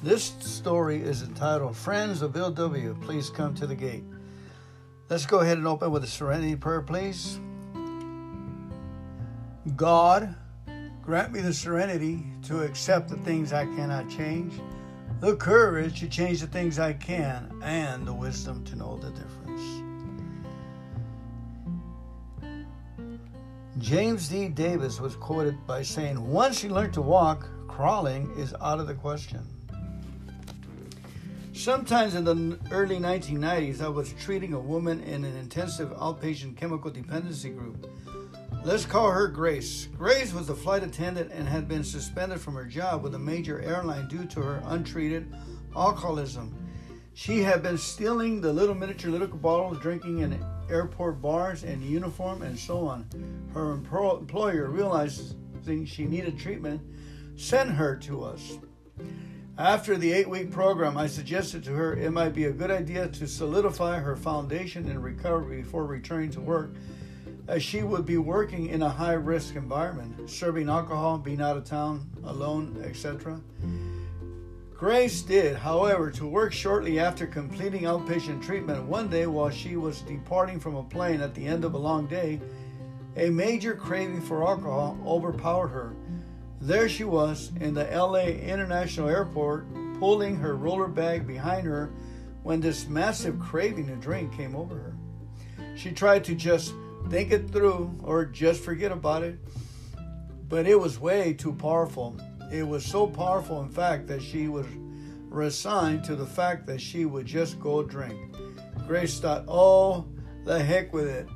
This 0.02 0.34
story 0.40 1.04
is 1.04 1.22
entitled 1.22 1.78
Friends 1.78 2.24
of 2.24 2.34
Bill 2.34 2.50
W. 2.50 2.98
Please 3.00 3.30
come 3.30 3.54
to 3.54 3.68
the 3.68 3.76
gate. 3.76 4.04
Let's 5.08 5.28
go 5.28 5.42
ahead 5.42 5.60
and 5.60 5.68
open 5.68 5.92
with 5.92 6.04
a 6.04 6.08
serenity 6.08 6.56
prayer, 6.56 6.82
please. 6.82 7.40
God, 9.76 10.36
grant 11.04 11.32
me 11.32 11.42
the 11.42 11.54
serenity 11.54 12.26
to 12.46 12.64
accept 12.64 13.10
the 13.10 13.18
things 13.18 13.54
I 13.54 13.66
cannot 13.66 14.10
change, 14.10 14.54
the 15.20 15.36
courage 15.36 16.00
to 16.00 16.10
change 16.10 16.42
the 16.42 16.48
things 16.48 16.80
I 16.80 16.94
can, 16.94 17.62
and 17.64 18.08
the 18.08 18.14
wisdom 18.14 18.66
to 18.66 18.76
know 18.76 18.98
the 18.98 19.12
difference. 19.12 19.47
James 23.88 24.28
D. 24.28 24.50
Davis 24.50 25.00
was 25.00 25.16
quoted 25.16 25.66
by 25.66 25.82
saying, 25.82 26.22
Once 26.22 26.62
you 26.62 26.70
learn 26.72 26.92
to 26.92 27.02
walk, 27.02 27.48
crawling 27.70 28.30
is 28.38 28.54
out 28.62 28.82
of 28.82 28.88
the 28.88 28.94
question. 28.94 29.40
Sometimes 31.54 32.14
in 32.14 32.26
the 32.26 32.60
early 32.70 32.98
1990s, 32.98 33.80
I 33.80 33.88
was 33.88 34.12
treating 34.12 34.52
a 34.52 34.60
woman 34.60 35.02
in 35.04 35.24
an 35.24 35.38
intensive 35.38 35.92
outpatient 35.92 36.58
chemical 36.58 36.92
dependency 36.92 37.50
group. 37.50 37.90
Let's 38.66 38.86
call 38.86 39.10
her 39.10 39.30
Grace. 39.30 39.88
Grace 39.98 40.34
was 40.34 40.50
a 40.50 40.56
flight 40.56 40.84
attendant 40.84 41.32
and 41.32 41.48
had 41.48 41.70
been 41.70 41.86
suspended 41.86 42.42
from 42.42 42.56
her 42.56 42.66
job 42.66 43.04
with 43.04 43.16
a 43.16 43.20
major 43.20 43.62
airline 43.62 44.10
due 44.10 44.26
to 44.26 44.42
her 44.42 44.62
untreated 44.66 45.34
alcoholism. 45.78 46.54
She 47.14 47.42
had 47.42 47.64
been 47.64 47.78
stealing 47.78 48.42
the 48.42 48.52
little 48.52 48.76
miniature 48.76 49.12
liquor 49.12 49.38
bottles, 49.38 49.80
drinking 49.80 50.20
in 50.20 50.34
airport 50.70 51.22
bars 51.22 51.64
and 51.64 51.82
uniform, 51.84 52.42
and 52.42 52.58
so 52.58 52.86
on. 52.88 53.08
Her 53.54 53.72
employer, 53.72 54.70
realizing 54.70 55.86
she 55.86 56.06
needed 56.06 56.38
treatment, 56.40 56.82
sent 57.36 57.72
her 57.72 57.96
to 57.98 58.24
us. 58.24 58.58
After 59.58 59.98
the 59.98 60.14
eight 60.14 60.30
week 60.30 60.52
program, 60.52 60.98
I 60.98 61.08
suggested 61.08 61.64
to 61.64 61.72
her 61.72 61.96
it 61.96 62.12
might 62.12 62.34
be 62.34 62.46
a 62.46 62.52
good 62.52 62.70
idea 62.70 63.08
to 63.08 63.28
solidify 63.28 64.00
her 64.00 64.16
foundation 64.16 64.88
in 64.88 65.02
recovery 65.02 65.64
before 65.64 65.86
returning 65.86 66.30
to 66.32 66.42
work, 66.42 66.76
as 67.48 67.64
she 67.64 67.82
would 67.82 68.06
be 68.06 68.18
working 68.18 68.68
in 68.68 68.84
a 68.84 68.90
high 68.90 69.14
risk 69.14 69.56
environment, 69.56 70.30
serving 70.30 70.70
alcohol, 70.70 71.18
being 71.18 71.42
out 71.42 71.58
of 71.58 71.64
town, 71.64 72.08
alone, 72.24 72.84
etc. 72.86 73.42
Grace 74.78 75.24
did, 75.24 75.56
however, 75.56 76.12
to 76.12 76.28
work 76.28 76.54
shortly 76.54 77.00
after 77.00 77.26
completing 77.26 77.86
outpatient 77.86 78.44
treatment. 78.44 78.84
One 78.84 79.10
day, 79.10 79.26
while 79.26 79.50
she 79.50 79.76
was 79.76 80.02
departing 80.02 80.60
from 80.60 80.76
a 80.76 80.84
plane 80.84 81.20
at 81.20 81.34
the 81.34 81.48
end 81.48 81.66
of 81.66 81.74
a 81.74 81.80
long 81.80 82.06
day, 82.06 82.40
a 83.16 83.32
major 83.32 83.74
craving 83.74 84.22
for 84.22 84.48
alcohol 84.48 84.96
overpowered 85.04 85.70
her. 85.70 85.96
There 86.62 86.88
she 86.88 87.06
was 87.06 87.52
in 87.60 87.74
the 87.74 87.86
LA 87.86 88.26
International 88.26 89.10
Airport, 89.10 89.66
pulling 89.98 90.36
her 90.36 90.56
roller 90.56 90.88
bag 90.88 91.26
behind 91.26 91.66
her 91.66 91.92
when 92.44 92.62
this 92.62 92.88
massive 92.88 93.40
craving 93.40 93.88
to 93.88 93.96
drink 93.96 94.32
came 94.32 94.56
over 94.56 94.76
her. 94.76 94.96
She 95.76 95.92
tried 95.92 96.24
to 96.26 96.36
just 96.36 96.76
think 97.10 97.32
it 97.32 97.50
through 97.50 97.98
or 98.04 98.26
just 98.26 98.64
forget 98.64 98.92
about 98.92 99.24
it, 99.24 99.40
but 100.48 100.68
it 100.68 100.80
was 100.80 101.00
way 101.00 101.34
too 101.34 101.54
powerful. 101.54 102.16
It 102.52 102.68
was 102.68 102.86
so 102.86 103.08
powerful, 103.08 103.62
in 103.62 103.70
fact, 103.70 104.08
that 104.08 104.22
she 104.22 104.48
was 104.48 104.66
resigned 105.30 106.04
to 106.06 106.16
the 106.16 106.26
fact 106.26 106.66
that 106.68 106.80
she 106.80 107.06
would 107.06 107.26
just 107.26 107.60
go 107.60 107.84
drink. 107.84 108.36
Grace 108.88 109.20
thought, 109.20 109.44
oh, 109.48 110.06
the 110.46 110.64
heck 110.64 110.94
with 110.94 111.08
it. 111.08 111.28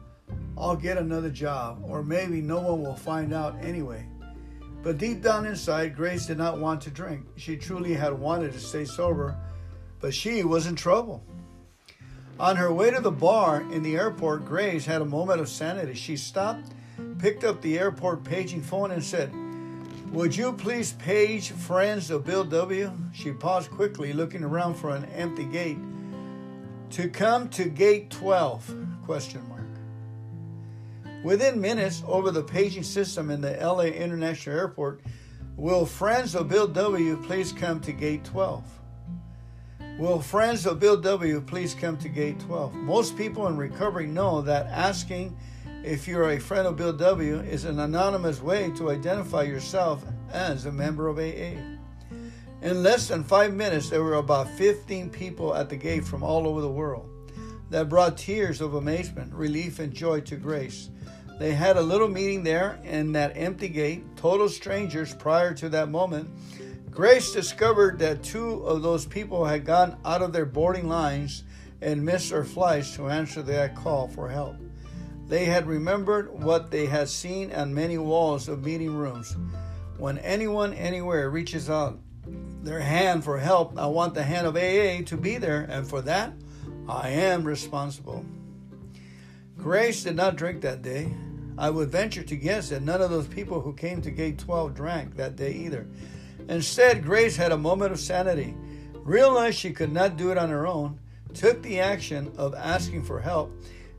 I'll 0.58 0.76
get 0.76 0.98
another 0.98 1.30
job, 1.30 1.84
or 1.86 2.04
maybe 2.04 2.42
no 2.42 2.62
one 2.62 2.82
will 2.82 2.96
find 2.96 3.34
out 3.34 3.56
anyway. 3.64 4.06
But 4.84 4.98
deep 4.98 5.22
down 5.22 5.46
inside, 5.46 5.96
Grace 5.96 6.26
did 6.26 6.38
not 6.38 6.60
want 6.60 6.82
to 6.82 6.90
drink. 6.90 7.26
She 7.36 7.58
truly 7.58 7.94
had 7.94 8.14
wanted 8.14 8.54
to 8.54 8.60
stay 8.60 8.86
sober, 8.86 9.38
but 10.00 10.14
she 10.14 10.44
was 10.44 10.66
in 10.66 10.76
trouble. 10.76 11.24
On 12.40 12.56
her 12.56 12.74
way 12.74 12.90
to 12.90 13.02
the 13.02 13.12
bar 13.12 13.62
in 13.72 13.84
the 13.84 13.96
airport, 13.96 14.46
Grace 14.46 14.86
had 14.86 15.02
a 15.02 15.06
moment 15.06 15.42
of 15.42 15.50
sanity. 15.50 15.94
She 15.94 16.16
stopped, 16.16 16.72
picked 17.20 17.44
up 17.44 17.62
the 17.62 17.78
airport 17.78 18.24
paging 18.24 18.62
phone, 18.62 18.92
and 18.92 19.04
said, 19.04 19.32
would 20.12 20.36
you 20.36 20.54
please 20.54 20.94
page 20.94 21.52
friends 21.52 22.12
of 22.12 22.26
Bill 22.26 22.44
W? 22.44 22.92
She 23.14 23.32
paused 23.32 23.72
quickly, 23.72 24.12
looking 24.12 24.44
around 24.44 24.76
for 24.76 24.96
an 24.96 25.06
empty 25.16 25.46
gate. 25.46 25.80
To 26.92 27.10
come 27.10 27.48
to 27.50 27.70
gate 27.70 28.10
12? 28.10 28.76
Question 29.06 29.48
mark. 29.48 29.62
Within 31.24 31.62
minutes, 31.62 32.04
over 32.06 32.32
the 32.32 32.44
paging 32.44 32.84
system 32.84 33.32
in 33.32 33.40
the 33.40 33.54
LA 33.54 33.86
International 33.86 34.58
Airport, 34.58 35.02
will 35.56 35.86
friends 35.86 36.36
of 36.36 36.50
Bill 36.50 36.68
W 36.68 37.16
please 37.24 37.54
come 37.54 37.80
to 37.80 37.94
gate 37.94 38.26
12? 38.26 38.64
Will 39.98 40.20
friends 40.20 40.66
of 40.66 40.80
Bill 40.80 40.98
W 40.98 41.40
please 41.42 41.74
come 41.74 41.96
to 41.98 42.10
gate 42.10 42.40
12? 42.42 42.74
Most 42.74 43.16
people 43.16 43.48
in 43.48 43.56
recovery 43.56 44.08
know 44.08 44.42
that 44.42 44.66
asking 44.68 45.38
if 45.84 46.08
you're 46.08 46.32
a 46.32 46.40
friend 46.40 46.68
of 46.68 46.78
Bill 46.78 46.94
W., 46.94 47.40
is 47.40 47.66
an 47.66 47.80
anonymous 47.80 48.42
way 48.42 48.72
to 48.78 48.92
identify 48.92 49.44
yourself 49.44 50.04
as 50.32 50.66
a 50.66 50.72
member 50.72 51.08
of 51.08 51.18
AA. 51.18 51.58
In 52.62 52.84
less 52.84 53.08
than 53.08 53.24
five 53.24 53.54
minutes, 53.54 53.90
there 53.90 54.04
were 54.04 54.16
about 54.16 54.48
15 54.50 55.10
people 55.10 55.56
at 55.56 55.70
the 55.70 55.76
gate 55.76 56.06
from 56.06 56.22
all 56.22 56.48
over 56.48 56.62
the 56.62 56.70
world 56.70 57.10
that 57.72 57.90
brought 57.90 58.18
tears 58.18 58.62
of 58.62 58.76
amazement, 58.76 59.34
relief, 59.34 59.80
and 59.80 59.94
joy 59.94 60.20
to 60.22 60.36
Grace. 60.36 60.90
They 61.40 61.54
had 61.54 61.78
a 61.78 61.82
little 61.82 62.08
meeting 62.08 62.44
there 62.44 62.80
in 62.84 63.14
that 63.14 63.36
empty 63.36 63.70
gate, 63.70 64.04
total 64.16 64.50
strangers 64.50 65.16
prior 65.16 65.56
to 65.56 65.70
that 65.70 65.90
moment. 65.90 66.30
Grace 66.92 67.32
discovered 67.32 67.98
that 68.00 68.22
two 68.22 68.64
of 68.66 68.84
those 68.84 69.06
people 69.06 69.46
had 69.46 69.66
gone 69.66 69.98
out 70.06 70.22
of 70.22 70.34
their 70.34 70.46
boarding 70.46 70.88
lines 70.88 71.44
and 71.82 72.06
missed 72.06 72.30
their 72.30 72.44
flights 72.44 72.96
to 72.98 73.10
answer 73.10 73.42
that 73.42 73.76
call 73.76 74.08
for 74.10 74.30
help. 74.30 74.56
They 75.32 75.46
had 75.46 75.66
remembered 75.66 76.30
what 76.44 76.72
they 76.72 76.88
had 76.88 77.08
seen 77.08 77.54
on 77.54 77.74
many 77.74 77.98
walls 77.98 78.50
of 78.50 78.66
meeting 78.66 78.94
rooms. 78.94 79.38
When 79.98 80.18
anyone 80.18 80.74
anywhere 80.74 81.30
reaches 81.30 81.70
out 81.70 82.00
their 82.62 82.82
hand 82.82 83.24
for 83.24 83.40
help, 83.40 83.80
I 83.80 83.86
want 83.86 84.14
the 84.14 84.24
hand 84.24 84.46
of 84.46 84.58
AA 84.58 85.06
to 85.06 85.16
be 85.16 85.38
there, 85.38 85.62
and 85.70 85.88
for 85.88 86.02
that, 86.02 86.34
I 86.86 87.12
am 87.12 87.46
responsible. 87.46 88.26
Grace 89.58 90.04
did 90.04 90.18
not 90.18 90.36
drink 90.36 90.60
that 90.64 90.82
day. 90.82 91.14
I 91.58 91.70
would 91.70 91.88
venture 91.90 92.24
to 92.24 92.36
guess 92.36 92.68
that 92.68 92.82
none 92.82 93.02
of 93.02 93.10
those 93.10 93.28
people 93.28 93.62
who 93.62 93.72
came 93.72 94.02
to 94.02 94.12
gate 94.12 94.38
12 94.38 94.76
drank 94.76 95.16
that 95.16 95.38
day 95.38 95.54
either. 95.54 95.88
Instead, 96.50 97.06
Grace 97.06 97.38
had 97.38 97.54
a 97.54 97.58
moment 97.58 97.94
of 97.94 98.02
sanity, 98.02 98.54
realized 98.96 99.58
she 99.58 99.72
could 99.72 99.94
not 99.94 100.18
do 100.18 100.30
it 100.30 100.38
on 100.38 100.50
her 100.50 100.68
own, 100.68 101.00
took 101.34 101.62
the 101.62 101.80
action 101.80 102.34
of 102.36 102.54
asking 102.54 103.04
for 103.04 103.22
help, 103.22 103.50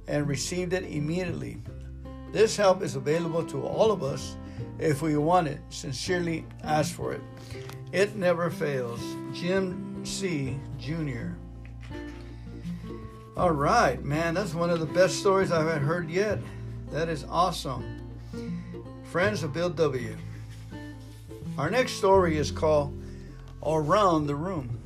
and 0.08 0.26
received 0.26 0.72
it 0.72 0.84
immediately. 0.84 1.58
This 2.32 2.56
help 2.56 2.82
is 2.82 2.96
available 2.96 3.44
to 3.46 3.62
all 3.62 3.90
of 3.90 4.02
us 4.02 4.36
if 4.78 5.02
we 5.02 5.16
want 5.16 5.48
it. 5.48 5.60
Sincerely 5.70 6.44
ask 6.64 6.94
for 6.94 7.12
it. 7.12 7.20
It 7.92 8.16
never 8.16 8.50
fails. 8.50 9.00
Jim 9.34 10.04
C. 10.04 10.58
Jr. 10.78 11.34
All 13.36 13.50
right, 13.50 14.02
man, 14.04 14.34
that's 14.34 14.54
one 14.54 14.70
of 14.70 14.80
the 14.80 14.86
best 14.86 15.18
stories 15.18 15.52
I've 15.52 15.80
heard 15.80 16.10
yet. 16.10 16.38
That 16.90 17.08
is 17.08 17.24
awesome. 17.28 18.00
Friends 19.04 19.42
of 19.42 19.52
Bill 19.52 19.70
W. 19.70 20.16
Our 21.58 21.70
next 21.70 21.92
story 21.92 22.36
is 22.36 22.50
called 22.50 22.98
Around 23.64 24.26
the 24.26 24.34
Room. 24.34 24.81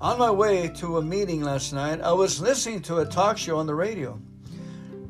On 0.00 0.16
my 0.16 0.30
way 0.30 0.68
to 0.76 0.98
a 0.98 1.02
meeting 1.02 1.42
last 1.42 1.72
night, 1.72 2.00
I 2.00 2.12
was 2.12 2.40
listening 2.40 2.82
to 2.82 2.98
a 2.98 3.04
talk 3.04 3.36
show 3.36 3.56
on 3.56 3.66
the 3.66 3.74
radio. 3.74 4.20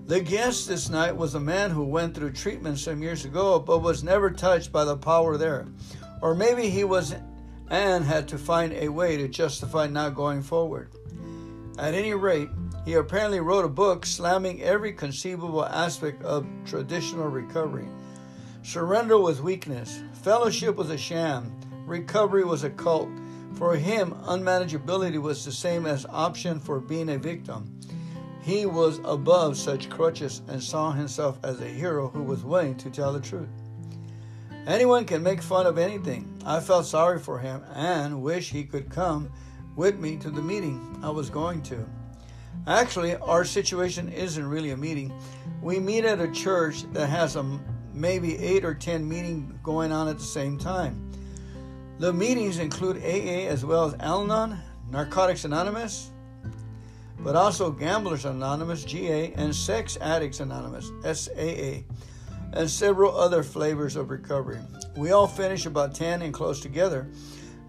The 0.06 0.18
guest 0.18 0.66
this 0.66 0.88
night 0.88 1.14
was 1.14 1.34
a 1.34 1.40
man 1.40 1.70
who 1.70 1.84
went 1.84 2.14
through 2.14 2.32
treatment 2.32 2.78
some 2.78 3.02
years 3.02 3.26
ago 3.26 3.58
but 3.58 3.80
was 3.80 4.02
never 4.02 4.30
touched 4.30 4.72
by 4.72 4.86
the 4.86 4.96
power 4.96 5.36
there. 5.36 5.66
Or 6.22 6.34
maybe 6.34 6.70
he 6.70 6.84
was 6.84 7.14
and 7.68 8.02
had 8.02 8.28
to 8.28 8.38
find 8.38 8.72
a 8.72 8.88
way 8.88 9.18
to 9.18 9.28
justify 9.28 9.88
not 9.88 10.14
going 10.14 10.40
forward. 10.40 10.90
At 11.78 11.92
any 11.92 12.14
rate, 12.14 12.48
he 12.86 12.94
apparently 12.94 13.40
wrote 13.40 13.66
a 13.66 13.68
book 13.68 14.06
slamming 14.06 14.62
every 14.62 14.94
conceivable 14.94 15.66
aspect 15.66 16.22
of 16.22 16.46
traditional 16.64 17.28
recovery. 17.28 17.88
Surrender 18.62 19.18
was 19.18 19.42
weakness, 19.42 20.00
fellowship 20.22 20.76
was 20.76 20.88
a 20.88 20.96
sham, 20.96 21.54
recovery 21.86 22.44
was 22.44 22.64
a 22.64 22.70
cult 22.70 23.10
for 23.54 23.76
him, 23.76 24.12
unmanageability 24.24 25.20
was 25.20 25.44
the 25.44 25.52
same 25.52 25.86
as 25.86 26.06
option 26.06 26.60
for 26.60 26.80
being 26.80 27.08
a 27.08 27.18
victim. 27.18 27.78
He 28.42 28.66
was 28.66 29.00
above 29.04 29.56
such 29.56 29.90
crutches 29.90 30.42
and 30.48 30.62
saw 30.62 30.92
himself 30.92 31.38
as 31.42 31.60
a 31.60 31.68
hero 31.68 32.08
who 32.08 32.22
was 32.22 32.44
willing 32.44 32.76
to 32.76 32.90
tell 32.90 33.12
the 33.12 33.20
truth. 33.20 33.48
Anyone 34.66 35.04
can 35.04 35.22
make 35.22 35.42
fun 35.42 35.66
of 35.66 35.78
anything. 35.78 36.40
I 36.44 36.60
felt 36.60 36.86
sorry 36.86 37.18
for 37.18 37.38
him 37.38 37.62
and 37.74 38.22
wish 38.22 38.50
he 38.50 38.64
could 38.64 38.90
come 38.90 39.30
with 39.76 39.98
me 39.98 40.16
to 40.18 40.30
the 40.30 40.42
meeting 40.42 40.98
I 41.02 41.10
was 41.10 41.30
going 41.30 41.62
to. 41.62 41.86
Actually, 42.66 43.16
our 43.16 43.44
situation 43.44 44.08
isn't 44.10 44.46
really 44.46 44.70
a 44.70 44.76
meeting. 44.76 45.12
We 45.62 45.78
meet 45.78 46.04
at 46.04 46.20
a 46.20 46.30
church 46.30 46.84
that 46.92 47.06
has 47.08 47.36
a 47.36 47.58
maybe 47.94 48.38
8 48.38 48.64
or 48.64 48.74
10 48.74 49.08
meetings 49.08 49.54
going 49.62 49.90
on 49.90 50.08
at 50.08 50.18
the 50.18 50.24
same 50.24 50.58
time. 50.58 51.07
The 51.98 52.12
meetings 52.12 52.60
include 52.60 52.98
AA 52.98 53.48
as 53.50 53.64
well 53.64 53.84
as 53.84 53.94
Al 53.98 54.22
Anon, 54.22 54.56
Narcotics 54.88 55.44
Anonymous, 55.44 56.12
but 57.18 57.34
also 57.34 57.72
Gamblers 57.72 58.24
Anonymous, 58.24 58.84
GA, 58.84 59.32
and 59.34 59.52
Sex 59.52 59.98
Addicts 60.00 60.38
Anonymous, 60.38 60.92
SAA, 61.02 61.82
and 62.52 62.70
several 62.70 63.16
other 63.16 63.42
flavors 63.42 63.96
of 63.96 64.10
recovery. 64.10 64.60
We 64.96 65.10
all 65.10 65.26
finish 65.26 65.66
about 65.66 65.92
10 65.92 66.22
and 66.22 66.32
close 66.32 66.60
together. 66.60 67.08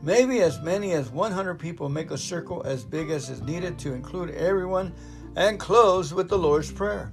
Maybe 0.03 0.41
as 0.41 0.61
many 0.61 0.91
as 0.91 1.09
100 1.09 1.55
people 1.55 1.89
make 1.89 2.11
a 2.11 2.17
circle 2.17 2.61
as 2.63 2.85
big 2.85 3.09
as 3.09 3.31
is 3.31 3.41
needed 3.41 3.79
to 3.79 3.93
include 3.93 4.29
everyone 4.29 4.93
and 5.35 5.59
close 5.59 6.13
with 6.13 6.29
the 6.29 6.37
Lord's 6.37 6.71
Prayer. 6.71 7.11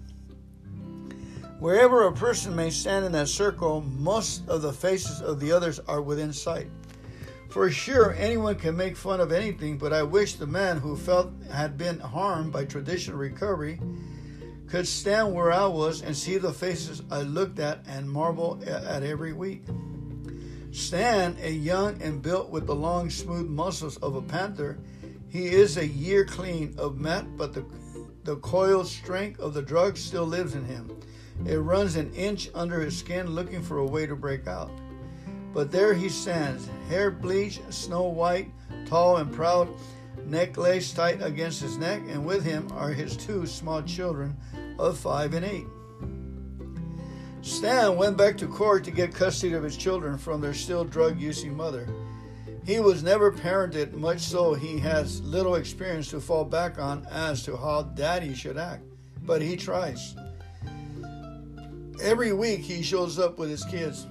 Wherever 1.60 2.06
a 2.06 2.12
person 2.12 2.54
may 2.54 2.68
stand 2.68 3.06
in 3.06 3.12
that 3.12 3.28
circle, 3.28 3.80
most 3.80 4.46
of 4.48 4.60
the 4.60 4.72
faces 4.74 5.22
of 5.22 5.40
the 5.40 5.50
others 5.50 5.80
are 5.88 6.02
within 6.02 6.30
sight. 6.30 6.68
For 7.56 7.70
sure, 7.70 8.12
anyone 8.18 8.56
can 8.56 8.76
make 8.76 8.98
fun 8.98 9.18
of 9.18 9.32
anything, 9.32 9.78
but 9.78 9.90
I 9.90 10.02
wish 10.02 10.34
the 10.34 10.46
man 10.46 10.76
who 10.76 10.94
felt 10.94 11.32
had 11.50 11.78
been 11.78 11.98
harmed 11.98 12.52
by 12.52 12.66
traditional 12.66 13.16
recovery 13.16 13.80
could 14.66 14.86
stand 14.86 15.32
where 15.32 15.50
I 15.50 15.64
was 15.64 16.02
and 16.02 16.14
see 16.14 16.36
the 16.36 16.52
faces 16.52 17.00
I 17.10 17.22
looked 17.22 17.58
at 17.58 17.82
and 17.86 18.10
marvel 18.10 18.62
at 18.66 19.02
every 19.02 19.32
week. 19.32 19.64
Stan, 20.70 21.34
a 21.40 21.50
young 21.50 22.02
and 22.02 22.20
built 22.20 22.50
with 22.50 22.66
the 22.66 22.74
long, 22.74 23.08
smooth 23.08 23.48
muscles 23.48 23.96
of 24.02 24.16
a 24.16 24.20
panther, 24.22 24.76
he 25.30 25.46
is 25.46 25.78
a 25.78 25.86
year 25.86 26.26
clean 26.26 26.74
of 26.76 26.98
meth, 26.98 27.24
but 27.38 27.54
the, 27.54 27.64
the 28.24 28.36
coiled 28.36 28.86
strength 28.86 29.40
of 29.40 29.54
the 29.54 29.62
drug 29.62 29.96
still 29.96 30.26
lives 30.26 30.54
in 30.54 30.66
him. 30.66 30.94
It 31.46 31.56
runs 31.56 31.96
an 31.96 32.12
inch 32.12 32.50
under 32.54 32.80
his 32.80 32.98
skin, 32.98 33.28
looking 33.28 33.62
for 33.62 33.78
a 33.78 33.86
way 33.86 34.04
to 34.04 34.14
break 34.14 34.46
out. 34.46 34.70
But 35.56 35.72
there 35.72 35.94
he 35.94 36.10
stands, 36.10 36.68
hair 36.90 37.10
bleached, 37.10 37.72
snow 37.72 38.02
white, 38.02 38.50
tall 38.84 39.16
and 39.16 39.32
proud, 39.32 39.70
neck 40.26 40.58
laced 40.58 40.96
tight 40.96 41.22
against 41.22 41.62
his 41.62 41.78
neck, 41.78 42.02
and 42.10 42.26
with 42.26 42.44
him 42.44 42.68
are 42.72 42.90
his 42.90 43.16
two 43.16 43.46
small 43.46 43.80
children 43.80 44.36
of 44.78 44.98
five 44.98 45.32
and 45.32 45.46
eight. 45.46 45.64
Stan 47.40 47.96
went 47.96 48.18
back 48.18 48.36
to 48.36 48.46
court 48.46 48.84
to 48.84 48.90
get 48.90 49.14
custody 49.14 49.54
of 49.54 49.62
his 49.62 49.78
children 49.78 50.18
from 50.18 50.42
their 50.42 50.52
still 50.52 50.84
drug 50.84 51.18
using 51.18 51.56
mother. 51.56 51.88
He 52.66 52.78
was 52.78 53.02
never 53.02 53.32
parented, 53.32 53.94
much 53.94 54.20
so 54.20 54.52
he 54.52 54.78
has 54.80 55.22
little 55.22 55.54
experience 55.54 56.10
to 56.10 56.20
fall 56.20 56.44
back 56.44 56.78
on 56.78 57.06
as 57.10 57.42
to 57.44 57.56
how 57.56 57.84
daddy 57.94 58.34
should 58.34 58.58
act, 58.58 58.84
but 59.22 59.40
he 59.40 59.56
tries. 59.56 60.14
Every 62.02 62.34
week 62.34 62.60
he 62.60 62.82
shows 62.82 63.18
up 63.18 63.38
with 63.38 63.48
his 63.48 63.64
kids, 63.64 64.06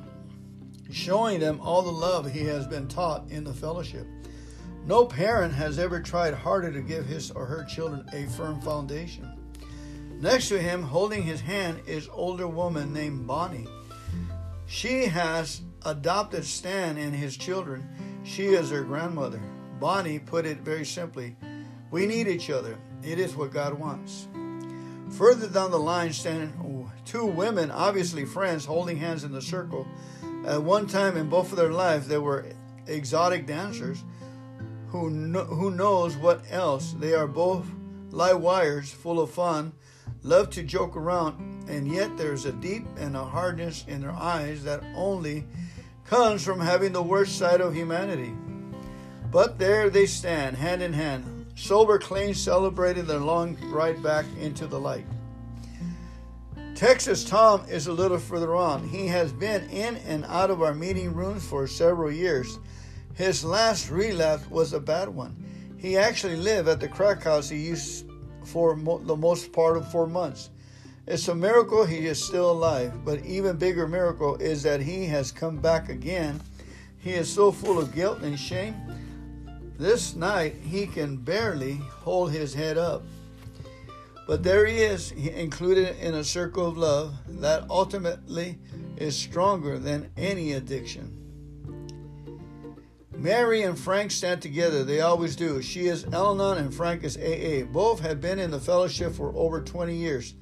showing 0.96 1.42
them 1.42 1.60
all 1.60 1.82
the 1.82 1.92
love 1.92 2.32
he 2.32 2.46
has 2.46 2.66
been 2.66 2.88
taught 2.88 3.30
in 3.30 3.44
the 3.44 3.54
fellowship. 3.54 4.08
No 4.86 5.06
parent 5.06 5.54
has 5.54 5.78
ever 5.78 6.00
tried 6.00 6.34
harder 6.34 6.72
to 6.72 6.80
give 6.80 7.06
his 7.06 7.32
or 7.32 7.46
her 7.46 7.66
children 7.66 8.08
a 8.14 8.26
firm 8.32 8.62
foundation. 8.62 9.30
Next 10.22 10.48
to 10.50 10.62
him, 10.62 10.82
holding 10.82 11.24
his 11.24 11.42
hand, 11.42 11.82
is 11.86 12.08
older 12.14 12.48
woman 12.48 12.94
named 12.94 13.28
Bonnie. 13.28 13.68
She 14.68 15.08
has 15.08 15.62
adopted 15.86 16.46
Stan 16.46 16.98
and 16.98 17.14
his 17.14 17.36
children. 17.36 17.86
She 18.24 18.46
is 18.46 18.70
their 18.70 18.84
grandmother. 18.84 19.42
Bonnie 19.82 20.20
put 20.20 20.46
it 20.46 20.60
very 20.60 20.86
simply 20.86 21.36
We 21.92 22.06
need 22.06 22.30
each 22.30 22.50
other. 22.50 22.78
It 23.04 23.20
is 23.20 23.36
what 23.36 23.52
God 23.52 23.74
wants. 23.74 24.30
Further 25.10 25.50
down 25.50 25.72
the 25.72 25.78
line 25.78 26.14
stand 26.14 26.54
two 27.06 27.26
women, 27.26 27.72
obviously 27.72 28.26
friends, 28.26 28.66
holding 28.66 28.98
hands 28.98 29.24
in 29.24 29.32
the 29.32 29.42
circle. 29.42 29.88
At 30.46 30.62
one 30.62 30.86
time 30.86 31.18
in 31.18 31.28
both 31.28 31.52
of 31.52 31.58
their 31.58 31.72
lives, 31.72 32.08
they 32.08 32.20
were 32.20 32.46
exotic 32.86 33.48
dancers 33.48 34.04
who, 34.90 35.10
who 35.10 35.72
knows 35.72 36.16
what 36.18 36.44
else. 36.52 36.94
They 37.00 37.14
are 37.14 37.28
both 37.28 37.66
live 38.12 38.40
wires, 38.40 38.92
full 38.92 39.20
of 39.20 39.32
fun, 39.32 39.74
love 40.22 40.52
to 40.52 40.62
joke 40.62 40.96
around, 40.96 41.68
and 41.68 41.88
yet 41.88 42.16
there's 42.16 42.46
a 42.46 42.52
deep 42.52 42.86
and 42.98 43.16
a 43.16 43.24
hardness 43.24 43.86
in 43.88 44.02
their 44.02 44.12
eyes 44.12 44.64
that 44.64 44.84
only 44.96 45.46
comes 46.06 46.44
from 46.44 46.60
having 46.60 46.94
the 46.94 47.02
worst 47.02 47.40
side 47.40 47.60
of 47.60 47.74
humanity. 47.74 48.32
But 49.32 49.58
there 49.58 49.90
they 49.90 50.06
stand, 50.06 50.56
hand 50.58 50.84
in 50.84 50.94
hand, 50.94 51.48
sober, 51.56 51.98
clean, 51.98 52.36
celebrating 52.36 53.06
their 53.06 53.20
long 53.20 53.58
ride 53.72 54.04
back 54.04 54.26
into 54.40 54.68
the 54.68 54.80
light. 54.80 55.08
Texas 56.76 57.24
Tom 57.24 57.64
is 57.70 57.88
a 57.88 57.94
little 57.94 58.18
further 58.18 58.54
on. 58.54 58.86
He 58.90 59.08
has 59.08 59.32
been 59.32 59.70
in 59.70 59.96
and 59.96 60.26
out 60.26 60.52
of 60.52 60.62
our 60.62 60.74
meeting 60.74 61.14
rooms 61.14 61.48
for 61.48 61.68
several 61.68 62.12
years. 62.12 62.60
His 63.14 63.46
last 63.46 63.90
relapse 63.90 64.50
was 64.50 64.74
a 64.74 64.80
bad 64.82 65.08
one. 65.08 65.42
He 65.78 65.98
actually 65.98 66.36
lived 66.36 66.68
at 66.68 66.82
the 66.82 66.90
crack 66.90 67.24
house 67.24 67.48
he 67.48 67.60
used 67.60 68.06
for 68.44 68.76
mo- 68.76 68.98
the 68.98 69.16
most 69.16 69.54
part 69.54 69.78
of 69.78 69.90
four 69.90 70.06
months. 70.06 70.50
It's 71.08 71.30
a 71.30 71.36
miracle 71.36 71.86
he 71.86 72.08
is 72.08 72.22
still 72.22 72.52
alive, 72.52 73.06
but 73.06 73.24
even 73.24 73.56
bigger 73.56 73.88
miracle 73.88 74.36
is 74.36 74.62
that 74.64 74.82
he 74.82 75.06
has 75.06 75.32
come 75.32 75.56
back 75.62 75.88
again. 75.88 76.42
He 76.98 77.14
is 77.14 77.32
so 77.32 77.54
full 77.54 77.80
of 77.80 77.96
guilt 77.96 78.20
and 78.20 78.38
shame. 78.38 78.76
This 79.78 80.14
night 80.14 80.56
he 80.56 80.88
can 80.88 81.16
barely 81.16 81.76
hold 81.76 82.32
his 82.32 82.54
head 82.54 82.78
up. 82.78 83.04
But 84.28 84.44
there 84.44 84.66
he 84.66 84.78
is, 84.78 85.12
included 85.12 85.98
in 86.00 86.16
a 86.16 86.24
circle 86.24 86.68
of 86.68 86.78
love 86.78 87.14
that 87.42 87.66
ultimately 87.70 88.58
is 88.98 89.16
stronger 89.16 89.78
than 89.78 90.10
any 90.18 90.54
addiction. 90.54 91.22
Mary 93.16 93.62
and 93.62 93.78
Frank 93.78 94.12
stand 94.12 94.42
together. 94.42 94.84
They 94.84 95.02
always 95.02 95.36
do. 95.36 95.62
She 95.62 95.88
is 95.88 96.06
Al 96.12 96.40
and 96.42 96.74
Frank 96.74 97.04
is 97.04 97.18
AA. 97.18 97.66
Both 97.66 98.00
have 98.02 98.20
been 98.20 98.40
in 98.40 98.52
the 98.52 98.60
fellowship 98.60 99.14
for 99.14 99.32
over 99.36 99.62
20 99.62 99.96
years. 99.96 100.34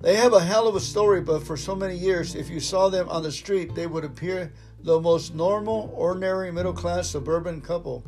They 0.00 0.16
have 0.16 0.32
a 0.32 0.40
hell 0.40 0.66
of 0.66 0.76
a 0.76 0.80
story, 0.80 1.20
but 1.20 1.42
for 1.42 1.58
so 1.58 1.74
many 1.76 1.96
years, 1.96 2.34
if 2.34 2.48
you 2.48 2.58
saw 2.58 2.88
them 2.88 3.08
on 3.10 3.22
the 3.22 3.30
street, 3.30 3.74
they 3.74 3.86
would 3.86 4.04
appear 4.04 4.50
the 4.82 4.98
most 4.98 5.34
normal, 5.34 5.92
ordinary, 5.94 6.50
middle 6.50 6.72
class 6.72 7.10
suburban 7.10 7.60
couple. 7.60 8.02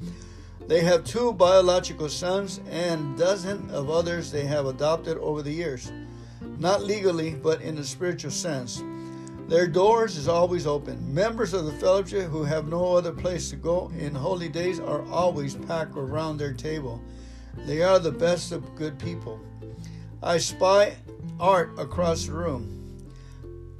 They 0.68 0.80
have 0.80 1.04
two 1.04 1.32
biological 1.32 2.08
sons 2.08 2.60
and 2.70 3.16
dozens 3.18 3.72
of 3.72 3.90
others 3.90 4.30
they 4.30 4.44
have 4.46 4.66
adopted 4.66 5.18
over 5.18 5.42
the 5.42 5.52
years. 5.52 5.92
Not 6.58 6.84
legally, 6.84 7.34
but 7.34 7.60
in 7.60 7.78
a 7.78 7.84
spiritual 7.84 8.30
sense. 8.30 8.82
Their 9.48 9.66
doors 9.66 10.16
is 10.16 10.28
always 10.28 10.66
open. 10.66 11.12
Members 11.12 11.52
of 11.52 11.66
the 11.66 11.72
fellowship 11.72 12.30
who 12.30 12.44
have 12.44 12.68
no 12.68 12.96
other 12.96 13.12
place 13.12 13.50
to 13.50 13.56
go 13.56 13.90
in 13.98 14.14
holy 14.14 14.48
days 14.48 14.80
are 14.80 15.04
always 15.10 15.54
packed 15.54 15.96
around 15.96 16.38
their 16.38 16.54
table. 16.54 17.02
They 17.66 17.82
are 17.82 17.98
the 17.98 18.12
best 18.12 18.52
of 18.52 18.74
good 18.76 18.98
people. 18.98 19.40
I 20.22 20.38
spy 20.38 20.96
Art 21.40 21.72
across 21.76 22.26
the 22.26 22.32
room. 22.32 22.78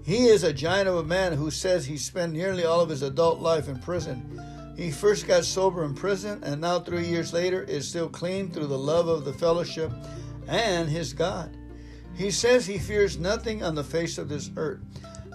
He 0.05 0.26
is 0.26 0.43
a 0.43 0.53
giant 0.53 0.89
of 0.89 0.97
a 0.97 1.05
man 1.05 1.33
who 1.33 1.51
says 1.51 1.87
he 1.87 1.97
spent 1.97 2.33
nearly 2.33 2.64
all 2.64 2.80
of 2.80 2.89
his 2.89 3.03
adult 3.03 3.41
life 3.41 3.68
in 3.68 3.78
prison. 3.78 4.41
He 4.77 4.91
first 4.91 5.27
got 5.27 5.45
sober 5.45 5.85
in 5.85 5.95
prison 5.95 6.43
and 6.43 6.61
now, 6.61 6.81
three 6.81 7.07
years 7.07 7.33
later, 7.33 7.62
is 7.62 7.89
still 7.89 8.09
clean 8.09 8.51
through 8.51 8.68
the 8.68 8.79
love 8.79 9.09
of 9.09 9.25
the 9.25 9.33
fellowship 9.33 9.93
and 10.49 10.89
his 10.89 11.12
God. 11.12 11.57
He 12.14 12.31
says 12.31 12.66
he 12.66 12.79
fears 12.79 13.18
nothing 13.18 13.62
on 13.62 13.75
the 13.75 13.85
face 13.85 14.18
of 14.18 14.29
this 14.29 14.51
earth. 14.57 14.81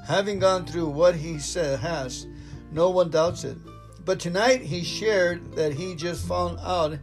Having 0.05 0.39
gone 0.39 0.65
through 0.65 0.87
what 0.87 1.15
he 1.15 1.39
said 1.39 1.79
has, 1.79 2.27
no 2.71 2.89
one 2.89 3.09
doubts 3.09 3.43
it. 3.43 3.57
But 4.05 4.19
tonight 4.19 4.61
he 4.61 4.83
shared 4.83 5.53
that 5.55 5.73
he 5.73 5.95
just 5.95 6.25
found 6.25 6.59
out 6.61 6.97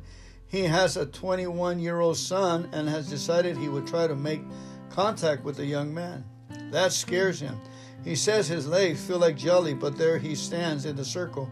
he 0.47 0.63
has 0.63 0.97
a 0.97 1.07
21 1.07 1.81
year 1.81 2.01
old 2.01 2.17
son 2.17 2.69
and 2.73 2.89
has 2.89 3.11
decided 3.11 3.57
he 3.57 3.69
would 3.69 3.87
try 3.87 4.07
to 4.07 4.15
make 4.15 4.43
contact 4.89 5.45
with 5.45 5.57
the 5.57 5.67
young 5.67 5.93
man. 5.93 6.25
That 6.71 6.93
scares 6.93 7.41
him. 7.41 7.59
He 8.05 8.15
says 8.15 8.47
his 8.47 8.67
legs 8.67 9.05
feel 9.05 9.19
like 9.19 9.37
jelly, 9.37 9.75
but 9.75 9.97
there 9.97 10.19
he 10.19 10.35
stands 10.35 10.85
in 10.85 10.97
the 10.97 11.05
circle, 11.05 11.51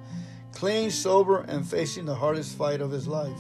clean, 0.63 0.93
sober, 0.93 1.41
and 1.49 1.69
facing 1.69 2.05
the 2.05 2.15
hardest 2.15 2.57
fight 2.57 2.81
of 2.81 2.93
his 2.93 3.09
life. 3.09 3.37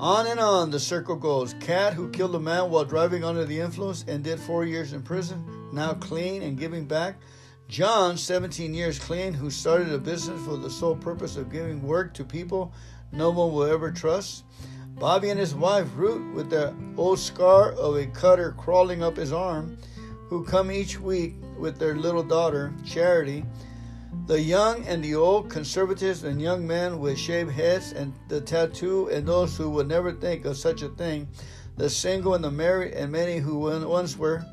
On 0.00 0.26
and 0.26 0.40
on 0.40 0.72
the 0.72 0.80
circle 0.80 1.14
goes. 1.14 1.54
Cat, 1.60 1.94
who 1.94 2.10
killed 2.10 2.34
a 2.34 2.40
man 2.40 2.72
while 2.72 2.84
driving 2.84 3.22
under 3.22 3.44
the 3.44 3.60
influence 3.60 4.04
and 4.08 4.24
did 4.24 4.40
four 4.40 4.64
years 4.64 4.92
in 4.92 5.00
prison, 5.00 5.70
now 5.72 5.92
clean 5.92 6.42
and 6.42 6.58
giving 6.58 6.86
back. 6.86 7.20
John, 7.68 8.16
17 8.16 8.74
years 8.74 8.98
clean, 8.98 9.32
who 9.32 9.48
started 9.48 9.92
a 9.92 9.98
business 9.98 10.44
for 10.44 10.56
the 10.56 10.68
sole 10.68 10.96
purpose 10.96 11.36
of 11.36 11.52
giving 11.52 11.82
work 11.82 12.14
to 12.14 12.24
people 12.24 12.72
no 13.12 13.30
one 13.30 13.52
will 13.52 13.62
ever 13.62 13.92
trust. 13.92 14.42
Bobby 14.98 15.30
and 15.30 15.38
his 15.38 15.54
wife, 15.54 15.86
Ruth, 15.94 16.34
with 16.34 16.50
the 16.50 16.74
old 16.96 17.20
scar 17.20 17.74
of 17.74 17.94
a 17.94 18.06
cutter 18.06 18.56
crawling 18.58 19.04
up 19.04 19.16
his 19.16 19.32
arm, 19.32 19.78
who 20.28 20.42
come 20.42 20.72
each 20.72 20.98
week 20.98 21.36
with 21.56 21.78
their 21.78 21.94
little 21.94 22.24
daughter, 22.24 22.74
Charity. 22.84 23.44
The 24.28 24.38
young 24.38 24.86
and 24.86 25.02
the 25.02 25.14
old, 25.14 25.48
conservatives 25.48 26.22
and 26.22 26.38
young 26.38 26.66
men 26.66 26.98
with 27.00 27.18
shaved 27.18 27.50
heads 27.50 27.92
and 27.92 28.12
the 28.28 28.42
tattoo, 28.42 29.08
and 29.08 29.26
those 29.26 29.56
who 29.56 29.70
would 29.70 29.88
never 29.88 30.12
think 30.12 30.44
of 30.44 30.58
such 30.58 30.82
a 30.82 30.90
thing, 30.90 31.28
the 31.78 31.88
single 31.88 32.34
and 32.34 32.44
the 32.44 32.50
married, 32.50 32.92
and 32.92 33.10
many 33.10 33.38
who 33.38 33.56
once 33.56 34.18
were, 34.18 34.44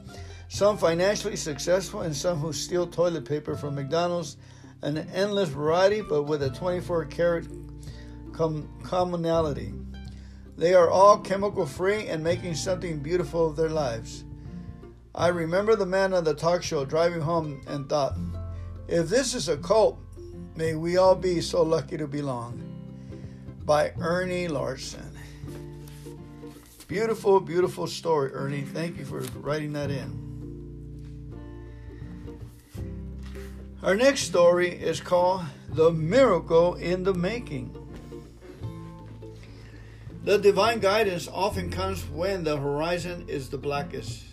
some 0.47 0.78
financially 0.78 1.36
successful, 1.36 2.03
and 2.03 2.15
some 2.15 2.38
who 2.38 2.53
steal 2.53 2.88
toilet 2.88 3.26
paper 3.26 3.57
from 3.57 3.76
McDonald's, 3.76 4.38
an 4.82 4.97
endless 5.13 5.49
variety, 5.49 5.99
but 5.99 6.23
with 6.23 6.41
a 6.41 6.51
24 6.51 7.03
karat 7.07 7.45
com- 8.32 8.69
commonality. 8.82 9.73
They 10.57 10.73
are 10.73 10.89
all 10.89 11.17
chemical 11.17 11.65
free 11.65 12.07
and 12.07 12.23
making 12.23 12.55
something 12.55 12.99
beautiful 12.99 13.49
of 13.49 13.57
their 13.57 13.67
lives. 13.67 14.23
I 15.13 15.28
remember 15.28 15.76
the 15.76 15.86
man 15.86 16.13
on 16.13 16.23
the 16.23 16.34
talk 16.34 16.63
show 16.63 16.86
driving 16.86 17.19
home 17.19 17.61
and 17.67 17.89
thought, 17.89 18.15
if 18.88 19.09
this 19.09 19.33
is 19.33 19.49
a 19.49 19.57
cult, 19.57 19.97
may 20.55 20.75
we 20.75 20.97
all 20.97 21.15
be 21.15 21.41
so 21.41 21.63
lucky 21.63 21.97
to 21.97 22.07
belong. 22.07 22.61
By 23.65 23.93
Ernie 23.99 24.47
Larsen. 24.47 25.11
Beautiful, 26.88 27.39
beautiful 27.39 27.88
story, 27.88 28.31
Ernie. 28.31 28.61
Thank 28.61 28.99
you 28.99 29.05
for 29.05 29.21
writing 29.39 29.73
that 29.73 29.89
in. 29.89 30.25
Our 33.81 33.95
next 33.95 34.21
story 34.21 34.69
is 34.69 34.99
called 34.99 35.45
The 35.69 35.91
Miracle 35.91 36.75
in 36.75 37.03
the 37.03 37.13
Making. 37.13 37.75
The 40.23 40.38
divine 40.38 40.79
guidance 40.79 41.27
often 41.27 41.69
comes 41.69 42.07
when 42.09 42.43
the 42.43 42.57
horizon 42.57 43.25
is 43.27 43.49
the 43.49 43.57
blackest. 43.57 44.23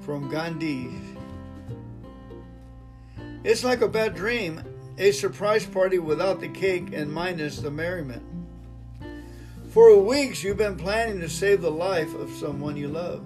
From 0.00 0.30
Gandhi. 0.30 1.15
It's 3.46 3.62
like 3.62 3.80
a 3.80 3.86
bad 3.86 4.16
dream, 4.16 4.60
a 4.98 5.12
surprise 5.12 5.64
party 5.64 6.00
without 6.00 6.40
the 6.40 6.48
cake 6.48 6.88
and 6.92 7.08
minus 7.08 7.60
the 7.60 7.70
merriment. 7.70 8.24
For 9.70 9.96
weeks, 10.02 10.42
you've 10.42 10.56
been 10.56 10.76
planning 10.76 11.20
to 11.20 11.28
save 11.28 11.60
the 11.60 11.70
life 11.70 12.12
of 12.16 12.28
someone 12.32 12.76
you 12.76 12.88
love. 12.88 13.24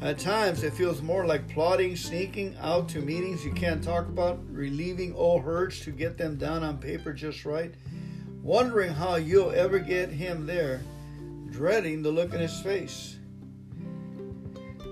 At 0.00 0.18
times, 0.18 0.62
it 0.62 0.72
feels 0.72 1.02
more 1.02 1.26
like 1.26 1.46
plotting, 1.50 1.94
sneaking 1.94 2.56
out 2.58 2.88
to 2.88 3.02
meetings 3.02 3.44
you 3.44 3.52
can't 3.52 3.84
talk 3.84 4.06
about, 4.06 4.40
relieving 4.50 5.14
old 5.14 5.42
hurts 5.42 5.80
to 5.80 5.90
get 5.90 6.16
them 6.16 6.36
down 6.36 6.64
on 6.64 6.78
paper 6.78 7.12
just 7.12 7.44
right, 7.44 7.74
wondering 8.40 8.94
how 8.94 9.16
you'll 9.16 9.50
ever 9.50 9.78
get 9.78 10.08
him 10.08 10.46
there, 10.46 10.80
dreading 11.50 12.02
the 12.02 12.10
look 12.10 12.32
in 12.32 12.40
his 12.40 12.62
face. 12.62 13.17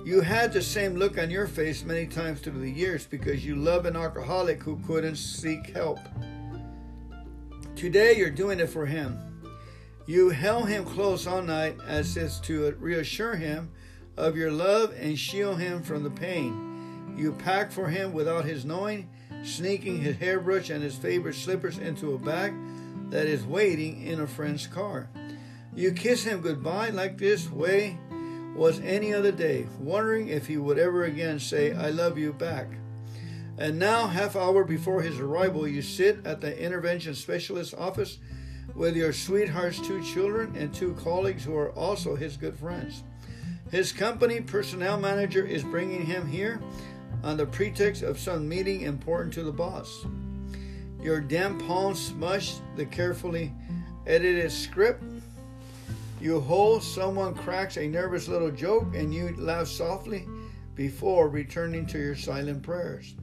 You 0.06 0.20
had 0.20 0.52
the 0.52 0.62
same 0.62 0.94
look 0.94 1.18
on 1.18 1.30
your 1.30 1.48
face 1.48 1.82
many 1.82 2.06
times 2.06 2.38
through 2.38 2.60
the 2.60 2.70
years 2.70 3.04
because 3.04 3.44
you 3.44 3.56
love 3.56 3.86
an 3.86 3.96
alcoholic 3.96 4.62
who 4.62 4.78
couldn't 4.86 5.16
seek 5.16 5.74
help. 5.74 5.98
Today, 7.74 8.16
you're 8.16 8.30
doing 8.30 8.60
it 8.60 8.68
for 8.68 8.86
him. 8.86 9.18
You 10.06 10.28
held 10.30 10.68
him 10.68 10.84
close 10.84 11.26
all 11.26 11.42
night 11.42 11.78
as 11.88 12.16
if 12.16 12.40
to 12.42 12.70
reassure 12.78 13.34
him 13.34 13.72
of 14.16 14.36
your 14.36 14.52
love 14.52 14.94
and 14.96 15.18
shield 15.18 15.58
him 15.58 15.82
from 15.82 16.04
the 16.04 16.10
pain. 16.10 17.16
You 17.16 17.32
packed 17.32 17.72
for 17.72 17.88
him 17.88 18.12
without 18.12 18.44
his 18.44 18.64
knowing, 18.64 19.08
sneaking 19.42 19.98
his 19.98 20.18
hairbrush 20.18 20.70
and 20.70 20.84
his 20.84 20.94
favorite 20.94 21.34
slippers 21.34 21.78
into 21.78 22.14
a 22.14 22.18
bag 22.18 22.54
that 23.10 23.26
is 23.26 23.44
waiting 23.44 24.06
in 24.06 24.20
a 24.20 24.26
friend's 24.28 24.68
car. 24.68 25.10
You 25.74 25.90
kiss 25.90 26.22
him 26.22 26.42
goodbye 26.42 26.90
like 26.90 27.18
this 27.18 27.50
way 27.50 27.98
was 28.56 28.80
any 28.80 29.12
other 29.12 29.32
day, 29.32 29.66
wondering 29.80 30.28
if 30.28 30.46
he 30.46 30.56
would 30.56 30.78
ever 30.78 31.04
again 31.04 31.38
say, 31.38 31.74
I 31.74 31.90
love 31.90 32.16
you 32.16 32.32
back. 32.32 32.68
And 33.58 33.78
now, 33.78 34.06
half 34.06 34.36
hour 34.36 34.64
before 34.64 35.02
his 35.02 35.18
arrival, 35.18 35.66
you 35.66 35.82
sit 35.82 36.26
at 36.26 36.40
the 36.40 36.58
intervention 36.58 37.14
specialist 37.14 37.74
office 37.74 38.18
with 38.74 38.96
your 38.96 39.12
sweetheart's 39.12 39.80
two 39.80 40.02
children 40.02 40.54
and 40.56 40.72
two 40.72 40.94
colleagues 41.02 41.44
who 41.44 41.56
are 41.56 41.72
also 41.72 42.16
his 42.16 42.36
good 42.36 42.58
friends. 42.58 43.02
His 43.70 43.92
company 43.92 44.40
personnel 44.40 44.98
manager 44.98 45.44
is 45.44 45.62
bringing 45.62 46.04
him 46.04 46.26
here 46.26 46.60
on 47.22 47.36
the 47.36 47.46
pretext 47.46 48.02
of 48.02 48.18
some 48.18 48.48
meeting 48.48 48.82
important 48.82 49.32
to 49.34 49.42
the 49.42 49.52
boss. 49.52 50.06
Your 51.02 51.20
damp 51.20 51.66
palms 51.66 52.00
smush 52.00 52.54
the 52.76 52.86
carefully 52.86 53.52
edited 54.06 54.52
script. 54.52 55.02
You 56.26 56.40
hold, 56.40 56.82
someone 56.82 57.36
cracks 57.36 57.76
a 57.76 57.86
nervous 57.86 58.26
little 58.26 58.50
joke, 58.50 58.96
and 58.96 59.14
you 59.14 59.32
laugh 59.36 59.68
softly 59.68 60.26
before 60.74 61.28
returning 61.28 61.86
to 61.86 61.98
your 61.98 62.16
silent 62.16 62.64
prayers. 62.64 63.14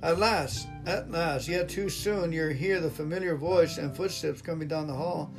At 0.00 0.20
last, 0.20 0.68
at 0.86 1.10
last, 1.10 1.48
yet 1.48 1.68
too 1.68 1.88
soon, 1.88 2.30
you 2.30 2.46
hear 2.50 2.80
the 2.80 2.88
familiar 2.88 3.34
voice 3.34 3.78
and 3.78 3.96
footsteps 3.96 4.40
coming 4.40 4.68
down 4.68 4.86
the 4.86 4.94
hall. 4.94 5.34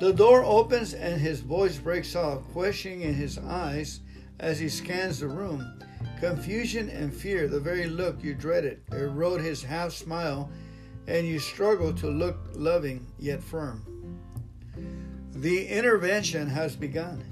The 0.00 0.12
door 0.12 0.42
opens 0.44 0.92
and 0.92 1.20
his 1.20 1.38
voice 1.38 1.78
breaks 1.78 2.16
off, 2.16 2.42
questioning 2.48 3.02
in 3.02 3.14
his 3.14 3.38
eyes 3.38 4.00
as 4.40 4.58
he 4.58 4.68
scans 4.68 5.20
the 5.20 5.28
room. 5.28 5.80
Confusion 6.18 6.88
and 6.88 7.14
fear, 7.14 7.46
the 7.46 7.60
very 7.60 7.86
look 7.86 8.24
you 8.24 8.34
dreaded, 8.34 8.82
erode 8.90 9.40
his 9.40 9.62
half 9.62 9.92
smile, 9.92 10.50
and 11.06 11.28
you 11.28 11.38
struggle 11.38 11.92
to 11.92 12.10
look 12.10 12.38
loving 12.54 13.06
yet 13.20 13.40
firm. 13.40 13.95
The 15.40 15.66
intervention 15.66 16.48
has 16.48 16.74
begun. 16.74 17.22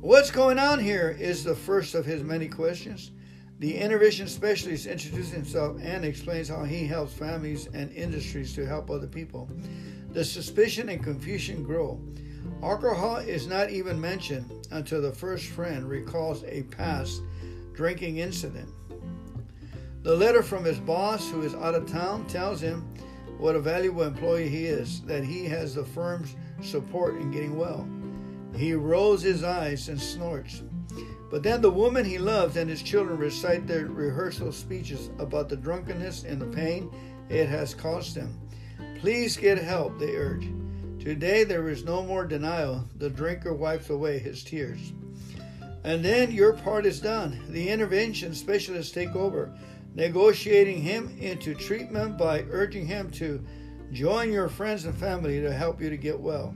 What's 0.00 0.30
going 0.30 0.60
on 0.60 0.78
here 0.78 1.10
is 1.18 1.42
the 1.42 1.56
first 1.56 1.96
of 1.96 2.06
his 2.06 2.22
many 2.22 2.46
questions. 2.46 3.10
The 3.58 3.76
intervention 3.76 4.28
specialist 4.28 4.86
introduces 4.86 5.32
himself 5.32 5.76
and 5.82 6.04
explains 6.04 6.48
how 6.48 6.62
he 6.62 6.86
helps 6.86 7.12
families 7.12 7.66
and 7.74 7.90
industries 7.90 8.54
to 8.54 8.64
help 8.64 8.90
other 8.90 9.08
people. 9.08 9.50
The 10.10 10.24
suspicion 10.24 10.88
and 10.88 11.02
confusion 11.02 11.64
grow. 11.64 12.00
Alcohol 12.62 13.16
is 13.16 13.48
not 13.48 13.70
even 13.70 14.00
mentioned 14.00 14.68
until 14.70 15.02
the 15.02 15.12
first 15.12 15.46
friend 15.46 15.88
recalls 15.88 16.44
a 16.44 16.62
past 16.62 17.22
drinking 17.72 18.18
incident. 18.18 18.68
The 20.04 20.14
letter 20.14 20.44
from 20.44 20.62
his 20.62 20.78
boss, 20.78 21.28
who 21.28 21.42
is 21.42 21.56
out 21.56 21.74
of 21.74 21.90
town, 21.90 22.28
tells 22.28 22.60
him 22.60 22.88
what 23.38 23.56
a 23.56 23.60
valuable 23.60 24.04
employee 24.04 24.48
he 24.48 24.66
is, 24.66 25.00
that 25.02 25.24
he 25.24 25.44
has 25.46 25.74
the 25.74 25.84
firm's 25.84 26.36
support 26.64 27.16
in 27.16 27.30
getting 27.30 27.56
well. 27.56 27.88
He 28.56 28.74
rolls 28.74 29.22
his 29.22 29.42
eyes 29.42 29.88
and 29.88 30.00
snorts. 30.00 30.62
But 31.30 31.42
then 31.42 31.60
the 31.60 31.70
woman 31.70 32.04
he 32.04 32.18
loves 32.18 32.56
and 32.56 32.70
his 32.70 32.82
children 32.82 33.18
recite 33.18 33.66
their 33.66 33.86
rehearsal 33.86 34.52
speeches 34.52 35.10
about 35.18 35.48
the 35.48 35.56
drunkenness 35.56 36.24
and 36.24 36.40
the 36.40 36.46
pain 36.46 36.90
it 37.28 37.48
has 37.48 37.74
caused 37.74 38.14
them. 38.14 38.38
Please 39.00 39.36
get 39.36 39.58
help, 39.58 39.98
they 39.98 40.16
urge. 40.16 40.48
Today 41.00 41.44
there 41.44 41.68
is 41.68 41.84
no 41.84 42.02
more 42.02 42.24
denial. 42.24 42.84
The 42.96 43.10
drinker 43.10 43.52
wipes 43.52 43.90
away 43.90 44.18
his 44.18 44.44
tears. 44.44 44.92
And 45.82 46.02
then 46.02 46.30
your 46.30 46.54
part 46.54 46.86
is 46.86 47.00
done. 47.00 47.42
The 47.48 47.68
intervention 47.68 48.32
specialists 48.34 48.92
take 48.92 49.14
over, 49.14 49.52
negotiating 49.94 50.80
him 50.80 51.14
into 51.20 51.54
treatment 51.54 52.16
by 52.16 52.44
urging 52.50 52.86
him 52.86 53.10
to 53.12 53.44
join 53.94 54.32
your 54.32 54.48
friends 54.48 54.84
and 54.84 54.94
family 54.94 55.40
to 55.40 55.52
help 55.52 55.80
you 55.80 55.88
to 55.88 55.96
get 55.96 56.18
well. 56.18 56.54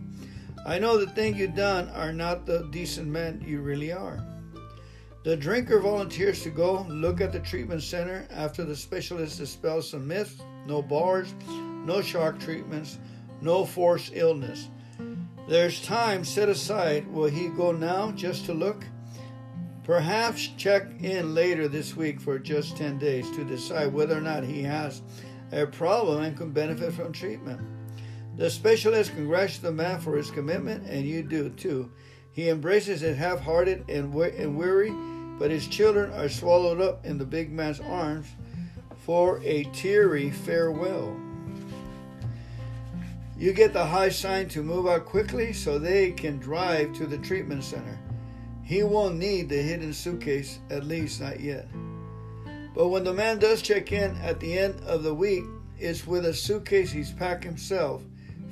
I 0.67 0.79
know 0.79 0.99
the 0.99 1.07
things 1.07 1.39
you've 1.39 1.55
done 1.55 1.89
are 1.91 2.13
not 2.13 2.45
the 2.45 2.69
decent 2.71 3.07
men 3.07 3.43
you 3.47 3.61
really 3.61 3.93
are. 3.93 4.23
The 5.25 5.37
drinker 5.37 5.79
volunteers 5.79 6.43
to 6.43 6.51
go 6.51 6.83
look 6.89 7.21
at 7.21 7.33
the 7.33 7.41
treatment 7.41 7.83
center 7.83 8.27
after 8.31 8.65
the 8.65 8.77
specialist 8.77 9.39
dispels 9.39 9.91
some 9.91 10.07
myths 10.07 10.43
no 10.67 10.83
bars, 10.83 11.35
no 11.87 12.03
shock 12.03 12.39
treatments, 12.39 12.99
no 13.41 13.65
forced 13.65 14.13
illness. 14.15 14.69
There's 15.49 15.83
time 15.83 16.25
set 16.25 16.51
aside. 16.51 17.07
Will 17.09 17.31
he 17.31 17.49
go 17.49 17.73
now 17.73 18.11
just 18.13 18.45
to 18.47 18.53
look? 18.53 18.85
Perhaps 19.85 20.49
check 20.59 20.87
in 21.01 21.35
later 21.35 21.67
this 21.67 21.97
week 21.97 22.21
for 22.21 22.39
just 22.39 22.77
10 22.77 22.99
days 22.99 23.31
to 23.31 23.45
decide 23.45 23.91
whether 23.95 24.19
or 24.19 24.21
not 24.21 24.45
he 24.45 24.63
has 24.63 25.01
a 25.53 25.67
problem 25.67 26.23
and 26.23 26.37
can 26.37 26.53
benefit 26.53 26.93
from 26.93 27.13
treatment. 27.13 27.61
The 28.37 28.51
specialist 28.51 29.13
congratulates 29.13 29.59
the 29.59 29.73
man 29.73 30.01
for 30.01 30.17
his 30.17 30.31
commitment, 30.31 30.87
and 30.87 31.07
you 31.07 31.23
do 31.23 31.51
too. 31.51 31.91
He 32.33 32.49
embraces 32.49 33.03
it 33.03 33.17
half 33.17 33.41
hearted 33.41 33.89
and 33.89 34.15
and 34.15 34.57
weary 34.57 34.93
but 35.39 35.51
his 35.51 35.69
children 35.69 36.13
are 36.13 36.29
swallowed 36.29 36.81
up 36.81 37.05
in 37.07 37.17
the 37.17 37.25
big 37.25 37.53
man's 37.53 37.81
arms 37.81 38.27
for 38.97 39.41
a 39.45 39.65
teary 39.73 40.31
farewell. 40.31 41.17
You 43.39 43.53
get 43.53 43.73
the 43.73 43.87
high 43.87 44.09
sign 44.09 44.49
to 44.49 44.63
move 44.63 44.89
out 44.89 45.07
quickly 45.07 45.53
so 45.53 45.79
they 45.79 46.11
can 46.11 46.39
drive 46.39 46.93
to 46.95 47.07
the 47.07 47.19
treatment 47.19 47.63
center. 47.63 47.99
He 48.65 48.83
won't 48.83 49.17
need 49.17 49.49
the 49.49 49.63
hidden 49.63 49.93
suitcase, 49.93 50.59
at 50.71 50.85
least 50.85 51.21
not 51.21 51.39
yet. 51.39 51.69
But 52.75 52.89
when 52.89 53.05
the 53.05 53.13
man 53.13 53.39
does 53.39 53.63
check 53.63 53.93
in 53.93 54.17
at 54.19 54.41
the 54.41 54.59
end 54.59 54.81
of 54.87 55.03
the 55.03 55.15
week, 55.15 55.45
it's 55.79 56.07
with 56.07 56.27
a 56.27 56.35
suitcase 56.35 56.91
he's 56.91 57.13
packed 57.13 57.45
himself. 57.45 58.03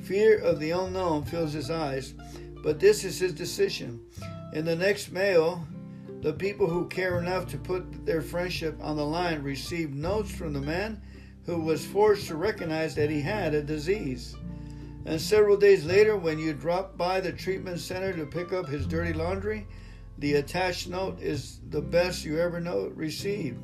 Fear 0.02 0.38
of 0.38 0.60
the 0.60 0.70
unknown 0.70 1.24
fills 1.24 1.52
his 1.52 1.70
eyes, 1.70 2.14
but 2.62 2.78
this 2.78 3.04
is 3.04 3.18
his 3.18 3.32
decision. 3.32 4.00
In 4.52 4.64
the 4.64 4.76
next 4.76 5.10
mail, 5.10 5.66
the 6.22 6.32
people 6.32 6.68
who 6.68 6.88
care 6.88 7.18
enough 7.18 7.48
to 7.48 7.58
put 7.58 8.06
their 8.06 8.22
friendship 8.22 8.76
on 8.80 8.96
the 8.96 9.04
line 9.04 9.42
received 9.42 9.94
notes 9.94 10.30
from 10.30 10.52
the 10.52 10.60
man 10.60 11.00
who 11.44 11.60
was 11.60 11.84
forced 11.84 12.26
to 12.28 12.36
recognize 12.36 12.94
that 12.94 13.10
he 13.10 13.20
had 13.20 13.54
a 13.54 13.62
disease. 13.62 14.34
And 15.04 15.20
several 15.20 15.56
days 15.56 15.84
later, 15.84 16.16
when 16.16 16.38
you 16.38 16.52
drop 16.52 16.96
by 16.96 17.20
the 17.20 17.30
treatment 17.30 17.78
center 17.78 18.12
to 18.12 18.26
pick 18.26 18.52
up 18.52 18.68
his 18.68 18.86
dirty 18.86 19.12
laundry, 19.12 19.66
the 20.18 20.34
attached 20.34 20.88
note 20.88 21.20
is 21.20 21.60
the 21.70 21.82
best 21.82 22.24
you 22.24 22.40
ever 22.40 22.60
know 22.60 22.90
received. 22.94 23.60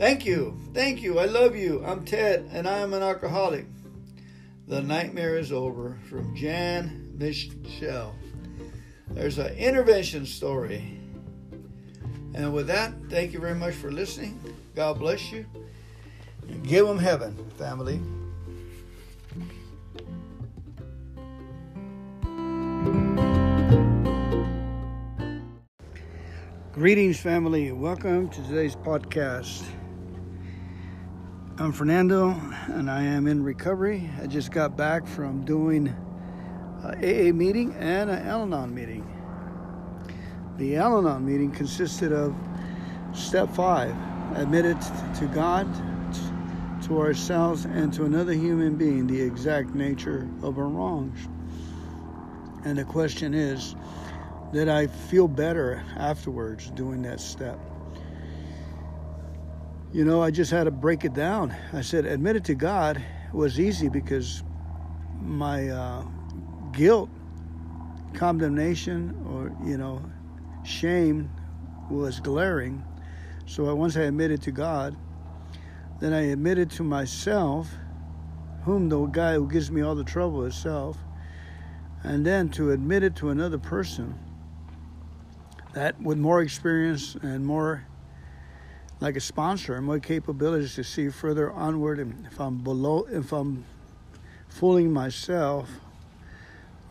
Thank 0.00 0.24
you, 0.24 0.56
thank 0.72 1.02
you, 1.02 1.18
I 1.18 1.26
love 1.26 1.54
you. 1.54 1.84
I'm 1.84 2.06
Ted, 2.06 2.48
and 2.52 2.66
I 2.66 2.78
am 2.78 2.94
an 2.94 3.02
alcoholic. 3.02 3.66
The 4.66 4.80
nightmare 4.80 5.36
is 5.36 5.52
over. 5.52 5.98
From 6.08 6.34
Jan 6.34 7.12
Michelle. 7.18 8.14
There's 9.10 9.36
an 9.36 9.54
intervention 9.58 10.24
story. 10.24 10.98
And 12.32 12.54
with 12.54 12.68
that, 12.68 12.94
thank 13.10 13.34
you 13.34 13.40
very 13.40 13.54
much 13.54 13.74
for 13.74 13.92
listening. 13.92 14.40
God 14.74 14.98
bless 14.98 15.30
you. 15.30 15.44
And 16.48 16.66
give 16.66 16.86
them 16.86 16.98
heaven, 16.98 17.36
family. 17.58 18.00
Greetings, 26.72 27.20
family. 27.20 27.70
Welcome 27.72 28.30
to 28.30 28.42
today's 28.44 28.76
podcast. 28.76 29.62
I'm 31.60 31.72
Fernando, 31.72 32.30
and 32.68 32.90
I 32.90 33.02
am 33.02 33.26
in 33.26 33.44
recovery. 33.44 34.08
I 34.22 34.26
just 34.26 34.50
got 34.50 34.78
back 34.78 35.06
from 35.06 35.44
doing 35.44 35.94
a 36.82 36.96
AA 36.96 37.34
meeting 37.34 37.74
and 37.74 38.08
an 38.08 38.26
Al 38.26 38.44
Anon 38.44 38.74
meeting. 38.74 39.06
The 40.56 40.76
Al 40.76 41.00
Anon 41.00 41.26
meeting 41.26 41.50
consisted 41.50 42.14
of 42.14 42.34
step 43.12 43.54
five 43.54 43.94
admitted 44.36 44.80
to 45.18 45.30
God, 45.34 45.68
to 46.84 46.98
ourselves, 46.98 47.66
and 47.66 47.92
to 47.92 48.06
another 48.06 48.32
human 48.32 48.76
being 48.76 49.06
the 49.06 49.20
exact 49.20 49.74
nature 49.74 50.26
of 50.42 50.56
our 50.56 50.66
wrongs. 50.66 51.28
And 52.64 52.78
the 52.78 52.84
question 52.84 53.34
is, 53.34 53.76
that 54.54 54.70
I 54.70 54.86
feel 54.86 55.28
better 55.28 55.84
afterwards 55.98 56.70
doing 56.70 57.02
that 57.02 57.20
step. 57.20 57.60
You 59.92 60.04
know, 60.04 60.22
I 60.22 60.30
just 60.30 60.52
had 60.52 60.64
to 60.64 60.70
break 60.70 61.04
it 61.04 61.14
down. 61.14 61.52
I 61.72 61.80
said, 61.80 62.06
admit 62.06 62.36
it 62.36 62.44
to 62.44 62.54
God 62.54 63.02
was 63.32 63.58
easy 63.58 63.88
because 63.88 64.44
my 65.20 65.68
uh, 65.68 66.04
guilt, 66.70 67.10
condemnation, 68.14 69.20
or, 69.28 69.52
you 69.68 69.76
know, 69.76 70.00
shame 70.62 71.28
was 71.90 72.20
glaring. 72.20 72.84
So 73.46 73.74
once 73.74 73.96
I 73.96 74.02
admitted 74.02 74.40
to 74.42 74.52
God, 74.52 74.96
then 76.00 76.12
I 76.12 76.30
admitted 76.30 76.70
to 76.72 76.84
myself, 76.84 77.68
whom 78.62 78.88
the 78.88 79.06
guy 79.06 79.34
who 79.34 79.50
gives 79.50 79.72
me 79.72 79.80
all 79.80 79.96
the 79.96 80.04
trouble 80.04 80.44
is 80.44 80.54
self, 80.54 80.98
and 82.04 82.24
then 82.24 82.48
to 82.50 82.70
admit 82.70 83.02
it 83.02 83.16
to 83.16 83.30
another 83.30 83.58
person 83.58 84.16
that 85.72 86.00
with 86.00 86.16
more 86.16 86.42
experience 86.42 87.16
and 87.22 87.44
more 87.44 87.86
like 89.00 89.16
a 89.16 89.20
sponsor 89.20 89.74
and 89.74 89.86
more 89.86 89.98
capabilities 89.98 90.74
to 90.74 90.84
see 90.84 91.08
further 91.08 91.50
onward 91.50 91.98
and 91.98 92.26
if 92.26 92.38
I'm 92.38 92.58
below 92.58 93.06
if 93.10 93.32
I'm 93.32 93.64
fooling 94.48 94.92
myself 94.92 95.68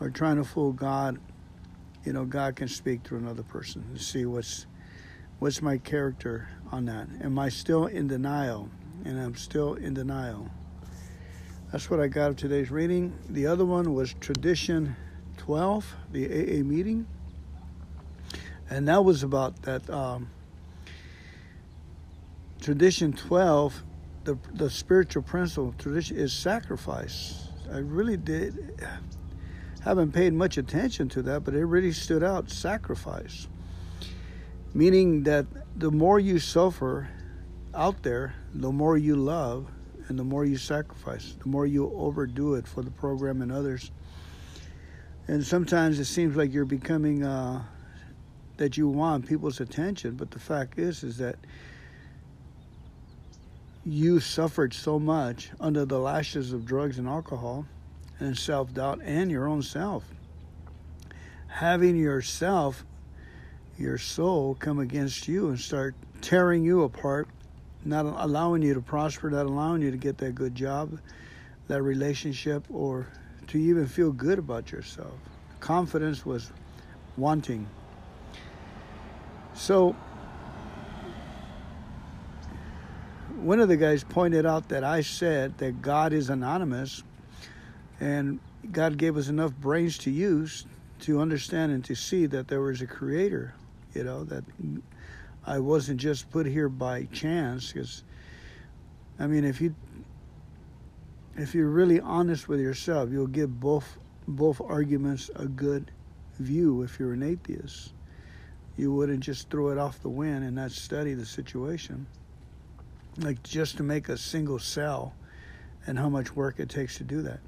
or 0.00 0.10
trying 0.10 0.36
to 0.36 0.44
fool 0.44 0.72
God, 0.72 1.20
you 2.04 2.12
know, 2.12 2.24
God 2.24 2.56
can 2.56 2.68
speak 2.68 3.02
through 3.04 3.18
another 3.18 3.42
person 3.42 3.84
to 3.94 4.02
see 4.02 4.24
what's 4.24 4.66
what's 5.38 5.62
my 5.62 5.78
character 5.78 6.48
on 6.72 6.86
that. 6.86 7.08
Am 7.22 7.38
I 7.38 7.48
still 7.48 7.86
in 7.86 8.08
denial? 8.08 8.68
And 9.04 9.18
I'm 9.18 9.36
still 9.36 9.74
in 9.74 9.94
denial. 9.94 10.50
That's 11.72 11.88
what 11.88 12.00
I 12.00 12.08
got 12.08 12.30
of 12.30 12.36
today's 12.36 12.70
reading. 12.70 13.16
The 13.30 13.46
other 13.46 13.64
one 13.64 13.94
was 13.94 14.14
tradition 14.14 14.96
12, 15.38 15.96
the 16.12 16.26
AA 16.26 16.64
meeting 16.64 17.06
and 18.70 18.86
that 18.86 19.04
was 19.04 19.24
about 19.24 19.62
that 19.62 19.90
um, 19.90 20.30
tradition 22.60 23.12
12 23.12 23.82
the, 24.24 24.38
the 24.52 24.68
spiritual 24.68 25.22
principle 25.22 25.74
tradition 25.78 26.18
is 26.18 26.30
sacrifice. 26.32 27.48
I 27.72 27.78
really 27.78 28.18
did 28.18 28.78
haven't 29.82 30.12
paid 30.12 30.34
much 30.34 30.58
attention 30.58 31.08
to 31.10 31.22
that 31.22 31.44
but 31.44 31.54
it 31.54 31.64
really 31.64 31.92
stood 31.92 32.22
out 32.22 32.50
sacrifice. 32.50 33.48
Meaning 34.74 35.24
that 35.24 35.46
the 35.76 35.90
more 35.90 36.20
you 36.20 36.38
suffer 36.38 37.08
out 37.74 38.02
there 38.02 38.34
the 38.54 38.70
more 38.70 38.98
you 38.98 39.16
love 39.16 39.68
and 40.08 40.18
the 40.18 40.24
more 40.24 40.44
you 40.44 40.58
sacrifice 40.58 41.34
the 41.42 41.48
more 41.48 41.66
you 41.66 41.90
overdo 41.94 42.54
it 42.54 42.66
for 42.66 42.82
the 42.82 42.90
program 42.90 43.40
and 43.40 43.50
others. 43.50 43.90
And 45.28 45.46
sometimes 45.46 45.98
it 45.98 46.06
seems 46.06 46.36
like 46.36 46.52
you're 46.52 46.64
becoming 46.64 47.24
uh, 47.24 47.62
that 48.56 48.76
you 48.76 48.88
want 48.88 49.26
people's 49.26 49.60
attention, 49.60 50.16
but 50.16 50.30
the 50.30 50.38
fact 50.38 50.78
is 50.78 51.02
is 51.02 51.16
that 51.16 51.36
you 53.84 54.20
suffered 54.20 54.74
so 54.74 54.98
much 54.98 55.50
under 55.58 55.84
the 55.84 55.98
lashes 55.98 56.52
of 56.52 56.66
drugs 56.66 56.98
and 56.98 57.08
alcohol 57.08 57.66
and 58.18 58.36
self-doubt 58.36 59.00
and 59.02 59.30
your 59.30 59.48
own 59.48 59.62
self. 59.62 60.04
Having 61.48 61.96
yourself 61.96 62.84
your 63.78 63.96
soul 63.96 64.54
come 64.54 64.78
against 64.78 65.26
you 65.26 65.48
and 65.48 65.58
start 65.58 65.94
tearing 66.20 66.62
you 66.62 66.82
apart, 66.82 67.28
not 67.84 68.04
allowing 68.04 68.60
you 68.60 68.74
to 68.74 68.80
prosper, 68.82 69.30
not 69.30 69.46
allowing 69.46 69.80
you 69.80 69.90
to 69.90 69.96
get 69.96 70.18
that 70.18 70.34
good 70.34 70.54
job, 70.54 70.98
that 71.68 71.82
relationship, 71.82 72.64
or 72.68 73.06
to 73.46 73.58
even 73.58 73.86
feel 73.86 74.12
good 74.12 74.38
about 74.38 74.70
yourself. 74.70 75.14
Confidence 75.60 76.26
was 76.26 76.52
wanting. 77.16 77.66
So, 79.54 79.96
one 83.40 83.60
of 83.60 83.68
the 83.68 83.76
guys 83.76 84.04
pointed 84.04 84.46
out 84.46 84.68
that 84.68 84.84
I 84.84 85.00
said 85.00 85.58
that 85.58 85.82
God 85.82 86.12
is 86.12 86.30
anonymous 86.30 87.02
and 88.00 88.38
God 88.70 88.96
gave 88.96 89.16
us 89.16 89.28
enough 89.28 89.52
brains 89.54 89.98
to 89.98 90.10
use 90.10 90.66
to 91.00 91.20
understand 91.20 91.72
and 91.72 91.84
to 91.86 91.94
see 91.94 92.26
that 92.26 92.48
there 92.48 92.60
was 92.60 92.82
a 92.82 92.86
creator, 92.86 93.54
you 93.94 94.04
know, 94.04 94.24
that 94.24 94.44
I 95.46 95.58
wasn't 95.58 95.98
just 95.98 96.30
put 96.30 96.46
here 96.46 96.68
by 96.68 97.04
chance 97.04 97.72
because 97.72 98.04
I 99.18 99.26
mean 99.26 99.44
if 99.44 99.60
you 99.60 99.74
if 101.36 101.54
you're 101.54 101.68
really 101.68 102.00
honest 102.00 102.48
with 102.48 102.60
yourself, 102.60 103.10
you'll 103.10 103.26
give 103.26 103.58
both 103.60 103.98
both 104.28 104.60
arguments 104.60 105.30
a 105.36 105.46
good 105.46 105.90
view 106.38 106.82
if 106.82 106.98
you're 106.98 107.14
an 107.14 107.22
atheist 107.22 107.92
you 108.80 108.92
wouldn't 108.92 109.20
just 109.20 109.50
throw 109.50 109.68
it 109.68 109.78
off 109.78 110.00
the 110.00 110.08
wind 110.08 110.42
and 110.42 110.56
not 110.56 110.70
study 110.70 111.12
the 111.12 111.26
situation. 111.26 112.06
Like 113.16 113.42
just 113.42 113.76
to 113.78 113.82
make 113.82 114.08
a 114.08 114.16
single 114.16 114.58
cell 114.58 115.14
and 115.86 115.98
how 115.98 116.08
much 116.08 116.34
work 116.34 116.60
it 116.60 116.68
takes 116.68 116.98
to 116.98 117.04
do 117.04 117.22
that. 117.22 117.40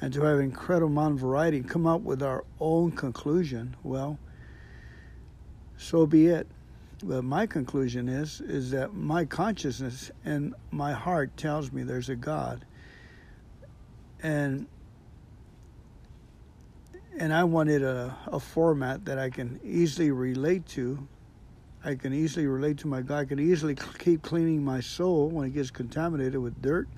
And 0.00 0.12
to 0.12 0.22
have 0.22 0.38
an 0.38 0.44
incredible 0.44 0.88
amount 0.88 1.14
of 1.14 1.20
variety 1.20 1.58
and 1.58 1.68
come 1.68 1.86
up 1.86 2.02
with 2.02 2.22
our 2.22 2.44
own 2.60 2.92
conclusion, 2.92 3.76
well, 3.82 4.18
so 5.76 6.06
be 6.06 6.26
it. 6.26 6.46
But 7.02 7.22
my 7.24 7.46
conclusion 7.46 8.08
is 8.08 8.40
is 8.40 8.70
that 8.70 8.94
my 8.94 9.24
consciousness 9.24 10.10
and 10.24 10.54
my 10.70 10.92
heart 10.92 11.36
tells 11.36 11.72
me 11.72 11.82
there's 11.82 12.08
a 12.08 12.16
God. 12.16 12.64
And 14.22 14.66
and 17.18 17.32
I 17.32 17.44
wanted 17.44 17.82
a, 17.82 18.16
a 18.26 18.40
format 18.40 19.04
that 19.04 19.18
I 19.18 19.30
can 19.30 19.60
easily 19.62 20.10
relate 20.10 20.66
to. 20.70 21.06
I 21.84 21.94
can 21.94 22.14
easily 22.14 22.46
relate 22.46 22.78
to 22.78 22.86
my 22.86 23.02
God. 23.02 23.18
I 23.18 23.24
can 23.26 23.38
easily 23.38 23.74
keep 23.98 24.22
cleaning 24.22 24.64
my 24.64 24.80
soul 24.80 25.28
when 25.28 25.46
it 25.46 25.50
gets 25.50 25.70
contaminated 25.70 26.40
with 26.40 26.60
dirt, 26.62 26.88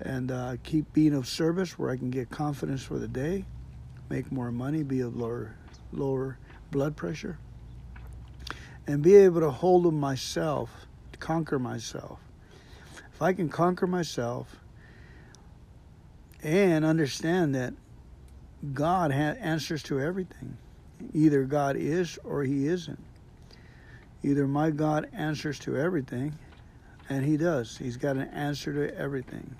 and 0.00 0.30
uh, 0.30 0.56
keep 0.62 0.92
being 0.92 1.14
of 1.14 1.26
service 1.26 1.78
where 1.78 1.90
I 1.90 1.96
can 1.96 2.10
get 2.10 2.28
confidence 2.28 2.82
for 2.82 2.98
the 2.98 3.08
day, 3.08 3.46
make 4.10 4.30
more 4.30 4.52
money, 4.52 4.82
be 4.82 5.00
of 5.00 5.16
lower 5.16 5.54
lower 5.92 6.38
blood 6.70 6.94
pressure, 6.96 7.38
and 8.86 9.02
be 9.02 9.16
able 9.16 9.40
to 9.40 9.50
hold 9.50 9.86
of 9.86 9.94
myself, 9.94 10.70
conquer 11.18 11.58
myself. 11.58 12.18
If 13.14 13.22
I 13.22 13.32
can 13.32 13.48
conquer 13.48 13.86
myself 13.86 14.56
and 16.42 16.84
understand 16.84 17.54
that 17.54 17.72
God 18.74 19.10
has 19.10 19.36
answers 19.38 19.82
to 19.84 20.00
everything. 20.00 20.58
Either 21.14 21.44
God 21.44 21.76
is 21.76 22.18
or 22.24 22.42
He 22.42 22.66
isn't. 22.68 23.05
Either 24.22 24.46
my 24.46 24.70
God 24.70 25.08
answers 25.12 25.58
to 25.60 25.76
everything, 25.76 26.38
and 27.08 27.24
He 27.24 27.36
does. 27.36 27.76
He's 27.76 27.96
got 27.96 28.16
an 28.16 28.28
answer 28.28 28.72
to 28.72 28.96
everything. 28.98 29.56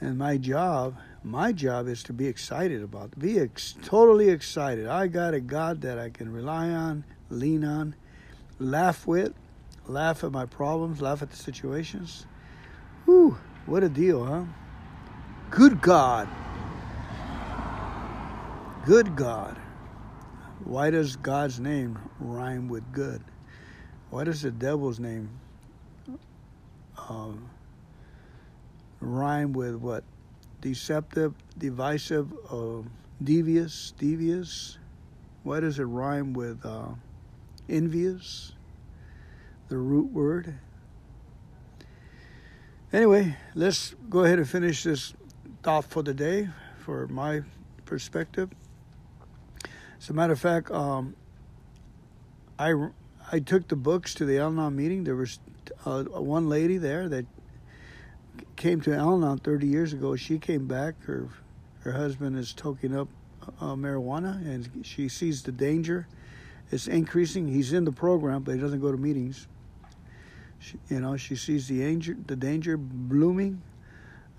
And 0.00 0.18
my 0.18 0.36
job, 0.36 0.96
my 1.22 1.52
job 1.52 1.88
is 1.88 2.02
to 2.04 2.12
be 2.12 2.26
excited 2.26 2.82
about, 2.82 3.18
be 3.18 3.38
ex- 3.38 3.74
totally 3.82 4.28
excited. 4.28 4.86
I 4.86 5.06
got 5.06 5.34
a 5.34 5.40
God 5.40 5.80
that 5.82 5.98
I 5.98 6.10
can 6.10 6.32
rely 6.32 6.68
on, 6.68 7.04
lean 7.30 7.64
on, 7.64 7.94
laugh 8.58 9.06
with, 9.06 9.32
laugh 9.86 10.24
at 10.24 10.32
my 10.32 10.46
problems, 10.46 11.00
laugh 11.00 11.22
at 11.22 11.30
the 11.30 11.36
situations. 11.36 12.26
Whew, 13.04 13.36
what 13.66 13.82
a 13.82 13.88
deal, 13.88 14.24
huh? 14.24 14.44
Good 15.50 15.80
God. 15.80 16.28
Good 18.84 19.16
God. 19.16 19.56
Why 20.64 20.90
does 20.90 21.16
God's 21.16 21.60
name 21.60 21.98
rhyme 22.24 22.68
with 22.68 22.90
good? 22.92 23.22
Why 24.10 24.24
does 24.24 24.42
the 24.42 24.50
devil's 24.50 24.98
name 24.98 25.28
um, 27.08 27.50
rhyme 29.00 29.52
with 29.52 29.76
what? 29.76 30.04
Deceptive, 30.60 31.34
divisive, 31.58 32.32
uh, 32.50 32.82
devious, 33.22 33.92
devious? 33.98 34.78
Why 35.42 35.60
does 35.60 35.78
it 35.78 35.84
rhyme 35.84 36.32
with 36.32 36.64
uh, 36.64 36.88
envious? 37.68 38.52
The 39.68 39.76
root 39.76 40.10
word. 40.12 40.54
Anyway, 42.92 43.36
let's 43.54 43.94
go 44.08 44.24
ahead 44.24 44.38
and 44.38 44.48
finish 44.48 44.84
this 44.84 45.14
thought 45.62 45.84
for 45.84 46.02
the 46.02 46.14
day 46.14 46.48
for 46.78 47.08
my 47.08 47.42
perspective. 47.84 48.50
As 49.98 50.10
a 50.10 50.12
matter 50.12 50.34
of 50.34 50.40
fact, 50.40 50.70
um, 50.70 51.16
I 52.58 52.74
I 53.32 53.40
took 53.40 53.68
the 53.68 53.76
books 53.76 54.14
to 54.14 54.24
the 54.24 54.38
Al-Anon 54.38 54.76
meeting. 54.76 55.04
There 55.04 55.16
was 55.16 55.38
uh, 55.84 56.04
one 56.04 56.48
lady 56.48 56.78
there 56.78 57.08
that 57.08 57.26
came 58.56 58.80
to 58.82 58.94
Al-Anon 58.94 59.38
30 59.38 59.66
years 59.66 59.92
ago. 59.92 60.14
She 60.16 60.38
came 60.38 60.66
back. 60.66 61.02
Her 61.04 61.28
her 61.80 61.92
husband 61.92 62.38
is 62.38 62.54
toking 62.54 62.96
up 62.98 63.08
uh, 63.60 63.74
marijuana, 63.74 64.36
and 64.46 64.84
she 64.84 65.08
sees 65.08 65.42
the 65.42 65.52
danger. 65.52 66.06
It's 66.70 66.86
increasing. 66.86 67.46
He's 67.48 67.72
in 67.72 67.84
the 67.84 67.92
program, 67.92 68.42
but 68.42 68.54
he 68.54 68.60
doesn't 68.60 68.80
go 68.80 68.90
to 68.90 68.96
meetings. 68.96 69.48
She, 70.58 70.78
you 70.88 71.00
know, 71.00 71.16
she 71.16 71.36
sees 71.36 71.68
the 71.68 71.80
danger, 71.80 72.16
the 72.26 72.36
danger 72.36 72.76
blooming. 72.78 73.60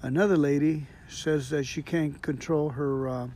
Another 0.01 0.37
lady 0.37 0.87
says 1.07 1.49
that 1.49 1.65
she 1.65 1.81
can't 1.81 2.19
control 2.21 2.69
her. 2.69 3.07
Uh, 3.07 3.27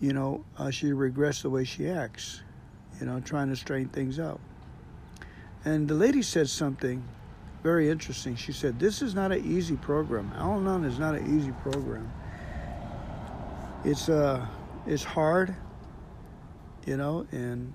you 0.00 0.12
know, 0.12 0.44
uh, 0.58 0.70
she 0.70 0.92
regrets 0.92 1.42
the 1.42 1.50
way 1.50 1.64
she 1.64 1.88
acts. 1.88 2.42
You 3.00 3.06
know, 3.06 3.20
trying 3.20 3.48
to 3.48 3.56
straighten 3.56 3.88
things 3.88 4.18
out. 4.18 4.40
And 5.64 5.88
the 5.88 5.94
lady 5.94 6.22
said 6.22 6.48
something 6.48 7.02
very 7.62 7.90
interesting. 7.90 8.36
She 8.36 8.52
said, 8.52 8.78
"This 8.78 9.02
is 9.02 9.14
not 9.14 9.32
an 9.32 9.44
easy 9.44 9.76
program. 9.76 10.32
Al-Anon 10.36 10.84
is 10.84 10.98
not 10.98 11.14
an 11.14 11.38
easy 11.38 11.52
program. 11.62 12.10
It's 13.84 14.08
uh, 14.08 14.46
it's 14.86 15.04
hard, 15.04 15.54
you 16.86 16.96
know, 16.96 17.26
and 17.32 17.72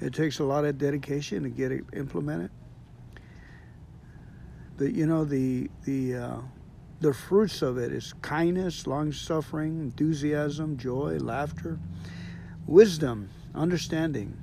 it 0.00 0.12
takes 0.12 0.40
a 0.40 0.44
lot 0.44 0.64
of 0.64 0.76
dedication 0.76 1.44
to 1.44 1.48
get 1.48 1.72
it 1.72 1.84
implemented. 1.92 2.50
But 4.76 4.92
you 4.92 5.06
know, 5.06 5.24
the 5.24 5.70
the 5.84 6.16
uh, 6.16 6.36
the 7.00 7.14
fruits 7.14 7.62
of 7.62 7.78
it 7.78 7.92
is 7.92 8.12
kindness, 8.22 8.86
long 8.86 9.12
suffering, 9.12 9.78
enthusiasm, 9.80 10.76
joy, 10.76 11.18
laughter, 11.18 11.78
wisdom, 12.66 13.30
understanding." 13.56 14.36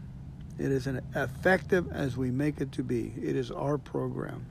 It 0.58 0.72
is 0.72 0.88
as 0.88 1.02
effective 1.16 1.92
as 1.92 2.18
we 2.18 2.32
make 2.32 2.62
it 2.62 2.72
to 2.74 2.84
be. 2.84 3.14
It 3.22 3.36
is 3.36 3.50
our 3.50 3.78
program. 3.78 4.46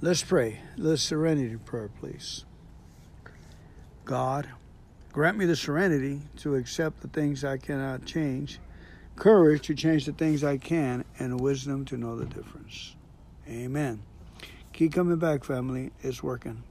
Let's 0.00 0.22
pray. 0.22 0.60
The 0.76 0.96
serenity 0.96 1.56
prayer, 1.56 1.88
please. 1.88 2.44
God, 4.04 4.48
grant 5.12 5.36
me 5.36 5.44
the 5.44 5.56
serenity 5.56 6.22
to 6.36 6.54
accept 6.54 7.00
the 7.00 7.08
things 7.08 7.42
I 7.42 7.56
cannot 7.56 8.04
change, 8.04 8.60
courage 9.16 9.66
to 9.66 9.74
change 9.74 10.06
the 10.06 10.12
things 10.12 10.44
I 10.44 10.56
can, 10.56 11.04
and 11.18 11.40
wisdom 11.40 11.84
to 11.86 11.96
know 11.96 12.16
the 12.16 12.26
difference. 12.26 12.94
Amen. 13.48 14.02
Keep 14.72 14.92
coming 14.92 15.18
back, 15.18 15.42
family. 15.42 15.90
It's 16.00 16.22
working. 16.22 16.62